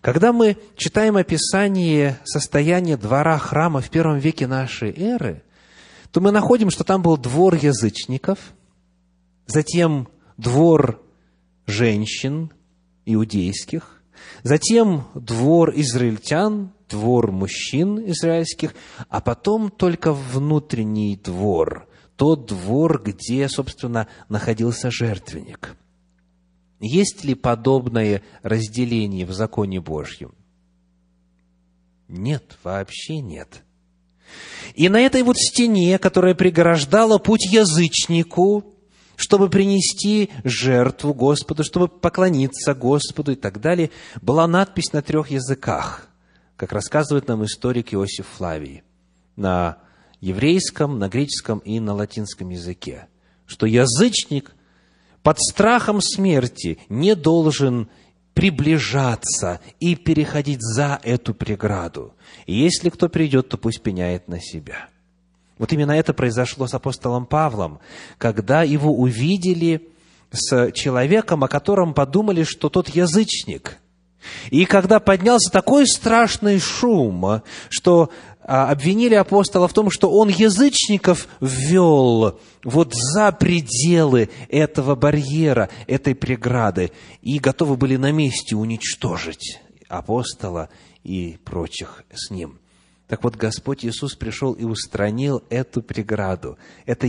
Когда 0.00 0.32
мы 0.32 0.56
читаем 0.76 1.16
описание 1.16 2.18
состояния 2.24 2.96
двора 2.96 3.38
храма 3.38 3.80
в 3.80 3.90
первом 3.90 4.18
веке 4.18 4.46
нашей 4.46 4.92
эры, 4.96 5.42
то 6.12 6.20
мы 6.20 6.30
находим, 6.30 6.70
что 6.70 6.84
там 6.84 7.02
был 7.02 7.16
двор 7.16 7.54
язычников– 7.54 8.38
затем 9.46 10.08
двор 10.36 11.02
женщин 11.66 12.52
иудейских, 13.04 14.02
затем 14.42 15.04
двор 15.14 15.72
израильтян, 15.76 16.72
двор 16.88 17.30
мужчин 17.30 18.10
израильских, 18.10 18.74
а 19.08 19.20
потом 19.20 19.70
только 19.70 20.12
внутренний 20.12 21.16
двор, 21.16 21.86
тот 22.16 22.46
двор, 22.46 23.02
где, 23.02 23.48
собственно, 23.48 24.08
находился 24.28 24.90
жертвенник. 24.90 25.76
Есть 26.80 27.24
ли 27.24 27.34
подобное 27.34 28.22
разделение 28.42 29.26
в 29.26 29.32
законе 29.32 29.80
Божьем? 29.80 30.34
Нет, 32.08 32.58
вообще 32.62 33.20
нет. 33.20 33.62
И 34.74 34.88
на 34.88 35.00
этой 35.00 35.22
вот 35.22 35.36
стене, 35.38 35.98
которая 35.98 36.34
преграждала 36.34 37.18
путь 37.18 37.44
язычнику, 37.46 38.74
чтобы 39.16 39.48
принести 39.48 40.30
жертву 40.42 41.14
Господу, 41.14 41.64
чтобы 41.64 41.88
поклониться 41.88 42.74
Господу 42.74 43.32
и 43.32 43.36
так 43.36 43.60
далее, 43.60 43.90
была 44.20 44.46
надпись 44.46 44.92
на 44.92 45.02
трех 45.02 45.30
языках, 45.30 46.08
как 46.56 46.72
рассказывает 46.72 47.28
нам 47.28 47.44
историк 47.44 47.94
Иосиф 47.94 48.26
Флавий, 48.36 48.82
на 49.36 49.78
еврейском, 50.24 50.98
на 50.98 51.08
греческом 51.08 51.58
и 51.60 51.80
на 51.80 51.94
латинском 51.94 52.50
языке, 52.50 53.08
что 53.46 53.66
язычник 53.66 54.52
под 55.22 55.38
страхом 55.38 56.00
смерти 56.00 56.78
не 56.88 57.14
должен 57.14 57.88
приближаться 58.34 59.60
и 59.78 59.94
переходить 59.94 60.60
за 60.60 60.98
эту 61.02 61.34
преграду. 61.34 62.14
И 62.46 62.54
если 62.54 62.90
кто 62.90 63.08
придет, 63.08 63.48
то 63.48 63.58
пусть 63.58 63.82
пеняет 63.82 64.28
на 64.28 64.40
себя– 64.40 64.88
вот 65.58 65.72
именно 65.72 65.92
это 65.92 66.12
произошло 66.12 66.66
с 66.66 66.74
апостолом 66.74 67.26
Павлом, 67.26 67.78
когда 68.18 68.62
его 68.62 68.92
увидели 68.92 69.88
с 70.32 70.72
человеком, 70.72 71.44
о 71.44 71.48
котором 71.48 71.94
подумали, 71.94 72.42
что 72.42 72.68
тот 72.68 72.88
язычник. 72.88 73.78
И 74.50 74.64
когда 74.64 75.00
поднялся 75.00 75.52
такой 75.52 75.86
страшный 75.86 76.58
шум, 76.58 77.42
что 77.68 78.10
обвинили 78.44 79.14
апостола 79.14 79.68
в 79.68 79.72
том, 79.72 79.90
что 79.90 80.10
он 80.10 80.28
язычников 80.28 81.28
ввел 81.40 82.38
вот 82.62 82.94
за 82.94 83.32
пределы 83.32 84.28
этого 84.48 84.94
барьера, 84.94 85.70
этой 85.86 86.14
преграды, 86.14 86.92
и 87.22 87.38
готовы 87.38 87.76
были 87.76 87.96
на 87.96 88.12
месте 88.12 88.54
уничтожить 88.54 89.60
апостола 89.88 90.68
и 91.02 91.38
прочих 91.44 92.04
с 92.12 92.30
ним. 92.30 92.58
Так 93.08 93.24
вот, 93.24 93.36
Господь 93.36 93.84
Иисус 93.84 94.14
пришел 94.14 94.52
и 94.52 94.64
устранил 94.64 95.42
эту 95.50 95.82
преграду. 95.82 96.58
Это 96.86 97.08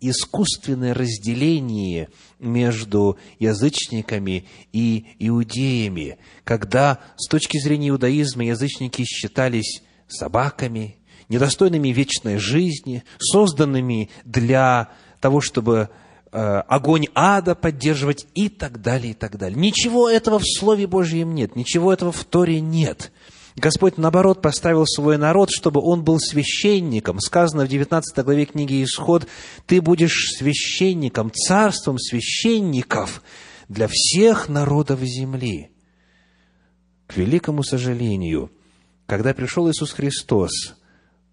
искусственное 0.00 0.92
разделение 0.92 2.08
между 2.38 3.18
язычниками 3.38 4.46
и 4.72 5.06
иудеями, 5.18 6.18
когда 6.44 7.00
с 7.16 7.28
точки 7.28 7.58
зрения 7.58 7.88
иудаизма 7.88 8.44
язычники 8.44 9.04
считались 9.04 9.82
собаками, 10.08 10.96
недостойными 11.28 11.88
вечной 11.88 12.38
жизни, 12.38 13.04
созданными 13.18 14.10
для 14.24 14.90
того, 15.20 15.40
чтобы 15.40 15.88
э, 16.32 16.38
огонь 16.38 17.06
ада 17.14 17.54
поддерживать 17.54 18.26
и 18.34 18.48
так 18.48 18.80
далее, 18.80 19.12
и 19.12 19.14
так 19.14 19.36
далее. 19.38 19.58
Ничего 19.58 20.08
этого 20.08 20.38
в 20.38 20.44
Слове 20.46 20.86
Божьем 20.86 21.34
нет, 21.34 21.56
ничего 21.56 21.92
этого 21.92 22.12
в 22.12 22.24
Торе 22.24 22.60
нет. 22.60 23.12
Господь, 23.56 23.96
наоборот, 23.96 24.42
поставил 24.42 24.84
свой 24.86 25.16
народ, 25.16 25.48
чтобы 25.50 25.80
он 25.80 26.04
был 26.04 26.18
священником. 26.20 27.20
Сказано 27.20 27.64
в 27.64 27.68
19 27.68 28.22
главе 28.22 28.44
книги 28.44 28.84
Исход, 28.84 29.26
«Ты 29.66 29.80
будешь 29.80 30.34
священником, 30.36 31.32
царством 31.32 31.98
священников 31.98 33.22
для 33.68 33.88
всех 33.90 34.50
народов 34.50 35.00
земли». 35.00 35.70
К 37.06 37.16
великому 37.16 37.62
сожалению, 37.62 38.50
когда 39.06 39.34
пришел 39.34 39.70
Иисус 39.70 39.92
Христос, 39.92 40.50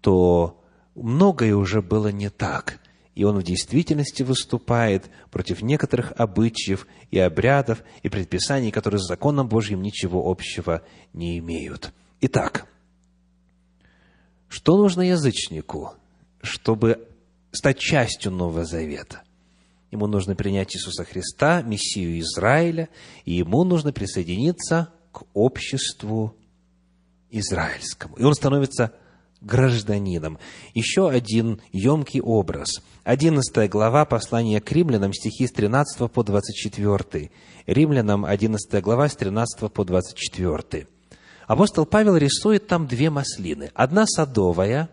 то 0.00 0.64
многое 0.94 1.54
уже 1.54 1.82
было 1.82 2.08
не 2.08 2.30
так. 2.30 2.80
И 3.14 3.24
Он 3.24 3.38
в 3.38 3.42
действительности 3.42 4.22
выступает 4.22 5.08
против 5.30 5.62
некоторых 5.62 6.12
обычаев 6.16 6.86
и 7.10 7.18
обрядов 7.18 7.82
и 8.02 8.08
предписаний, 8.08 8.70
которые 8.70 9.00
с 9.00 9.06
законом 9.06 9.48
Божьим 9.48 9.82
ничего 9.82 10.28
общего 10.28 10.82
не 11.12 11.38
имеют. 11.38 11.92
Итак, 12.20 12.66
что 14.48 14.76
нужно 14.76 15.02
язычнику, 15.02 15.94
чтобы 16.42 17.08
стать 17.52 17.78
частью 17.78 18.32
Нового 18.32 18.64
Завета? 18.64 19.22
Ему 19.90 20.08
нужно 20.08 20.34
принять 20.34 20.74
Иисуса 20.74 21.04
Христа, 21.04 21.62
Мессию 21.62 22.18
Израиля, 22.18 22.88
и 23.24 23.34
ему 23.34 23.62
нужно 23.62 23.92
присоединиться 23.92 24.92
к 25.12 25.22
обществу 25.34 26.36
израильскому. 27.38 28.16
И 28.16 28.22
он 28.22 28.34
становится 28.34 28.92
гражданином. 29.40 30.38
Еще 30.74 31.08
один 31.08 31.60
емкий 31.72 32.20
образ. 32.20 32.82
11 33.04 33.70
глава 33.70 34.04
послания 34.04 34.60
к 34.60 34.72
римлянам, 34.72 35.12
стихи 35.12 35.46
с 35.46 35.52
13 35.52 36.10
по 36.10 36.22
24. 36.22 37.30
Римлянам 37.66 38.24
11 38.24 38.82
глава 38.82 39.08
с 39.08 39.16
13 39.16 39.72
по 39.72 39.84
24. 39.84 40.86
Апостол 41.46 41.84
Павел 41.84 42.16
рисует 42.16 42.66
там 42.66 42.86
две 42.86 43.10
маслины. 43.10 43.70
Одна 43.74 44.06
садовая, 44.06 44.88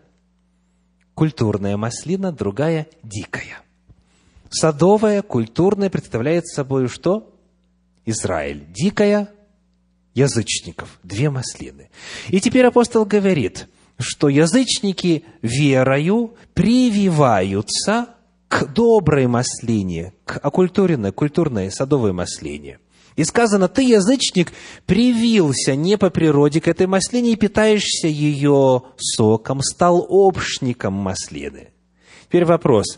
культурная 1.13 1.77
маслина, 1.77 2.31
другая 2.31 2.87
дикая. 3.03 3.61
Садовая, 4.49 5.21
культурная 5.21 5.89
представляет 5.89 6.45
собой 6.47 6.89
что? 6.89 7.33
Израиль. 8.05 8.65
Дикая– 8.73 9.29
язычников. 10.13 10.99
Две 11.03 11.29
маслины. 11.29 11.89
И 12.29 12.39
теперь 12.39 12.65
апостол 12.65 13.05
говорит, 13.05 13.67
что 13.99 14.29
язычники 14.29 15.23
верою 15.41 16.35
прививаются 16.53 18.09
к 18.47 18.65
доброй 18.73 19.27
маслине, 19.27 20.13
к 20.25 20.37
окультуренной, 20.37 21.11
культурной 21.11 21.71
садовой 21.71 22.13
маслине– 22.13 22.79
и 23.15 23.23
сказано, 23.23 23.67
ты, 23.67 23.83
язычник, 23.83 24.53
привился 24.85 25.75
не 25.75 25.97
по 25.97 26.09
природе 26.09 26.61
к 26.61 26.67
этой 26.67 26.87
маслине 26.87 27.33
и 27.33 27.35
питаешься 27.35 28.07
ее 28.07 28.83
соком, 28.97 29.61
стал 29.61 30.05
общником 30.09 30.93
маслины. 30.93 31.69
Теперь 32.23 32.45
вопрос, 32.45 32.97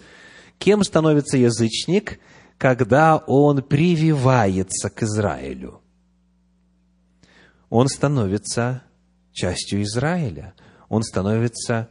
кем 0.59 0.83
становится 0.83 1.37
язычник, 1.37 2.19
когда 2.57 3.17
он 3.17 3.63
прививается 3.63 4.89
к 4.89 5.03
Израилю? 5.03 5.81
Он 7.73 7.87
становится 7.87 8.83
частью 9.31 9.81
Израиля, 9.81 10.53
он 10.89 11.01
становится 11.01 11.89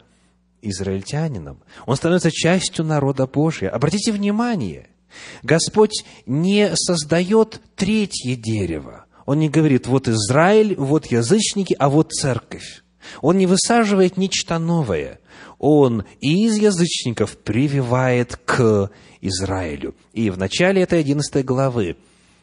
израильтянином, 0.61 1.61
он 1.87 1.97
становится 1.97 2.30
частью 2.30 2.85
народа 2.85 3.26
Божия. 3.26 3.68
Обратите 3.68 4.12
внимание– 4.12 4.87
Господь 5.43 6.05
не 6.24 6.70
создает 6.76 7.61
третье 7.74 8.37
дерево. 8.37 9.07
Он 9.26 9.41
не 9.41 9.49
говорит, 9.49 9.89
вот 9.89 10.07
Израиль, 10.07 10.76
вот 10.76 11.07
язычники, 11.07 11.74
а 11.76 11.89
вот 11.89 12.12
церковь. 12.12 12.85
Он 13.20 13.37
не 13.37 13.47
высаживает 13.47 14.16
нечто 14.16 14.61
новое. 14.61 15.18
Он 15.59 16.05
из 16.20 16.57
язычников 16.57 17.37
прививает 17.37 18.37
к 18.37 18.91
Израилю. 19.20 19.97
И 20.12 20.30
в 20.30 20.39
начале 20.39 20.83
этой 20.83 21.01
11 21.01 21.45
главы 21.45 21.97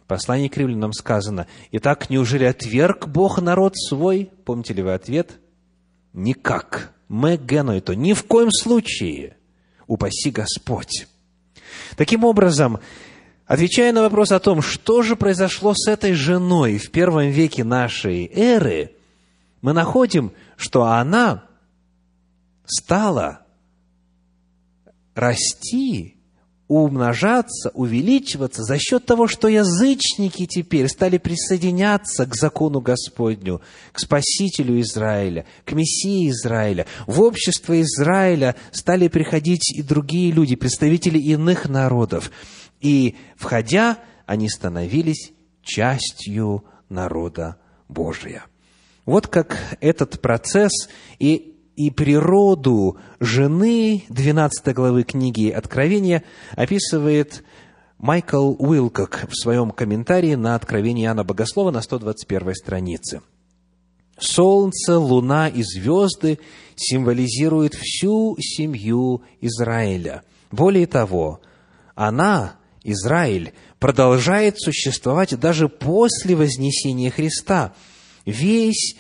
послание 0.10 0.50
к 0.50 0.58
римлянам 0.58 0.92
сказано, 0.92 1.48
«Итак, 1.72 2.10
неужели 2.10 2.44
отверг 2.44 3.08
Бог 3.08 3.40
народ 3.40 3.78
свой?» 3.78 4.32
Помните 4.44 4.74
ли 4.74 4.82
вы 4.82 4.94
ответ? 4.94 5.40
Никак. 6.12 6.94
Мы 7.08 7.38
геной 7.38 7.80
то. 7.80 7.94
Ни 7.94 8.14
в 8.14 8.24
коем 8.24 8.52
случае. 8.52 9.38
Упаси 9.88 10.32
Господь. 10.32 11.08
Таким 11.96 12.24
образом, 12.24 12.80
отвечая 13.46 13.94
на 13.94 14.02
вопрос 14.02 14.32
о 14.32 14.40
том, 14.40 14.62
что 14.62 15.04
же 15.04 15.16
произошло 15.16 15.74
с 15.76 15.88
этой 15.88 16.14
женой 16.14 16.78
в 16.80 16.92
первом 16.92 17.30
веке 17.30 17.64
нашей 17.64 18.26
эры, 18.34 18.96
мы 19.62 19.74
находим, 19.74 20.32
что 20.58 20.86
она 20.86 21.46
стала 22.66 23.46
расти, 25.14 26.19
умножаться, 26.70 27.72
увеличиваться 27.74 28.64
за 28.64 28.78
счет 28.78 29.04
того, 29.06 29.28
что 29.28 29.48
язычники 29.48 30.46
теперь 30.46 30.88
стали 30.88 31.18
присоединяться 31.18 32.28
к 32.28 32.36
закону 32.36 32.80
Господню, 32.80 33.62
к 33.92 34.00
Спасителю 34.00 34.80
Израиля, 34.80 35.46
к 35.66 35.74
Мессии 35.74 36.30
Израиля. 36.30 36.86
В 37.08 37.22
общество 37.22 37.82
Израиля 37.82 38.56
стали 38.72 39.08
приходить 39.08 39.76
и 39.76 39.82
другие 39.82 40.32
люди, 40.32 40.56
представители 40.56 41.18
иных 41.18 41.68
народов. 41.68 42.32
И, 42.80 43.16
входя, 43.36 43.98
они 44.28 44.48
становились 44.48 45.32
частью 45.64 46.64
народа 46.88 47.58
Божия. 47.88 48.46
Вот 49.08 49.26
как 49.26 49.58
этот 49.82 50.22
процесс 50.22 50.88
и 51.18 51.49
и 51.80 51.92
природу 51.92 52.98
жены 53.22 54.04
12 54.10 54.76
главы 54.76 55.04
книги 55.04 55.50
Откровения 55.50 56.26
описывает 56.58 57.42
Майкл 57.98 58.54
Уилкок 58.60 59.28
в 59.30 59.42
своем 59.42 59.72
комментарии 59.72 60.36
на 60.36 60.56
Откровение 60.56 61.06
Иоанна 61.06 61.24
Богослова 61.24 61.72
на 61.72 61.82
121 61.82 62.54
странице. 62.54 63.22
Солнце, 64.18 65.00
луна 65.00 65.48
и 65.48 65.64
звезды 65.64 66.40
символизируют 66.76 67.76
всю 67.76 68.36
семью 68.42 69.22
Израиля. 69.40 70.24
Более 70.52 70.86
того, 70.86 71.40
она, 71.96 72.58
Израиль, 72.84 73.54
продолжает 73.80 74.60
существовать 74.60 75.40
даже 75.40 75.70
после 75.70 76.36
вознесения 76.36 77.10
Христа. 77.10 77.74
Весь 78.26 78.98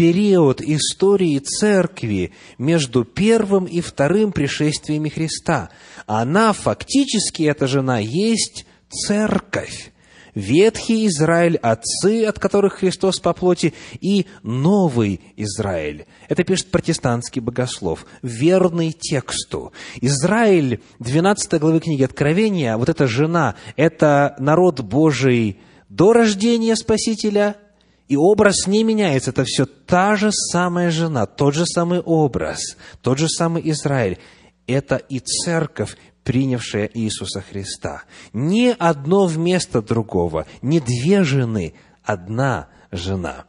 период 0.00 0.62
истории 0.62 1.38
церкви 1.40 2.32
между 2.56 3.04
первым 3.04 3.66
и 3.66 3.82
вторым 3.82 4.32
пришествиями 4.32 5.10
Христа. 5.10 5.68
Она, 6.06 6.54
фактически, 6.54 7.42
эта 7.42 7.66
жена, 7.66 7.98
есть 7.98 8.64
церковь. 8.88 9.92
Ветхий 10.34 11.06
Израиль, 11.06 11.56
отцы, 11.56 12.24
от 12.24 12.38
которых 12.38 12.76
Христос 12.76 13.20
по 13.20 13.34
плоти, 13.34 13.74
и 14.00 14.24
новый 14.42 15.20
Израиль. 15.36 16.06
Это 16.30 16.44
пишет 16.44 16.70
протестантский 16.70 17.42
богослов, 17.42 18.06
верный 18.22 18.92
тексту. 18.92 19.74
Израиль, 20.00 20.80
12 21.00 21.60
главы 21.60 21.78
книги 21.78 22.04
Откровения, 22.04 22.78
вот 22.78 22.88
эта 22.88 23.06
жена, 23.06 23.54
это 23.76 24.34
народ 24.38 24.80
Божий 24.80 25.58
до 25.90 26.14
рождения 26.14 26.74
Спасителя– 26.74 27.58
и 28.10 28.16
образ 28.16 28.66
не 28.66 28.82
меняется. 28.82 29.30
Это 29.30 29.44
все 29.44 29.66
та 29.66 30.16
же 30.16 30.32
самая 30.32 30.90
жена, 30.90 31.26
тот 31.26 31.54
же 31.54 31.64
самый 31.64 32.00
образ, 32.00 32.76
тот 33.02 33.18
же 33.18 33.28
самый 33.28 33.62
Израиль. 33.70 34.18
Это 34.66 34.96
и 34.96 35.20
церковь, 35.20 35.96
принявшая 36.24 36.90
Иисуса 36.92 37.40
Христа. 37.40 38.02
Не 38.32 38.72
одно 38.72 39.26
вместо 39.26 39.80
другого, 39.80 40.46
не 40.60 40.80
две 40.80 41.22
жены, 41.22 41.74
одна 42.02 42.68
жена. 42.90 43.44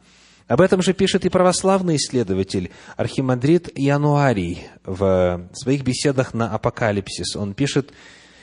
Об 0.46 0.60
этом 0.60 0.80
же 0.80 0.92
пишет 0.92 1.24
и 1.24 1.28
православный 1.28 1.96
исследователь 1.96 2.70
архимандрит 2.96 3.76
Януарий 3.76 4.68
в 4.84 5.48
своих 5.54 5.82
беседах 5.82 6.34
на 6.34 6.54
Апокалипсис. 6.54 7.34
Он 7.34 7.54
пишет, 7.54 7.92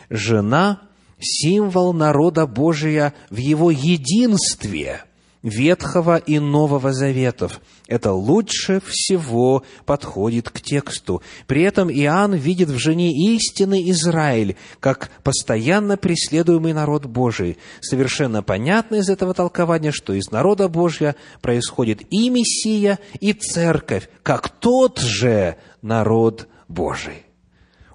«Жена– 0.10 0.82
символ 1.20 1.94
народа 1.94 2.46
Божия 2.46 3.14
в 3.30 3.38
его 3.38 3.72
единстве– 3.72 5.04
Ветхого 5.42 6.18
и 6.18 6.38
Нового 6.40 6.92
Заветов. 6.92 7.62
Это 7.88 8.12
лучше 8.12 8.82
всего 8.86 9.64
подходит 9.86 10.50
к 10.50 10.60
тексту. 10.60 11.22
При 11.48 11.64
этом 11.64 11.90
Иоанн 11.90 12.34
видит 12.34 12.70
в 12.70 12.78
жене 12.78 13.12
истинный 13.36 13.90
Израиль, 13.92 14.58
как 14.82 15.10
постоянно 15.24 15.96
преследуемый 15.96 16.74
народ 16.74 17.06
Божий. 17.06 17.58
Совершенно 17.80 18.44
понятно 18.44 18.96
из 18.96 19.10
этого 19.10 19.34
толкования, 19.34 19.92
что 19.92 20.14
из 20.14 20.30
народа 20.30 20.68
Божья 20.68 21.16
происходит 21.42 22.02
и 22.10 22.30
Мессия, 22.30 23.00
и 23.22 23.32
Церковь, 23.32 24.10
как 24.24 24.50
тот 24.50 25.00
же 25.00 25.56
народ 25.82 26.50
Божий. 26.68 27.26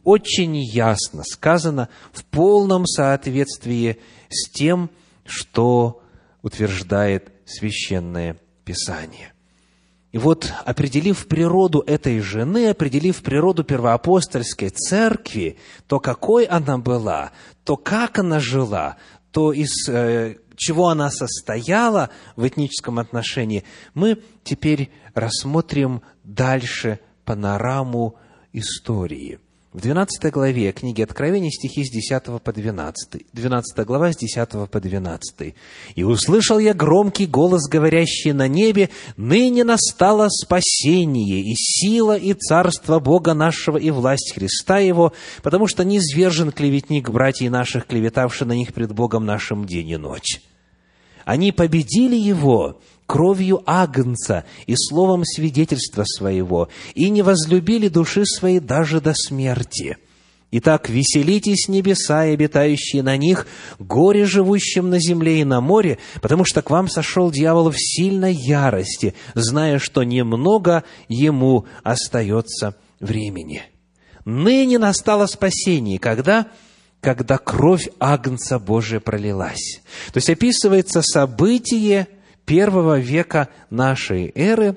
Очень 0.03 0.57
ясно 0.57 1.23
сказано, 1.25 1.89
в 2.13 2.25
полном 2.25 2.87
соответствии 2.87 3.99
с 4.31 4.51
тем, 4.51 4.91
что 5.25 6.03
утверждает 6.43 7.34
Священное 7.47 8.37
Писание. 8.65 9.33
И 10.13 10.19
вот, 10.19 10.53
определив 10.65 11.27
природу 11.27 11.83
этой 11.85 12.21
жены, 12.21 12.69
определив 12.69 13.21
природу 13.23 13.65
первоапостольской 13.65 14.69
церкви, 14.71 15.59
то 15.89 15.99
какой 15.99 16.45
она 16.45 16.79
была, 16.79 17.33
то 17.65 17.77
как 17.77 18.21
она 18.21 18.39
жила, 18.39 18.97
то 19.33 19.53
из 19.53 19.89
э, 19.89 20.37
чего 20.57 20.89
она 20.89 21.11
состояла 21.11 22.11
в 22.37 22.47
этническом 22.47 23.01
отношении, 23.01 23.65
мы 23.95 24.23
теперь 24.45 24.93
рассмотрим 25.15 26.03
дальше 26.23 27.01
панораму 27.25 28.17
истории. 28.53 29.41
В 29.75 29.81
12 29.81 30.31
главе 30.31 30.71
книги 30.71 31.03
Откровения 31.03 31.51
стихи 31.51 31.85
с 31.85 31.91
10 31.91 32.41
по 32.41 32.53
12. 32.53 33.23
12 33.33 33.85
глава 33.85 34.13
с 34.13 34.17
10 34.17 34.71
по 34.71 34.81
12. 34.81 35.55
«И 35.97 36.05
услышал 36.05 36.61
я 36.61 36.75
громкий 36.75 37.27
голос, 37.27 37.69
говорящий 37.69 38.31
на 38.31 38.47
небе, 38.47 38.91
«Ныне 39.17 39.65
настало 39.65 40.29
спасение, 40.29 41.41
и 41.41 41.57
сила, 41.57 42.17
и 42.17 42.35
царство 42.35 43.01
Бога 43.01 43.35
нашего, 43.35 43.77
и 43.77 43.91
власть 43.91 44.33
Христа 44.33 44.79
Его, 44.79 45.13
потому 45.43 45.67
что 45.67 45.83
низвержен 45.83 46.53
клеветник 46.53 47.11
братьев 47.11 47.51
наших, 47.51 47.89
клеветавший 47.89 48.47
на 48.47 48.53
них 48.53 48.75
пред 48.75 48.93
Богом 48.93 49.27
нашим 49.27 49.65
день 49.65 49.89
и 49.89 49.97
ночь». 49.97 50.41
Они 51.25 51.51
победили 51.51 52.17
его, 52.17 52.81
кровью 53.07 53.63
Агнца 53.67 54.45
и 54.67 54.75
словом 54.77 55.25
свидетельства 55.25 56.05
своего, 56.05 56.69
и 56.95 57.11
не 57.11 57.23
возлюбили 57.23 57.89
души 57.89 58.25
своей 58.25 58.61
даже 58.61 59.01
до 59.01 59.15
смерти. 59.15 59.97
Итак, 60.57 60.89
веселитесь 60.89 61.67
небеса 61.67 62.27
и 62.27 62.35
обитающие 62.35 63.03
на 63.03 63.17
них, 63.17 63.49
горе 63.81 64.25
живущим 64.25 64.89
на 64.89 65.01
земле 65.01 65.41
и 65.41 65.45
на 65.45 65.61
море, 65.61 65.99
потому 66.23 66.45
что 66.45 66.63
к 66.63 66.71
вам 66.71 66.89
сошел 66.89 67.33
дьявол 67.33 67.71
в 67.71 67.77
сильной 67.77 68.35
ярости, 68.35 69.15
зная, 69.35 69.81
что 69.81 70.05
немного 70.05 70.85
ему 71.09 71.67
остается 71.83 72.77
времени. 73.01 73.63
Ныне 74.25 74.79
настало 74.79 75.27
спасение, 75.27 75.99
когда 75.99 76.47
когда 77.01 77.37
кровь 77.37 77.91
Агнца 78.01 78.59
Божия 78.59 78.99
пролилась. 78.99 79.83
То 80.13 80.17
есть 80.17 80.31
описывается 80.31 81.03
событие, 81.03 82.09
первого 82.45 82.99
века 82.99 83.49
нашей 83.71 84.31
эры, 84.35 84.77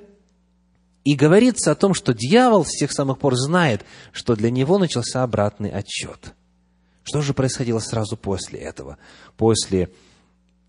и 1.03 1.15
говорится 1.15 1.72
о 1.72 1.76
том, 1.76 1.93
что 1.93 2.13
дьявол 2.13 2.65
с 2.65 2.72
тех 2.78 2.91
самых 2.91 3.18
пор 3.18 3.36
знает, 3.38 3.86
что 4.11 4.36
для 4.36 4.51
него 4.51 4.78
начался 4.78 5.24
обратный 5.24 5.70
отчет. 5.70 6.34
Что 7.03 7.22
же 7.22 7.34
происходило 7.34 7.80
сразу 7.80 8.18
после 8.18 8.59
этого, 8.59 8.97
после 9.38 9.89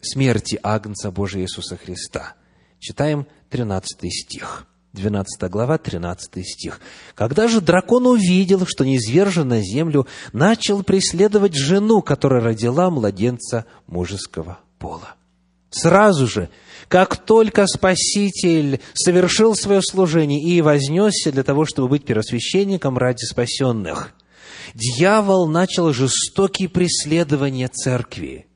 смерти 0.01 0.61
Агнца 0.63 1.11
Божия 1.11 1.43
Иисуса 1.43 1.77
Христа? 1.77 2.35
Читаем 2.79 3.27
13 3.51 4.13
стих. 4.13 4.67
12 4.93 5.51
глава, 5.51 5.77
13 5.77 6.47
стих. 6.47 6.81
«Когда 7.17 7.49
же 7.49 7.61
дракон 7.61 8.07
увидел, 8.07 8.65
что 8.65 8.85
низвержен 8.85 9.49
на 9.49 9.61
землю, 9.61 10.07
начал 10.33 10.85
преследовать 10.85 11.57
жену, 11.57 12.01
которая 12.01 12.43
родила 12.43 12.91
младенца 12.91 13.67
мужеского 13.87 14.61
пола». 14.79 15.17
Сразу 15.71 16.27
же 16.27 16.49
как 16.89 17.19
только 17.19 17.67
Спаситель 17.67 18.81
совершил 18.95 19.55
свое 19.55 19.83
служение 19.83 20.43
и 20.43 20.61
вознесся 20.63 21.31
для 21.31 21.45
того, 21.45 21.67
чтобы 21.67 21.89
быть 21.89 22.05
первосвященником 22.05 22.97
ради 22.97 23.25
спасенных, 23.25 24.15
дьявол 24.75 25.47
начал 25.47 25.93
жестокие 25.93 26.69
преследования 26.69 27.69
церкви. 27.69 28.47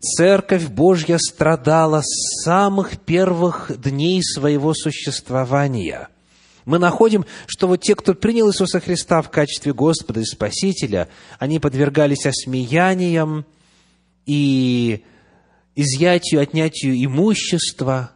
Церковь 0.00 0.68
Божья 0.68 1.18
страдала 1.18 2.02
с 2.02 2.44
самых 2.44 2.98
первых 2.98 3.70
дней 3.80 4.22
своего 4.22 4.72
существования. 4.74 6.08
Мы 6.64 6.78
находим, 6.78 7.24
что 7.46 7.68
вот 7.68 7.82
те, 7.82 7.94
кто 7.94 8.14
принял 8.14 8.50
Иисуса 8.50 8.80
Христа 8.80 9.22
в 9.22 9.30
качестве 9.30 9.72
Господа 9.72 10.20
и 10.20 10.24
Спасителя, 10.24 11.08
они 11.38 11.60
подвергались 11.60 12.26
осмеяниям 12.26 13.46
и 14.26 15.04
изъятию, 15.76 16.40
отнятию 16.40 17.04
имущества, 17.04 18.12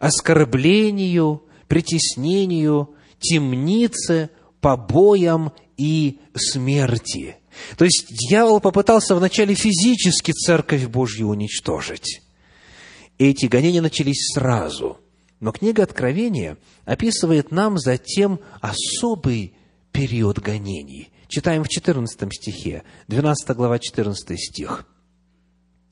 оскорблению, 0.00 1.44
притеснению, 1.68 2.96
темнице, 3.20 4.30
побоям 4.60 5.52
и 5.76 6.18
смерти. 6.34 7.36
То 7.76 7.84
есть 7.84 8.06
дьявол 8.08 8.60
попытался 8.60 9.14
вначале 9.14 9.54
физически 9.54 10.32
церковь 10.32 10.86
Божью 10.86 11.28
уничтожить. 11.28 12.22
Эти 13.18 13.46
гонения 13.46 13.82
начались 13.82 14.32
сразу. 14.34 14.98
Но 15.38 15.52
книга 15.52 15.82
Откровения 15.82 16.56
описывает 16.84 17.50
нам 17.50 17.78
затем 17.78 18.40
особый 18.60 19.54
период 19.92 20.38
гонений. 20.38 21.10
Читаем 21.28 21.64
в 21.64 21.68
14 21.68 22.32
стихе, 22.32 22.84
12 23.08 23.56
глава, 23.56 23.78
14 23.78 24.38
стих. 24.38 24.86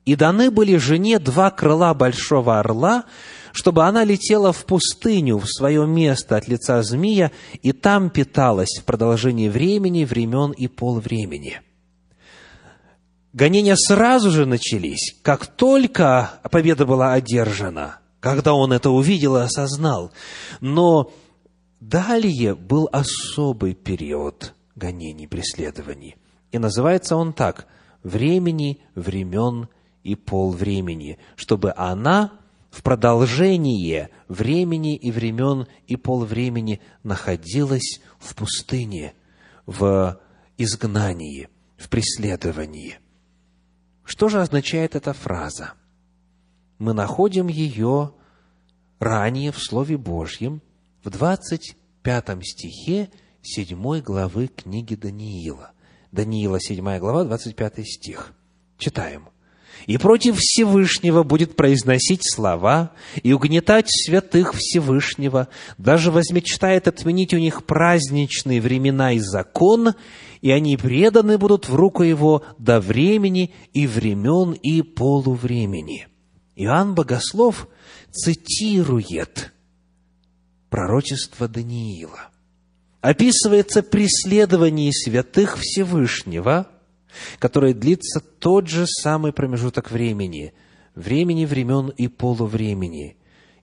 И 0.05 0.16
даны 0.16 0.51
были 0.51 0.76
жене 0.76 1.18
два 1.18 1.51
крыла 1.51 1.92
большого 1.94 2.59
орла, 2.59 3.05
чтобы 3.53 3.84
она 3.84 4.05
летела 4.05 4.53
в 4.53 4.64
пустыню, 4.64 5.38
в 5.38 5.46
свое 5.46 5.86
место 5.86 6.36
от 6.36 6.48
лица 6.48 6.82
змея, 6.82 7.32
и 7.62 7.72
там 7.72 8.11
питалась 8.11 8.78
в 8.80 8.84
продолжении 8.84 9.48
времени, 9.48 10.05
времен 10.05 10.53
и 10.53 10.68
полвремени. 10.68 11.61
Гонения 13.32 13.76
сразу 13.76 14.30
же 14.30 14.46
начались, 14.46 15.16
как 15.22 15.46
только 15.46 16.40
победа 16.51 16.86
была 16.86 17.12
одержана, 17.12 17.98
когда 18.18 18.55
он 18.55 18.72
это 18.72 18.90
увидел 18.90 19.36
и 19.36 19.40
осознал. 19.40 20.12
Но 20.61 21.12
далее 21.80 22.55
был 22.55 22.88
особый 22.90 23.74
период 23.74 24.55
гонений, 24.74 25.28
преследований. 25.28 26.16
И 26.51 26.59
называется 26.59 27.16
он 27.16 27.32
так– 27.32 27.66
времени, 28.03 28.80
времен 28.94 29.68
и 30.03 30.14
полвремени, 30.14 31.18
чтобы 31.36 31.72
она 31.76 32.32
в 32.70 32.82
продолжение 32.82 34.11
времени 34.28 34.96
и 34.96 35.11
времен 35.11 35.66
и 35.86 35.96
полвремени 35.96 36.80
находилась 37.03 38.01
в 38.18 38.34
пустыне, 38.34 39.14
в 39.66 40.20
изгнании, 40.57 41.48
в 41.76 41.88
преследовании. 41.88 42.98
Что 44.05 44.28
же 44.28 44.40
означает 44.40 44.94
эта 44.94 45.12
фраза? 45.12 45.72
Мы 46.78 46.94
находим 46.94 47.48
ее 47.48 48.14
ранее 48.98 49.53
в 49.53 49.59
Слове 49.59 49.96
Божьем, 49.96 50.62
в 51.03 51.11
25 51.11 52.44
стихе 52.44 53.11
7 53.42 54.01
главы 54.01 54.48
книги 54.48 54.94
Даниила. 54.94 55.72
Даниила, 56.12 56.61
7 56.61 56.98
глава, 56.98 57.24
25 57.24 57.86
стих. 57.86 58.32
Читаем– 58.78 59.28
и 59.87 59.97
против 59.99 60.37
Всевышнего 60.39 61.22
будет 61.22 61.57
произносить 61.57 62.22
слова 62.22 62.93
и 63.22 63.33
угнетать 63.33 63.87
святых 63.89 64.55
Всевышнего, 64.55 65.49
даже 65.78 66.11
возмечтает 66.11 66.89
отменить 66.89 67.35
у 67.35 67.39
них 67.39 67.64
праздничные 67.64 68.61
времена 68.61 69.12
и 69.12 69.18
закон, 69.18 69.95
и 70.41 70.51
они 70.51 70.76
преданы 70.76 71.39
будут 71.39 71.68
в 71.68 71.74
руку 71.74 72.03
его 72.03 72.45
до 72.59 72.81
времени 72.81 73.53
и 73.72 73.87
времен 73.87 74.53
и 74.53 74.83
полувремени. 74.83 76.09
Иоанн 76.57 76.95
Богослов 76.95 77.68
цитирует 78.11 79.53
пророчество 80.68 81.49
Даниила. 81.49 82.28
Описывается 83.01 83.83
преследование 83.83 84.93
святых 84.93 85.57
Всевышнего– 85.59 86.68
которое 87.38 87.74
длится 87.74 88.20
тот 88.20 88.68
же 88.68 88.86
самый 88.86 89.32
промежуток 89.32 89.90
времени, 89.90 90.52
времени, 90.94 91.44
времен 91.44 91.88
и 91.88 92.08
полувремени. 92.08 93.16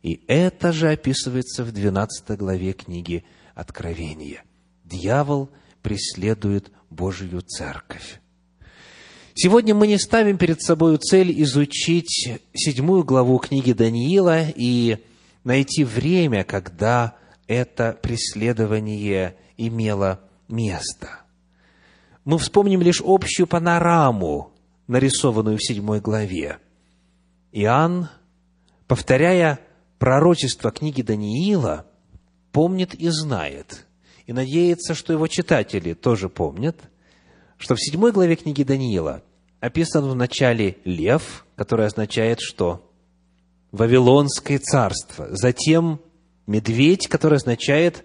И 0.03 0.21
это 0.27 0.71
же 0.71 0.89
описывается 0.89 1.63
в 1.63 1.71
12 1.71 2.37
главе 2.37 2.73
книги 2.73 3.23
Откровения. 3.55 4.43
Дьявол 4.83 5.49
преследует 5.81 6.71
Божию 6.89 7.41
Церковь. 7.41 8.21
Сегодня 9.33 9.75
мы 9.75 9.87
не 9.87 9.99
ставим 9.99 10.37
перед 10.37 10.61
собой 10.61 10.97
цель 10.97 11.31
изучить 11.43 12.39
седьмую 12.53 13.03
главу 13.03 13.37
книги 13.37 13.71
Даниила 13.71 14.45
и 14.55 14.97
найти 15.43 15.83
время, 15.83 16.43
когда 16.43 17.15
это 17.47 17.97
преследование 18.01 19.35
имело 19.57 20.21
место. 20.47 21.21
Мы 22.27 22.37
вспомним 22.39 22.81
лишь 22.81 23.01
общую 23.01 23.47
панораму, 23.47 24.51
нарисованную 24.87 25.55
в 25.55 25.63
седьмой 25.63 26.01
главе. 26.01 26.57
Иоанн, 27.53 28.09
повторяя 28.85 29.61
пророчество 29.97 30.71
книги 30.71 31.01
Даниила, 31.01 31.85
помнит 32.51 32.93
и 32.95 33.07
знает, 33.07 33.85
и 34.25 34.33
надеется, 34.33 34.93
что 34.93 35.13
его 35.13 35.27
читатели 35.27 35.93
тоже 35.93 36.27
помнят, 36.27 36.75
что 37.55 37.75
в 37.75 37.81
седьмой 37.81 38.11
главе 38.11 38.35
книги 38.35 38.63
Даниила 38.63 39.23
описан 39.61 40.03
в 40.03 40.13
начале 40.13 40.79
лев, 40.83 41.45
который 41.55 41.85
означает 41.85 42.41
что? 42.41 42.91
Вавилонское 43.71 44.59
царство. 44.59 45.27
Затем 45.29 46.01
медведь, 46.45 47.07
который 47.07 47.37
означает 47.37 48.03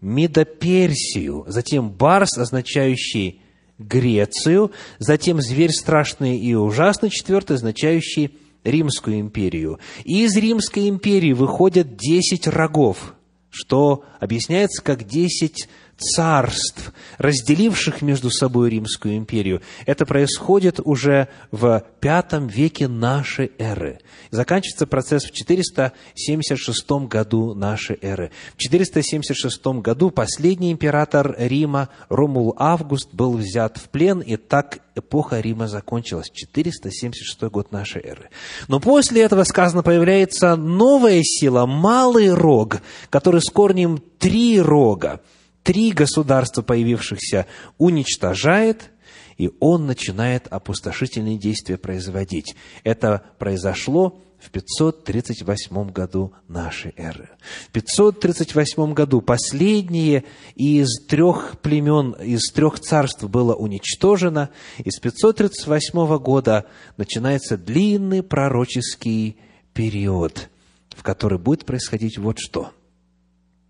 Медоперсию. 0.00 1.44
Затем 1.46 1.90
барс, 1.90 2.38
означающий 2.38 3.42
Грецию. 3.80 4.70
Затем 4.98 5.40
зверь 5.40 5.72
страшный 5.72 6.38
и 6.38 6.54
ужасный, 6.54 7.10
четвертый, 7.10 7.56
означающий 7.56 8.38
Римскую 8.62 9.18
империю. 9.20 9.78
И 10.04 10.24
из 10.24 10.36
Римской 10.36 10.88
империи 10.88 11.32
выходят 11.32 11.96
десять 11.96 12.46
рогов, 12.46 13.14
что 13.48 14.04
объясняется 14.20 14.82
как 14.82 15.06
десять 15.06 15.68
царств, 16.00 16.92
разделивших 17.18 18.02
между 18.02 18.30
собой 18.30 18.70
Римскую 18.70 19.16
империю. 19.16 19.60
Это 19.86 20.06
происходит 20.06 20.80
уже 20.82 21.28
в 21.50 21.84
пятом 22.00 22.48
веке 22.48 22.88
нашей 22.88 23.52
эры. 23.58 24.00
Заканчивается 24.30 24.86
процесс 24.86 25.24
в 25.24 25.32
476 25.32 26.90
году 27.08 27.54
нашей 27.54 27.98
эры. 28.00 28.30
В 28.54 28.58
476 28.58 29.66
году 29.82 30.10
последний 30.10 30.72
император 30.72 31.34
Рима 31.38 31.90
Ромул 32.08 32.54
Август 32.56 33.10
был 33.12 33.36
взят 33.36 33.76
в 33.76 33.88
плен, 33.90 34.20
и 34.20 34.36
так 34.36 34.78
эпоха 34.94 35.40
Рима 35.40 35.68
закончилась. 35.68 36.30
476 36.32 37.42
год 37.42 37.72
нашей 37.72 38.02
эры. 38.02 38.30
Но 38.68 38.80
после 38.80 39.22
этого, 39.22 39.44
сказано, 39.44 39.82
появляется 39.82 40.56
новая 40.56 41.20
сила, 41.22 41.66
малый 41.66 42.32
рог, 42.32 42.80
который 43.10 43.42
с 43.42 43.50
корнем 43.50 44.02
три 44.18 44.60
рога 44.60 45.20
три 45.62 45.92
государства, 45.92 46.62
появившихся, 46.62 47.46
уничтожает, 47.78 48.90
и 49.36 49.50
он 49.60 49.86
начинает 49.86 50.46
опустошительные 50.48 51.38
действия 51.38 51.78
производить. 51.78 52.54
Это 52.84 53.22
произошло 53.38 54.20
в 54.38 54.50
538 54.50 55.90
году 55.90 56.32
нашей 56.48 56.94
эры. 56.96 57.28
В 57.68 57.72
538 57.72 58.94
году 58.94 59.20
последнее 59.20 60.24
из 60.54 61.04
трех 61.06 61.58
племен, 61.60 62.12
из 62.12 62.50
трех 62.52 62.80
царств 62.80 63.24
было 63.24 63.54
уничтожено, 63.54 64.50
и 64.78 64.90
с 64.90 64.98
538 64.98 66.18
года 66.18 66.66
начинается 66.96 67.58
длинный 67.58 68.22
пророческий 68.22 69.38
период, 69.74 70.48
в 70.90 71.02
который 71.02 71.38
будет 71.38 71.66
происходить 71.66 72.18
вот 72.18 72.38
что– 72.38 72.72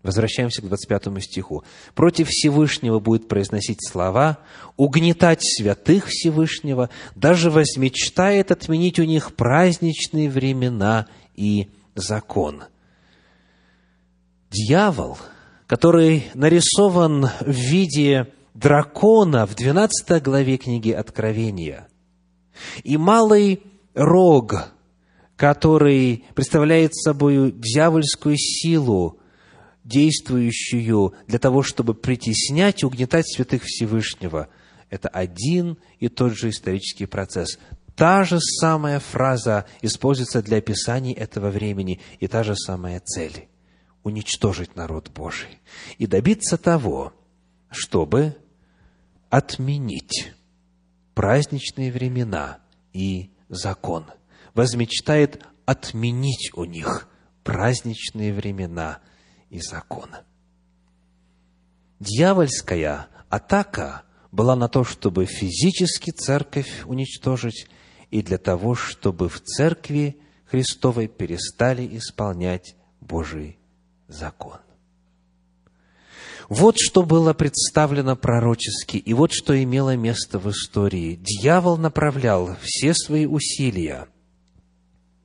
Возвращаемся 0.03 0.61
к 0.61 0.67
25 0.67 1.21
стиху. 1.23 1.63
«Против 1.93 2.27
Всевышнего 2.29 2.99
будет 2.99 3.27
произносить 3.27 3.87
слова, 3.87 4.39
угнетать 4.75 5.41
святых 5.41 6.07
Всевышнего, 6.07 6.89
даже 7.15 7.51
возмечтает 7.51 8.51
отменить 8.51 8.97
у 8.97 9.03
них 9.03 9.35
праздничные 9.35 10.29
времена 10.29 11.07
и 11.35 11.69
закон». 11.93 12.63
Дьявол, 14.49 15.17
который 15.67 16.25
нарисован 16.33 17.29
в 17.39 17.51
виде 17.51 18.27
дракона 18.55 19.45
в 19.45 19.55
12 19.55 20.21
главе 20.21 20.57
книги 20.57 20.91
Откровения, 20.91 21.87
и 22.83 22.97
малый 22.97 23.61
рог, 23.93 24.73
который 25.35 26.25
представляет 26.35 26.95
собой 26.95 27.51
дьявольскую 27.51 28.35
силу, 28.37 29.20
действующую 29.83 31.13
для 31.27 31.39
того, 31.39 31.63
чтобы 31.63 31.93
притеснять 31.93 32.83
и 32.83 32.85
угнетать 32.85 33.27
святых 33.27 33.63
Всевышнего. 33.63 34.49
Это 34.89 35.09
один 35.09 35.77
и 35.99 36.09
тот 36.09 36.33
же 36.33 36.49
исторический 36.49 37.05
процесс. 37.05 37.57
Та 37.95 38.23
же 38.23 38.39
самая 38.39 38.99
фраза 38.99 39.65
используется 39.81 40.41
для 40.41 40.57
описания 40.57 41.13
этого 41.13 41.49
времени, 41.49 41.99
и 42.19 42.27
та 42.27 42.43
же 42.43 42.55
самая 42.55 42.99
цель– 42.99 43.47
уничтожить 44.03 44.75
народ 44.75 45.11
Божий 45.11 45.59
и 45.97 46.07
добиться 46.07 46.57
того, 46.57 47.13
чтобы 47.69 48.35
отменить 49.29 50.33
праздничные 51.13 51.91
времена 51.91 52.59
и 52.93 53.31
закон. 53.49 54.05
Возмечтает 54.53 55.43
отменить 55.65 56.51
у 56.55 56.65
них 56.65 57.07
праздничные 57.43 58.33
времена– 58.33 58.99
и 59.51 59.59
закона. 59.59 60.23
Дьявольская 61.99 63.07
атака 63.29 64.03
была 64.31 64.55
на 64.55 64.67
то, 64.67 64.83
чтобы 64.83 65.25
физически 65.25 66.09
церковь 66.09 66.83
уничтожить, 66.85 67.67
и 68.09 68.23
для 68.23 68.37
того, 68.37 68.73
чтобы 68.73 69.29
в 69.29 69.39
церкви 69.41 70.17
Христовой 70.45 71.07
перестали 71.07 71.97
исполнять 71.97 72.75
Божий 72.99 73.59
закон. 74.07 74.57
Вот 76.49 76.75
что 76.77 77.03
было 77.03 77.33
представлено 77.33 78.17
пророчески, 78.17 78.97
и 78.97 79.13
вот 79.13 79.31
что 79.31 79.61
имело 79.61 79.95
место 79.95 80.39
в 80.39 80.49
истории. 80.49 81.15
Дьявол 81.15 81.77
направлял 81.77 82.57
все 82.61 82.93
свои 82.93 83.25
усилия 83.25 84.07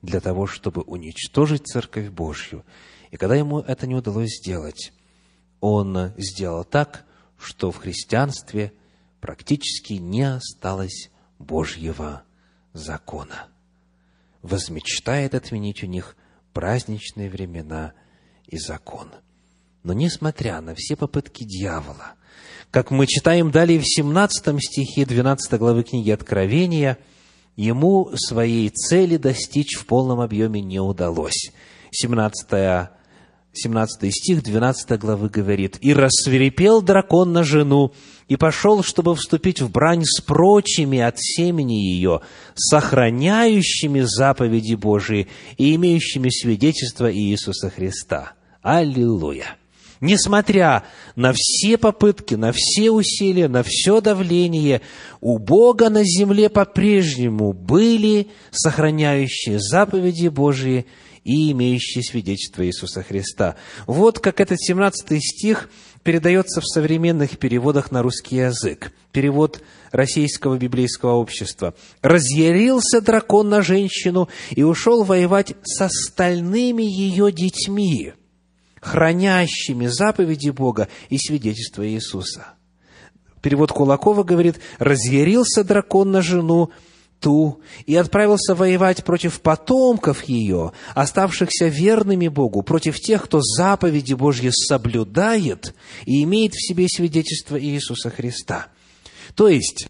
для 0.01 0.21
того, 0.21 0.47
чтобы 0.47 0.83
уничтожить 0.83 1.67
Церковь 1.67 2.09
Божью 2.09 2.63
и 3.11 3.17
когда 3.17 3.35
ему 3.35 3.59
это 3.59 3.87
не 3.87 3.95
удалось 3.95 4.37
сделать, 4.37 4.91
он 5.59 6.13
сделал 6.17 6.63
так, 6.63 7.05
что 7.37 7.71
в 7.71 7.77
христианстве 7.77 8.73
практически 9.21 9.93
не 9.93 10.23
осталось 10.23 11.09
Божьего 11.39 12.23
закона. 12.73 13.47
Возмечтает 14.41 15.35
отменить 15.35 15.83
у 15.83 15.87
них 15.87 16.15
праздничные 16.53 17.29
времена 17.29 17.93
и 18.47 18.57
закон. 18.57 19.09
Но 19.83 19.93
несмотря 19.93 20.61
на 20.61 20.75
все 20.75 20.95
попытки 20.95 21.43
дьявола, 21.43 22.15
как 22.71 22.91
мы 22.91 23.07
читаем 23.07 23.51
далее 23.51 23.79
в 23.79 23.85
17 23.85 24.61
стихе 24.61 25.05
12 25.05 25.53
главы 25.53 25.83
книги 25.83 26.11
Откровения, 26.11 26.97
ему 27.55 28.11
своей 28.15 28.69
цели 28.69 29.17
достичь 29.17 29.75
в 29.77 29.85
полном 29.85 30.19
объеме 30.19 30.61
не 30.61 30.79
удалось. 30.79 31.51
17 31.91 32.89
17 33.57 34.13
стих 34.13 34.43
12 34.43 34.99
главы 34.99 35.29
говорит, 35.29 35.77
«И 35.81 35.93
рассверепел 35.93 36.81
дракон 36.81 37.33
на 37.33 37.43
жену, 37.43 37.93
и 38.27 38.35
пошел, 38.35 38.83
чтобы 38.83 39.15
вступить 39.15 39.61
в 39.61 39.71
брань 39.71 40.03
с 40.05 40.21
прочими 40.21 40.99
от 40.99 41.15
семени 41.17 41.73
ее, 41.73 42.21
сохраняющими 42.55 44.01
заповеди 44.01 44.75
Божии 44.75 45.27
и 45.57 45.75
имеющими 45.75 46.29
свидетельство 46.29 47.13
Иисуса 47.13 47.69
Христа». 47.69 48.33
Аллилуйя! 48.61 49.57
Несмотря 49.99 50.83
на 51.15 51.33
все 51.35 51.77
попытки, 51.77 52.35
на 52.35 52.51
все 52.53 52.91
усилия, 52.91 53.47
на 53.47 53.63
все 53.63 53.99
давление, 53.99 54.81
у 55.21 55.39
Бога 55.39 55.89
на 55.89 56.03
земле 56.03 56.49
по-прежнему 56.49 57.53
были 57.53 58.27
сохраняющие 58.51 59.59
заповеди 59.59 60.27
Божии 60.27 60.85
и 61.27 61.51
имеющие 61.51 62.03
свидетельство 62.03 62.65
Иисуса 62.65 63.03
Христа. 63.03 63.57
Вот 63.85 64.19
как 64.19 64.39
этот 64.39 64.61
17 64.61 65.21
стих 65.21 65.69
передается 66.01 66.61
в 66.61 66.65
современных 66.65 67.37
переводах 67.37 67.91
на 67.91 68.01
русский 68.01 68.37
язык. 68.37 68.93
Перевод 69.11 69.61
Российского 69.91 70.57
библейского 70.57 71.15
общества. 71.15 71.75
«Разъярился 72.01 73.01
дракон 73.01 73.49
на 73.49 73.61
женщину 73.61 74.29
и 74.51 74.63
ушел 74.63 75.03
воевать 75.03 75.53
с 75.63 75.81
остальными 75.81 76.83
ее 76.83 77.33
детьми, 77.33 78.13
хранящими 78.79 79.87
заповеди 79.87 80.51
Бога 80.51 80.87
и 81.09 81.17
свидетельство 81.17 81.85
Иисуса». 81.85 82.53
Перевод 83.41 83.73
Кулакова 83.73 84.23
говорит, 84.23 84.61
«Разъярился 84.79 85.65
дракон 85.65 86.11
на 86.11 86.21
жену 86.21 86.71
ту 87.19 87.61
и 87.85 87.95
отправился 87.95 88.55
воевать 88.55 89.03
против 89.03 89.41
потомков 89.41 90.23
ее, 90.25 90.71
оставшихся 90.95 91.67
верными 91.67 92.27
Богу, 92.27 92.61
против 92.61 92.99
тех, 92.99 93.23
кто 93.23 93.41
заповеди 93.41 94.13
Божьи 94.13 94.49
соблюдает 94.51 95.73
и 96.05 96.23
имеет 96.23 96.53
в 96.53 96.65
себе 96.65 96.87
свидетельство 96.87 97.59
Иисуса 97.61 98.09
Христа. 98.09 98.67
То 99.35 99.47
есть, 99.47 99.89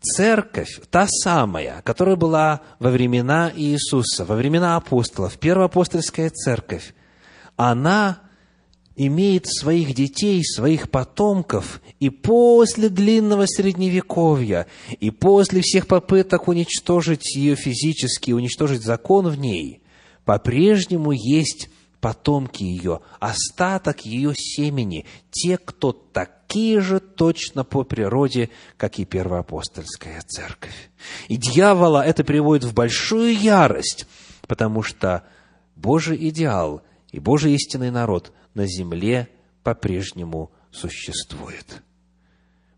церковь, 0.00 0.80
та 0.90 1.06
самая, 1.08 1.82
которая 1.82 2.16
была 2.16 2.60
во 2.78 2.90
времена 2.90 3.52
Иисуса, 3.54 4.24
во 4.24 4.36
времена 4.36 4.76
апостолов, 4.76 5.38
первоапостольская 5.38 6.30
церковь, 6.30 6.94
она 7.56 8.20
имеет 8.96 9.46
своих 9.46 9.94
детей, 9.94 10.44
своих 10.44 10.90
потомков, 10.90 11.80
и 12.00 12.10
после 12.10 12.88
длинного 12.88 13.46
средневековья, 13.46 14.66
и 15.00 15.10
после 15.10 15.62
всех 15.62 15.86
попыток 15.86 16.48
уничтожить 16.48 17.34
ее 17.34 17.56
физически, 17.56 18.32
уничтожить 18.32 18.82
закон 18.82 19.28
в 19.28 19.38
ней, 19.38 19.82
по-прежнему 20.24 21.12
есть 21.12 21.68
потомки 22.00 22.62
ее, 22.62 23.00
остаток 23.18 24.04
ее 24.04 24.34
семени, 24.36 25.06
те, 25.30 25.56
кто 25.56 25.92
такие 25.92 26.80
же 26.80 27.00
точно 27.00 27.64
по 27.64 27.82
природе, 27.82 28.50
как 28.76 28.98
и 28.98 29.04
первоапостольская 29.04 30.20
церковь. 30.26 30.90
И 31.28 31.36
дьявола 31.36 32.04
это 32.04 32.22
приводит 32.22 32.64
в 32.64 32.74
большую 32.74 33.34
ярость, 33.34 34.06
потому 34.46 34.82
что 34.82 35.24
Божий 35.76 36.28
идеал 36.28 36.82
и 37.10 37.18
Божий 37.18 37.54
истинный 37.54 37.90
народ 37.90 38.32
на 38.54 38.66
земле 38.66 39.28
по-прежнему 39.62 40.50
существует. 40.70 41.82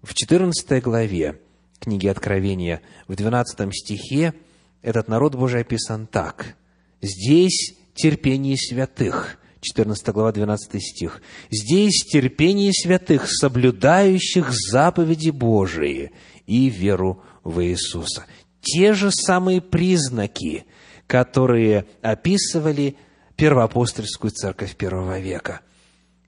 В 0.03 0.15
14 0.15 0.83
главе 0.83 1.41
книги 1.79 2.07
Откровения, 2.07 2.83
в 3.09 3.15
12 3.15 3.73
стихе, 3.73 4.35
этот 4.83 5.09
народ 5.09 5.35
Божий 5.35 5.63
описан 5.63 6.07
так. 6.07 6.57
«Здесь 7.03 7.75
терпение 7.95 8.57
святых». 8.57 9.39
14 9.61 10.09
глава, 10.09 10.33
12 10.33 10.81
стих. 10.81 11.23
«Здесь 11.51 12.05
терпение 12.05 12.73
святых, 12.73 13.29
соблюдающих 13.29 14.53
заповеди 14.53 15.31
Божии 15.31 16.13
и 16.47 16.69
веру 16.69 17.23
в 17.43 17.65
Иисуса». 17.65 18.27
Те 18.61 18.95
же 18.95 19.11
самые 19.11 19.61
признаки, 19.61 20.67
которые 21.07 21.87
описывали 22.03 22.97
первоапостольскую 23.37 24.31
церковь 24.31 24.77
первого 24.77 25.21
века. 25.21 25.61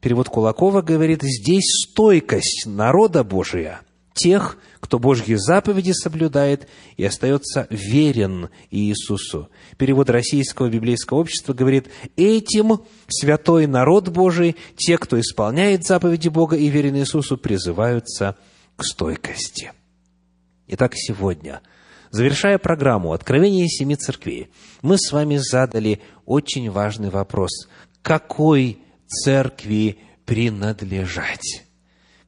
Перевод 0.01 0.29
Кулакова 0.29 0.83
говорит, 0.83 1.23
здесь 1.23 1.87
стойкость 1.89 2.65
народа 2.67 3.25
Божия, 3.25 3.81
тех, 4.15 4.59
кто 4.81 4.99
Божьи 4.99 5.35
заповеди 5.35 5.93
соблюдает 5.93 6.69
и 6.97 7.05
остается 7.05 7.67
верен 7.71 8.49
Иисусу. 8.71 9.49
Перевод 9.77 10.09
Российского 10.09 10.69
библейского 10.69 11.19
общества 11.19 11.53
говорит, 11.53 11.89
этим 12.17 12.81
святой 13.09 13.67
народ 13.67 14.09
Божий, 14.09 14.57
те, 14.77 14.99
кто 14.99 15.19
исполняет 15.19 15.85
заповеди 15.85 16.29
Бога 16.29 16.57
и 16.57 16.69
верен 16.69 16.97
Иисусу, 16.97 17.37
призываются 17.37 18.37
к 18.77 18.85
стойкости. 18.85 19.73
Итак, 20.69 20.93
сегодня, 20.95 21.61
завершая 22.11 22.59
программу 22.59 23.13
«Откровение 23.13 23.69
семи 23.69 23.97
церквей», 23.97 24.51
мы 24.81 24.97
с 24.97 25.11
вами 25.11 25.39
задали 25.39 26.01
очень 26.25 26.71
важный 26.71 27.11
вопрос. 27.11 27.69
Какой 28.03 28.79
церкви 29.09 29.99
принадлежать? 30.25 31.65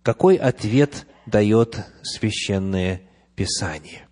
Какой 0.02 0.36
ответ 0.36 1.06
дает 1.26 1.78
Священное 2.02 3.02
Писание? 3.36 4.08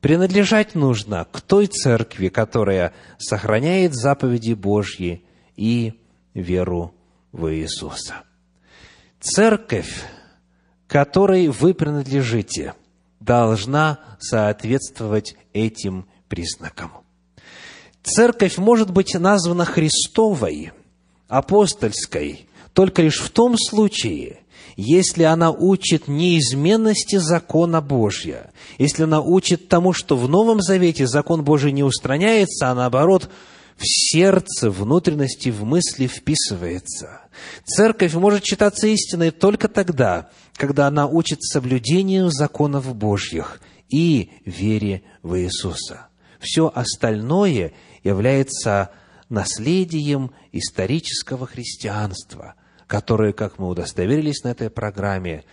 Принадлежать 0.00 0.74
нужно 0.74 1.26
к 1.30 1.40
той 1.40 1.66
церкви, 1.66 2.28
которая 2.28 2.92
сохраняет 3.18 3.94
заповеди 3.94 4.52
Божьи 4.52 5.24
и 5.56 6.00
веру 6.34 6.94
в 7.32 7.52
Иисуса. 7.52 8.22
Церковь, 9.20 10.04
которой 10.86 11.48
вы 11.48 11.72
принадлежите, 11.72 12.74
должна 13.18 13.98
соответствовать 14.20 15.36
этим 15.54 16.06
признакам. 16.28 16.92
Церковь 18.02 18.58
может 18.58 18.90
быть 18.90 19.14
названа 19.14 19.64
Христовой– 19.64 20.72
апостольской 21.28 22.48
только 22.72 23.02
лишь 23.02 23.20
в 23.20 23.30
том 23.30 23.56
случае, 23.56 24.40
если 24.76 25.22
она 25.22 25.50
учит 25.52 26.08
неизменности 26.08 27.16
закона 27.16 27.80
Божья, 27.80 28.50
если 28.78 29.04
она 29.04 29.20
учит 29.20 29.68
тому, 29.68 29.92
что 29.92 30.16
в 30.16 30.28
Новом 30.28 30.60
Завете 30.60 31.06
закон 31.06 31.44
Божий 31.44 31.72
не 31.72 31.84
устраняется, 31.84 32.70
а 32.70 32.74
наоборот, 32.74 33.30
в 33.76 33.82
сердце, 33.84 34.70
внутренности, 34.70 35.48
в 35.48 35.64
мысли 35.64 36.06
вписывается. 36.06 37.22
Церковь 37.64 38.14
может 38.14 38.44
считаться 38.44 38.86
истиной 38.86 39.30
только 39.30 39.68
тогда, 39.68 40.30
когда 40.54 40.86
она 40.86 41.06
учит 41.06 41.42
соблюдению 41.42 42.30
законов 42.30 42.94
Божьих 42.94 43.60
и 43.88 44.30
вере 44.44 45.02
в 45.22 45.38
Иисуса. 45.38 46.08
Все 46.40 46.70
остальное 46.74 47.72
является 48.02 48.90
наследием 49.28 50.32
исторического 50.52 51.46
христианства, 51.46 52.54
которое, 52.86 53.32
как 53.32 53.58
мы 53.58 53.68
удостоверились 53.68 54.42
на 54.44 54.48
этой 54.48 54.70
программе, 54.70 55.44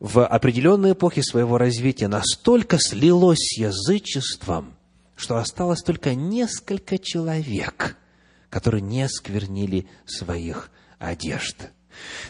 в 0.00 0.26
определенной 0.26 0.92
эпохе 0.92 1.22
своего 1.22 1.58
развития 1.58 2.08
настолько 2.08 2.78
слилось 2.78 3.38
с 3.38 3.58
язычеством, 3.58 4.74
что 5.14 5.36
осталось 5.36 5.82
только 5.82 6.14
несколько 6.14 6.98
человек, 6.98 7.96
которые 8.48 8.80
не 8.80 9.08
сквернили 9.08 9.86
своих 10.06 10.70
одежд. 10.98 11.56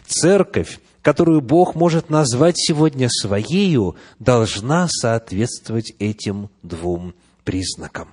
Церковь, 0.05 0.79
которую 1.01 1.41
Бог 1.41 1.75
может 1.75 2.09
назвать 2.09 2.55
сегодня 2.57 3.07
своею, 3.09 3.95
должна 4.19 4.87
соответствовать 4.89 5.93
этим 5.99 6.49
двум 6.61 7.15
признакам. 7.43 8.09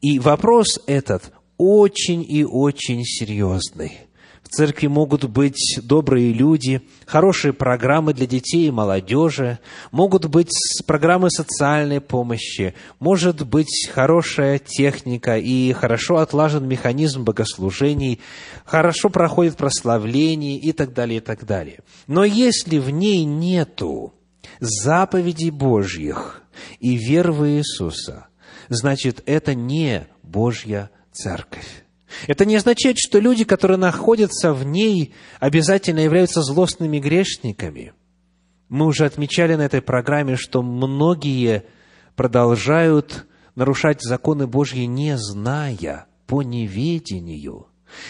И 0.00 0.18
вопрос 0.18 0.80
этот 0.86 1.32
очень 1.56 2.24
и 2.28 2.44
очень 2.44 3.04
серьезный. 3.04 3.98
В 4.44 4.48
церкви 4.50 4.86
могут 4.86 5.24
быть 5.24 5.80
добрые 5.82 6.32
люди, 6.32 6.82
хорошие 7.06 7.52
программы 7.52 8.12
для 8.12 8.26
детей 8.26 8.68
и 8.68 8.70
молодежи, 8.70 9.58
могут 9.90 10.26
быть 10.26 10.52
программы 10.86 11.30
социальной 11.30 12.00
помощи, 12.00 12.74
может 13.00 13.46
быть 13.46 13.88
хорошая 13.92 14.58
техника 14.58 15.38
и 15.38 15.72
хорошо 15.72 16.18
отлажен 16.18 16.68
механизм 16.68 17.24
богослужений, 17.24 18.20
хорошо 18.64 19.08
проходит 19.08 19.56
прославление 19.56 20.58
и 20.58 20.72
так 20.72 20.92
далее, 20.92 21.16
и 21.16 21.22
так 21.22 21.46
далее. 21.46 21.80
Но 22.06 22.22
если 22.24 22.78
в 22.78 22.90
ней 22.90 23.24
нету 23.24 24.12
заповедей 24.60 25.50
Божьих 25.50 26.42
и 26.80 26.96
веры 26.96 27.32
в 27.32 27.48
Иисуса, 27.48 28.26
значит, 28.68 29.22
это 29.26 29.54
не 29.54 30.06
Божья 30.22 30.90
церковь. 31.14 31.84
Это 32.26 32.44
не 32.44 32.56
означает, 32.56 32.96
что 32.98 33.18
люди, 33.18 33.44
которые 33.44 33.78
находятся 33.78 34.52
в 34.52 34.64
ней, 34.64 35.14
обязательно 35.40 36.00
являются 36.00 36.42
злостными 36.42 36.98
грешниками. 36.98 37.92
Мы 38.68 38.86
уже 38.86 39.04
отмечали 39.04 39.54
на 39.54 39.62
этой 39.62 39.82
программе, 39.82 40.36
что 40.36 40.62
многие 40.62 41.64
продолжают 42.16 43.26
нарушать 43.54 44.02
законы 44.02 44.46
Божьи, 44.46 44.84
не 44.84 45.16
зная, 45.16 46.06
по 46.26 46.42
неведению. 46.42 47.66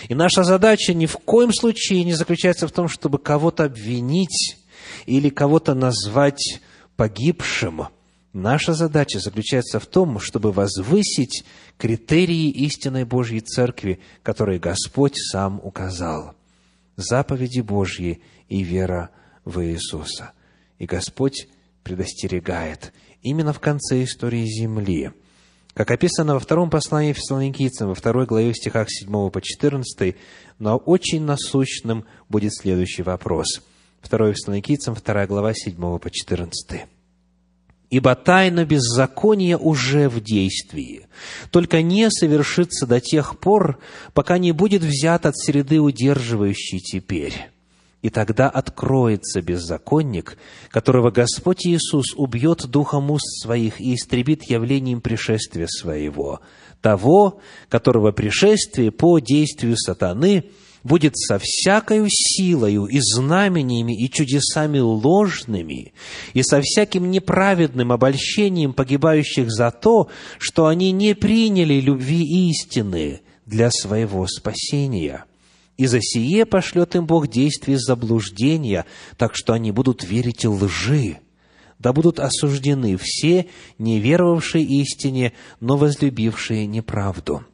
И 0.09 0.15
наша 0.15 0.45
задача 0.45 0.95
ни 0.95 1.07
в 1.07 1.17
коем 1.17 1.53
случае 1.53 2.05
не 2.05 2.15
заключается 2.15 2.69
в 2.69 2.73
том, 2.73 2.89
чтобы 2.89 3.19
кого-то 3.19 3.65
обвинить 3.65 4.59
или 5.07 5.29
кого-то 5.29 5.75
назвать 5.75 6.61
погибшим– 6.97 7.89
Наша 8.35 8.75
задача 8.75 9.21
заключается 9.21 9.79
в 9.79 9.87
том, 9.87 10.19
чтобы 10.19 10.51
возвысить 10.51 11.45
критерии 11.79 12.51
истинной 12.51 13.05
Божьей 13.05 13.41
Церкви, 13.41 14.01
которые 14.25 14.59
Господь 14.59 15.15
сам 15.17 15.61
указал. 15.63 16.35
Заповеди 16.97 17.61
Божьи 17.61 18.21
и 18.49 18.65
вера 18.65 19.11
в 19.45 19.65
Иисуса. 19.65 20.33
И 20.81 20.87
Господь 20.87 21.47
предостерегает 21.85 22.93
именно 23.23 23.53
в 23.53 23.61
конце 23.61 24.03
истории 24.03 24.45
Земли. 24.47 25.13
Как 25.73 25.93
описано 25.93 26.35
во 26.35 26.41
втором 26.41 26.71
послании 26.71 27.13
Фессалоникийцам, 27.13 27.91
во 27.91 27.95
второй 27.95 28.27
главе 28.27 28.51
в 28.51 28.57
стихах 28.57 28.89
7 28.91 29.31
по 29.31 29.41
14, 29.41 30.17
но 30.59 30.77
очень 30.77 31.23
насущным 31.23 32.05
будет 32.29 32.53
следующий 32.53 33.03
вопрос. 33.03 33.63
2 34.03 34.33
Фессалоникийцам, 34.33 34.95
2 34.95 35.27
глава, 35.29 35.55
7 35.55 35.99
по 36.01 36.11
14 36.11 36.87
ибо 37.95 38.17
тайна 38.17 38.65
беззакония 38.65 39.57
уже 39.57 40.09
в 40.09 40.21
действии, 40.21 41.07
только 41.53 41.81
не 41.81 42.11
совершится 42.11 42.89
до 42.89 43.01
тех 43.01 43.39
пор, 43.39 43.79
пока 44.15 44.37
не 44.37 44.51
будет 44.51 44.83
взят 44.83 45.27
от 45.27 45.37
среды 45.39 45.79
удерживающей 45.79 46.81
теперь. 46.81 47.51
И 48.03 48.11
тогда 48.11 48.51
откроется 48.51 49.43
беззаконник, 49.43 50.37
которого 50.71 51.13
Господь 51.13 51.69
Иисус 51.69 52.15
убьет 52.17 52.67
духом 52.67 53.13
уст 53.13 53.41
своих 53.41 53.81
и 53.81 53.95
истребит 53.95 54.43
явлением 54.51 55.01
пришествия 55.01 55.69
своего, 55.69 56.41
того, 56.81 57.39
которого 57.69 58.11
пришествие 58.11 58.91
по 58.91 59.21
действию 59.21 59.77
сатаны 59.77 60.47
будет 60.85 61.17
со 61.17 61.41
всякою 61.43 62.07
силою 62.09 62.85
и 62.85 63.01
знамениями 63.01 64.01
и 64.01 64.09
чудесами 64.11 64.79
ложными, 64.79 65.95
и 66.35 66.43
со 66.43 66.61
всяким 66.61 67.11
неправедным 67.11 67.91
обольщением 67.91 68.75
погибающих 68.75 69.51
за 69.51 69.71
то, 69.71 70.09
что 70.39 70.67
они 70.67 70.93
не 70.93 71.15
приняли 71.15 71.81
любви 71.81 72.51
истины 72.51 73.23
для 73.47 73.71
своего 73.71 74.27
спасения. 74.27 75.25
И 75.77 75.87
за 75.87 76.01
сие 76.01 76.47
пошлет 76.47 76.95
им 76.95 77.07
Бог 77.07 77.29
действие 77.29 77.79
заблуждения, 77.79 78.85
так 79.17 79.35
что 79.35 79.55
они 79.55 79.73
будут 79.73 80.05
верить 80.05 80.45
лжи, 80.45 81.19
да 81.81 81.93
будут 81.93 82.21
осуждены 82.21 82.97
все, 83.01 83.47
не 83.79 83.99
веровавшие 83.99 84.65
истине, 84.65 85.33
но 85.61 85.77
возлюбившие 85.77 86.67
неправду. 86.67 87.45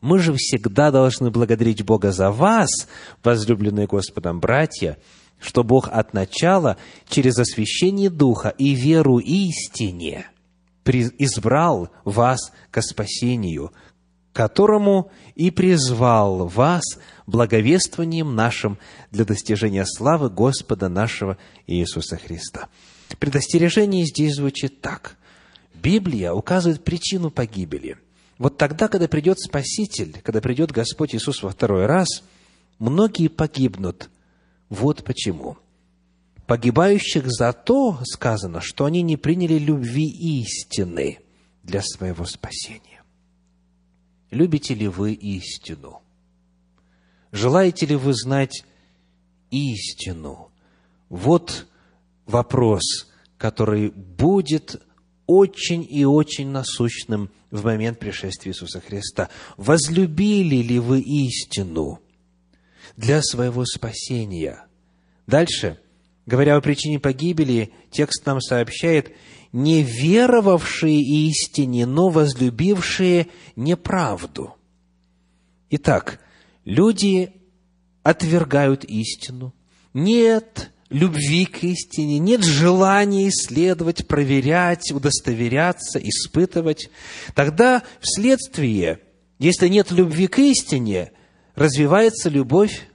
Мы 0.00 0.18
же 0.18 0.34
всегда 0.34 0.90
должны 0.90 1.30
благодарить 1.30 1.84
Бога 1.84 2.12
за 2.12 2.30
вас, 2.30 2.88
возлюбленные 3.22 3.86
Господом 3.86 4.40
братья, 4.40 4.96
что 5.38 5.62
Бог 5.62 5.88
от 5.88 6.14
начала 6.14 6.76
через 7.08 7.38
освящение 7.38 8.10
Духа 8.10 8.48
и 8.56 8.74
веру 8.74 9.18
истине 9.18 10.26
избрал 10.84 11.90
вас 12.04 12.52
ко 12.70 12.82
спасению, 12.82 13.72
которому 14.32 15.10
и 15.34 15.50
призвал 15.50 16.46
вас 16.46 16.82
благовествованием 17.26 18.34
нашим 18.34 18.78
для 19.10 19.24
достижения 19.24 19.84
славы 19.84 20.30
Господа 20.30 20.88
нашего 20.88 21.36
Иисуса 21.66 22.16
Христа. 22.16 22.68
Предостережение 23.18 24.04
здесь 24.06 24.36
звучит 24.36 24.80
так. 24.80 25.16
Библия 25.74 26.32
указывает 26.32 26.84
причину 26.84 27.30
погибели. 27.30 27.98
Вот 28.40 28.56
тогда, 28.56 28.88
когда 28.88 29.06
придет 29.06 29.38
Спаситель, 29.38 30.18
когда 30.22 30.40
придет 30.40 30.72
Господь 30.72 31.14
Иисус 31.14 31.42
во 31.42 31.50
второй 31.50 31.84
раз, 31.84 32.08
многие 32.78 33.28
погибнут. 33.28 34.08
Вот 34.70 35.04
почему. 35.04 35.58
Погибающих 36.46 37.26
за 37.26 37.52
то 37.52 38.00
сказано, 38.02 38.62
что 38.62 38.86
они 38.86 39.02
не 39.02 39.18
приняли 39.18 39.58
любви 39.58 40.08
истины 40.40 41.18
для 41.62 41.82
своего 41.82 42.24
спасения. 42.24 43.02
Любите 44.30 44.72
ли 44.72 44.88
вы 44.88 45.12
истину? 45.12 46.00
Желаете 47.32 47.84
ли 47.84 47.96
вы 47.96 48.14
знать 48.14 48.64
истину? 49.50 50.50
Вот 51.10 51.66
вопрос, 52.24 53.12
который 53.36 53.90
будет 53.90 54.80
очень 55.30 55.86
и 55.88 56.04
очень 56.04 56.48
насущным 56.48 57.30
в 57.52 57.64
момент 57.64 58.00
пришествия 58.00 58.52
Иисуса 58.52 58.80
Христа. 58.80 59.28
Возлюбили 59.56 60.56
ли 60.56 60.80
вы 60.80 61.00
истину 61.00 62.00
для 62.96 63.22
своего 63.22 63.64
спасения? 63.64 64.66
Дальше, 65.28 65.78
говоря 66.26 66.56
о 66.56 66.60
причине 66.60 66.98
погибели, 66.98 67.72
текст 67.92 68.26
нам 68.26 68.40
сообщает, 68.40 69.14
не 69.52 69.84
веровавшие 69.84 71.00
истине, 71.00 71.86
но 71.86 72.08
возлюбившие 72.08 73.28
неправду. 73.54 74.56
Итак, 75.70 76.18
люди 76.64 77.32
отвергают 78.02 78.84
истину. 78.84 79.54
Нет 79.94 80.72
любви 80.90 81.46
к 81.46 81.62
истине, 81.62 82.18
нет 82.18 82.44
желания 82.44 83.28
исследовать, 83.28 84.06
проверять, 84.06 84.90
удостоверяться, 84.92 85.98
испытывать, 85.98 86.90
тогда 87.34 87.82
вследствие, 88.00 89.00
если 89.38 89.68
нет 89.68 89.90
любви 89.92 90.26
к 90.26 90.38
истине, 90.38 91.12
развивается 91.54 92.28
любовь 92.28 92.89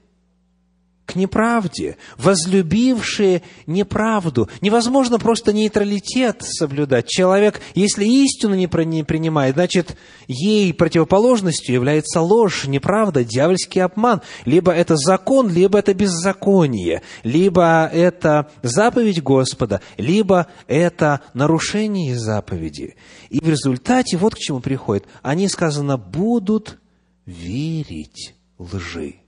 к 1.05 1.15
неправде, 1.15 1.97
возлюбившие 2.17 3.43
неправду. 3.67 4.49
Невозможно 4.61 5.19
просто 5.19 5.53
нейтралитет 5.53 6.41
соблюдать. 6.41 7.07
Человек, 7.07 7.61
если 7.75 8.05
истину 8.05 8.55
не 8.55 8.67
принимает, 8.67 9.55
значит, 9.55 9.97
ей 10.27 10.73
противоположностью 10.73 11.75
является 11.75 12.21
ложь, 12.21 12.65
неправда, 12.65 13.23
дьявольский 13.23 13.83
обман. 13.83 14.21
Либо 14.45 14.71
это 14.71 14.95
закон, 14.95 15.49
либо 15.51 15.79
это 15.79 15.93
беззаконие, 15.93 17.03
либо 17.23 17.89
это 17.93 18.49
заповедь 18.63 19.21
Господа, 19.21 19.81
либо 19.97 20.47
это 20.67 21.21
нарушение 21.33 22.17
заповеди. 22.17 22.95
И 23.29 23.39
в 23.39 23.47
результате 23.47 24.17
вот 24.17 24.35
к 24.35 24.39
чему 24.39 24.59
приходит. 24.59 25.05
Они, 25.21 25.47
сказано, 25.47 25.97
будут 25.97 26.79
верить 27.25 28.35
лжи. 28.57 29.24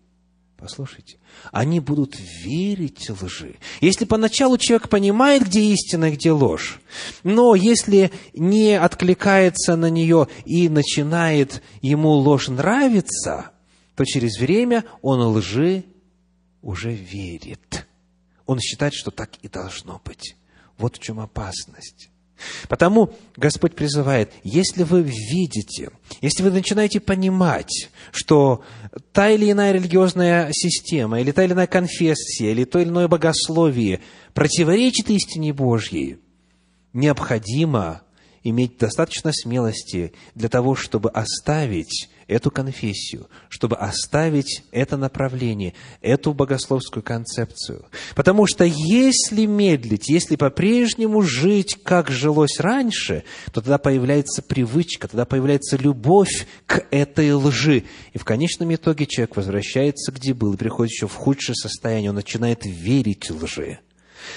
Послушайте, 0.58 1.18
они 1.52 1.80
будут 1.80 2.18
верить 2.20 3.12
лжи. 3.12 3.58
Если 3.80 4.06
поначалу 4.06 4.58
человек 4.58 4.90
понимает, 4.90 5.44
где 5.44 5.62
истина, 5.62 6.10
где 6.10 6.32
ложь, 6.32 6.82
но 7.24 7.54
если 7.54 8.12
не 8.34 8.74
откликается 8.74 9.76
на 9.76 9.92
нее 9.92 10.28
и 10.46 10.68
начинает 10.68 11.62
ему 11.84 12.10
ложь 12.10 12.48
нравиться, 12.48 13.52
то 13.96 14.04
через 14.04 14.40
время 14.40 14.84
он 15.04 15.22
лжи 15.38 15.84
уже 16.64 16.92
верит. 16.92 17.86
Он 18.48 18.60
считает, 18.60 18.96
что 18.96 19.12
так 19.12 19.36
и 19.44 19.48
должно 19.48 20.02
быть. 20.04 20.36
Вот 20.80 20.98
в 20.98 21.00
чем 21.00 21.20
опасность. 21.20 22.10
Потому 22.68 23.14
Господь 23.36 23.76
призывает, 23.76 24.32
если 24.44 24.84
вы 24.84 25.02
видите, 25.02 25.90
если 26.22 26.44
вы 26.44 26.52
начинаете 26.52 27.00
понимать, 27.00 27.90
что 28.12 28.64
та 29.12 29.30
или 29.30 29.52
иная 29.52 29.72
религиозная 29.72 30.50
система, 30.52 31.20
или 31.20 31.32
та 31.32 31.44
или 31.44 31.54
иная 31.54 31.68
конфессия, 31.68 32.52
или 32.52 32.64
то 32.64 32.80
или 32.80 32.90
иное 32.90 33.08
богословие 33.08 34.02
противоречит 34.34 35.10
истине 35.10 35.54
Божьей, 35.54 36.20
необходимо 36.94 38.02
иметь 38.44 38.78
достаточно 38.78 39.32
смелости 39.34 40.14
для 40.36 40.50
того, 40.50 40.76
чтобы 40.76 41.10
оставить 41.10 42.10
эту 42.28 42.52
конфессию, 42.52 43.28
чтобы 43.50 43.78
оставить 43.78 44.64
это 44.72 44.98
направление, 44.98 45.74
эту 46.02 46.34
богословскую 46.34 47.02
концепцию. 47.02 47.86
Потому 48.16 48.46
что 48.48 48.66
если 48.66 49.46
медлить, 49.46 50.10
если 50.10 50.36
по-прежнему 50.36 51.22
жить, 51.22 51.80
как 51.84 52.10
жилось 52.12 52.60
раньше, 52.60 53.24
то 53.48 53.62
тогда 53.62 53.78
появляется 53.78 54.42
привычка, 54.42 55.08
тогда 55.08 55.26
появляется 55.26 55.78
любовь 55.78 56.48
к 56.66 56.86
этой 56.92 57.32
лжи. 57.34 57.86
И 58.14 58.18
в 58.18 58.26
конечном 58.26 58.74
итоге 58.76 59.06
человек 59.06 59.38
возвращается, 59.38 60.12
где 60.12 60.34
был, 60.34 60.54
и 60.54 60.58
приходит 60.58 60.92
еще 60.92 61.08
в 61.08 61.16
худшее 61.16 61.56
состояние, 61.56 62.12
он 62.12 62.16
начинает 62.16 62.66
верить 62.66 63.32
лжи. 63.32 63.80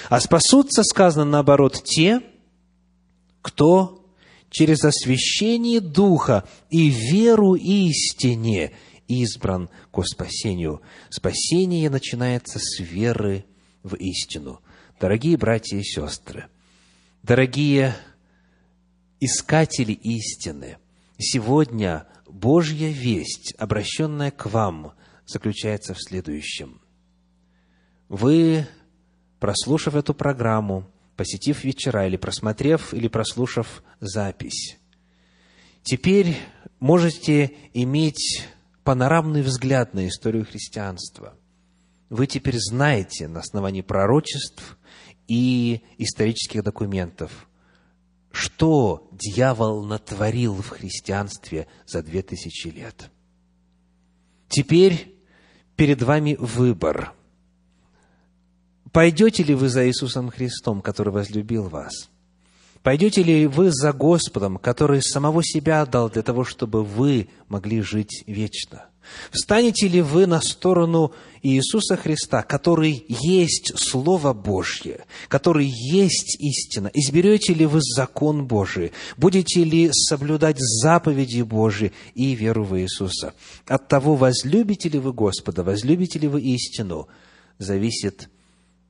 А 0.08 0.20
спасутся, 0.20 0.84
сказано 0.84 1.24
наоборот, 1.24 1.82
те, 1.82 2.20
кто 3.42 3.99
через 4.50 4.84
освящение 4.84 5.80
Духа 5.80 6.46
и 6.68 6.90
веру 6.90 7.54
истине 7.54 8.72
избран 9.08 9.70
ко 9.92 10.02
спасению. 10.02 10.82
Спасение 11.08 11.88
начинается 11.88 12.58
с 12.58 12.80
веры 12.80 13.44
в 13.82 13.94
истину. 13.94 14.60
Дорогие 15.00 15.36
братья 15.38 15.78
и 15.78 15.82
сестры, 15.82 16.46
дорогие 17.22 17.94
искатели 19.20 19.92
истины, 19.92 20.76
сегодня 21.18 22.06
Божья 22.28 22.90
весть, 22.90 23.54
обращенная 23.56 24.30
к 24.30 24.46
вам, 24.46 24.92
заключается 25.26 25.94
в 25.94 26.02
следующем. 26.02 26.80
Вы, 28.08 28.66
прослушав 29.38 29.94
эту 29.94 30.12
программу, 30.12 30.86
посетив 31.20 31.64
вечера 31.64 32.06
или 32.06 32.16
просмотрев 32.16 32.94
или 32.94 33.06
прослушав 33.06 33.82
запись. 34.00 34.78
Теперь 35.82 36.34
можете 36.78 37.52
иметь 37.74 38.46
панорамный 38.84 39.42
взгляд 39.42 39.92
на 39.92 40.08
историю 40.08 40.46
христианства. 40.46 41.34
Вы 42.08 42.26
теперь 42.26 42.56
знаете 42.58 43.28
на 43.28 43.40
основании 43.40 43.82
пророчеств 43.82 44.78
и 45.28 45.82
исторических 45.98 46.64
документов, 46.64 47.46
что 48.32 49.06
дьявол 49.12 49.84
натворил 49.84 50.54
в 50.54 50.70
христианстве 50.70 51.66
за 51.84 52.02
две 52.02 52.22
тысячи 52.22 52.68
лет. 52.68 53.10
Теперь 54.48 55.14
перед 55.76 56.00
вами 56.00 56.34
выбор– 56.40 57.12
Пойдете 58.92 59.42
ли 59.42 59.54
вы 59.54 59.68
за 59.68 59.86
Иисусом 59.86 60.30
Христом, 60.30 60.82
который 60.82 61.12
возлюбил 61.12 61.68
вас? 61.68 62.08
Пойдете 62.82 63.22
ли 63.22 63.46
вы 63.46 63.70
за 63.70 63.92
Господом, 63.92 64.56
который 64.56 65.02
самого 65.02 65.44
себя 65.44 65.82
отдал 65.82 66.08
для 66.08 66.22
того, 66.22 66.44
чтобы 66.44 66.82
вы 66.82 67.28
могли 67.48 67.82
жить 67.82 68.24
вечно? 68.26 68.86
Встанете 69.30 69.86
ли 69.88 70.02
вы 70.02 70.26
на 70.26 70.40
сторону 70.40 71.12
Иисуса 71.42 71.96
Христа, 71.96 72.42
который 72.42 73.04
есть 73.08 73.72
Слово 73.76 74.32
Божье, 74.32 75.04
который 75.28 75.66
есть 75.66 76.36
истина? 76.40 76.90
Изберете 76.94 77.54
ли 77.54 77.66
вы 77.66 77.80
закон 77.82 78.46
Божий? 78.46 78.92
Будете 79.16 79.62
ли 79.64 79.90
соблюдать 79.92 80.56
заповеди 80.58 81.42
Божьи 81.42 81.92
и 82.14 82.34
веру 82.34 82.64
в 82.64 82.78
Иисуса? 82.78 83.34
От 83.66 83.88
того, 83.88 84.16
возлюбите 84.16 84.88
ли 84.88 84.98
вы 84.98 85.12
Господа, 85.12 85.62
возлюбите 85.62 86.18
ли 86.18 86.28
вы 86.28 86.40
истину, 86.40 87.08
зависит, 87.58 88.28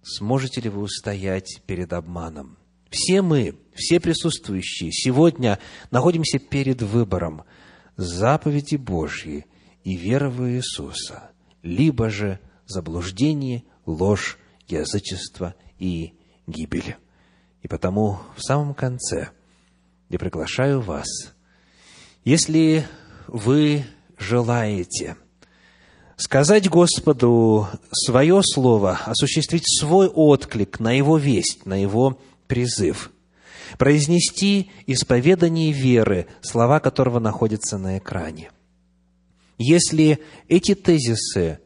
сможете 0.02 0.60
ли 0.60 0.68
вы 0.68 0.82
устоять 0.82 1.62
перед 1.66 1.92
обманом. 1.92 2.58
Все 2.90 3.22
мы, 3.22 3.58
все 3.74 4.00
присутствующие 4.00 4.90
сегодня 4.92 5.58
находимся 5.90 6.38
перед 6.38 6.82
выбором 6.82 7.44
заповеди 7.96 8.76
Божьи 8.76 9.46
и 9.84 9.96
вера 9.96 10.28
в 10.28 10.48
Иисуса, 10.50 11.30
либо 11.62 12.10
же 12.10 12.40
заблуждение, 12.66 13.64
ложь, 13.86 14.38
язычество 14.66 15.54
и 15.78 16.14
гибель. 16.46 16.96
И 17.62 17.68
потому 17.68 18.18
в 18.36 18.42
самом 18.42 18.74
конце 18.74 19.30
я 20.08 20.18
приглашаю 20.18 20.80
вас, 20.80 21.06
если 22.24 22.86
вы 23.28 23.84
желаете 24.18 25.16
сказать 26.20 26.68
Господу 26.68 27.68
свое 27.90 28.40
слово, 28.44 29.00
осуществить 29.06 29.64
свой 29.66 30.06
отклик 30.06 30.78
на 30.78 30.92
Его 30.92 31.18
весть, 31.18 31.66
на 31.66 31.74
Его 31.80 32.18
призыв, 32.46 33.10
произнести 33.78 34.70
исповедание 34.86 35.72
веры, 35.72 36.26
слова 36.42 36.78
которого 36.78 37.18
находятся 37.18 37.78
на 37.78 37.98
экране– 37.98 38.50
если 39.62 40.20
эти 40.48 40.74
тезисы, 40.74 41.60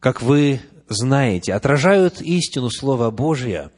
как 0.00 0.20
вы 0.20 0.60
знаете, 0.90 1.54
отражают 1.54 2.20
истину 2.20 2.68
Слова 2.68 3.10
Божия, 3.10 3.70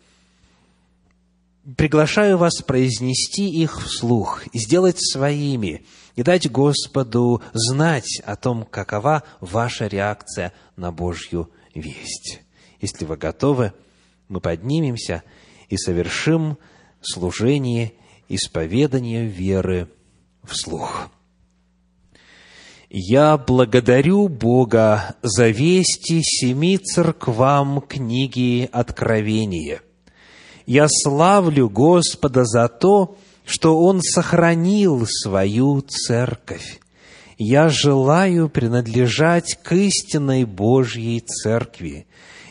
приглашаю 1.77 2.37
вас 2.37 2.63
произнести 2.63 3.49
их 3.49 3.81
вслух, 3.81 4.43
сделать 4.53 4.99
своими 4.99 5.87
и 6.19 6.23
дать 6.25 6.51
Господу 6.51 7.41
знать 7.53 8.21
о 8.27 8.35
том, 8.35 8.65
какова 8.65 9.23
ваша 9.39 9.87
реакция 9.87 10.53
на 10.75 10.91
Божью 10.91 11.49
весть. 11.77 12.41
Если 12.81 13.05
вы 13.05 13.17
готовы, 13.17 13.73
мы 14.27 14.41
поднимемся 14.41 15.23
и 15.69 15.77
совершим 15.77 16.59
служение 17.03 17.93
исповедания 18.29 19.27
веры 19.27 19.89
вслух. 20.43 21.09
Я 22.91 23.39
благодарю 23.39 24.27
Бога 24.27 25.15
за 25.23 25.51
вести 25.51 26.21
семи 26.25 26.79
церквам 26.79 27.81
книги 27.81 28.69
Откровения. 28.73 29.83
Я 30.67 30.89
славлю 30.89 31.71
Господа 31.71 32.45
за 32.45 32.67
то, 32.67 33.17
что 33.49 33.79
Он 33.79 34.03
сохранил 34.03 35.07
свою 35.07 35.81
церковь. 35.81 36.81
Я 37.39 37.71
желаю 37.71 38.51
принадлежать 38.51 39.59
к 39.63 39.73
истинной 39.73 40.45
Божьей 40.45 41.21
церкви. 41.21 42.07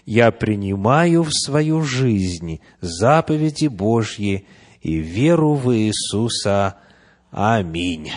Я 0.08 0.32
принимаю 0.32 1.22
в 1.22 1.30
свою 1.32 1.84
жизнь 1.84 2.62
заповеди 2.82 3.68
Божьи 3.68 4.48
и 4.82 4.96
веру 4.98 5.54
в 5.54 5.72
Иисуса. 5.76 6.78
Аминь. 7.30 8.10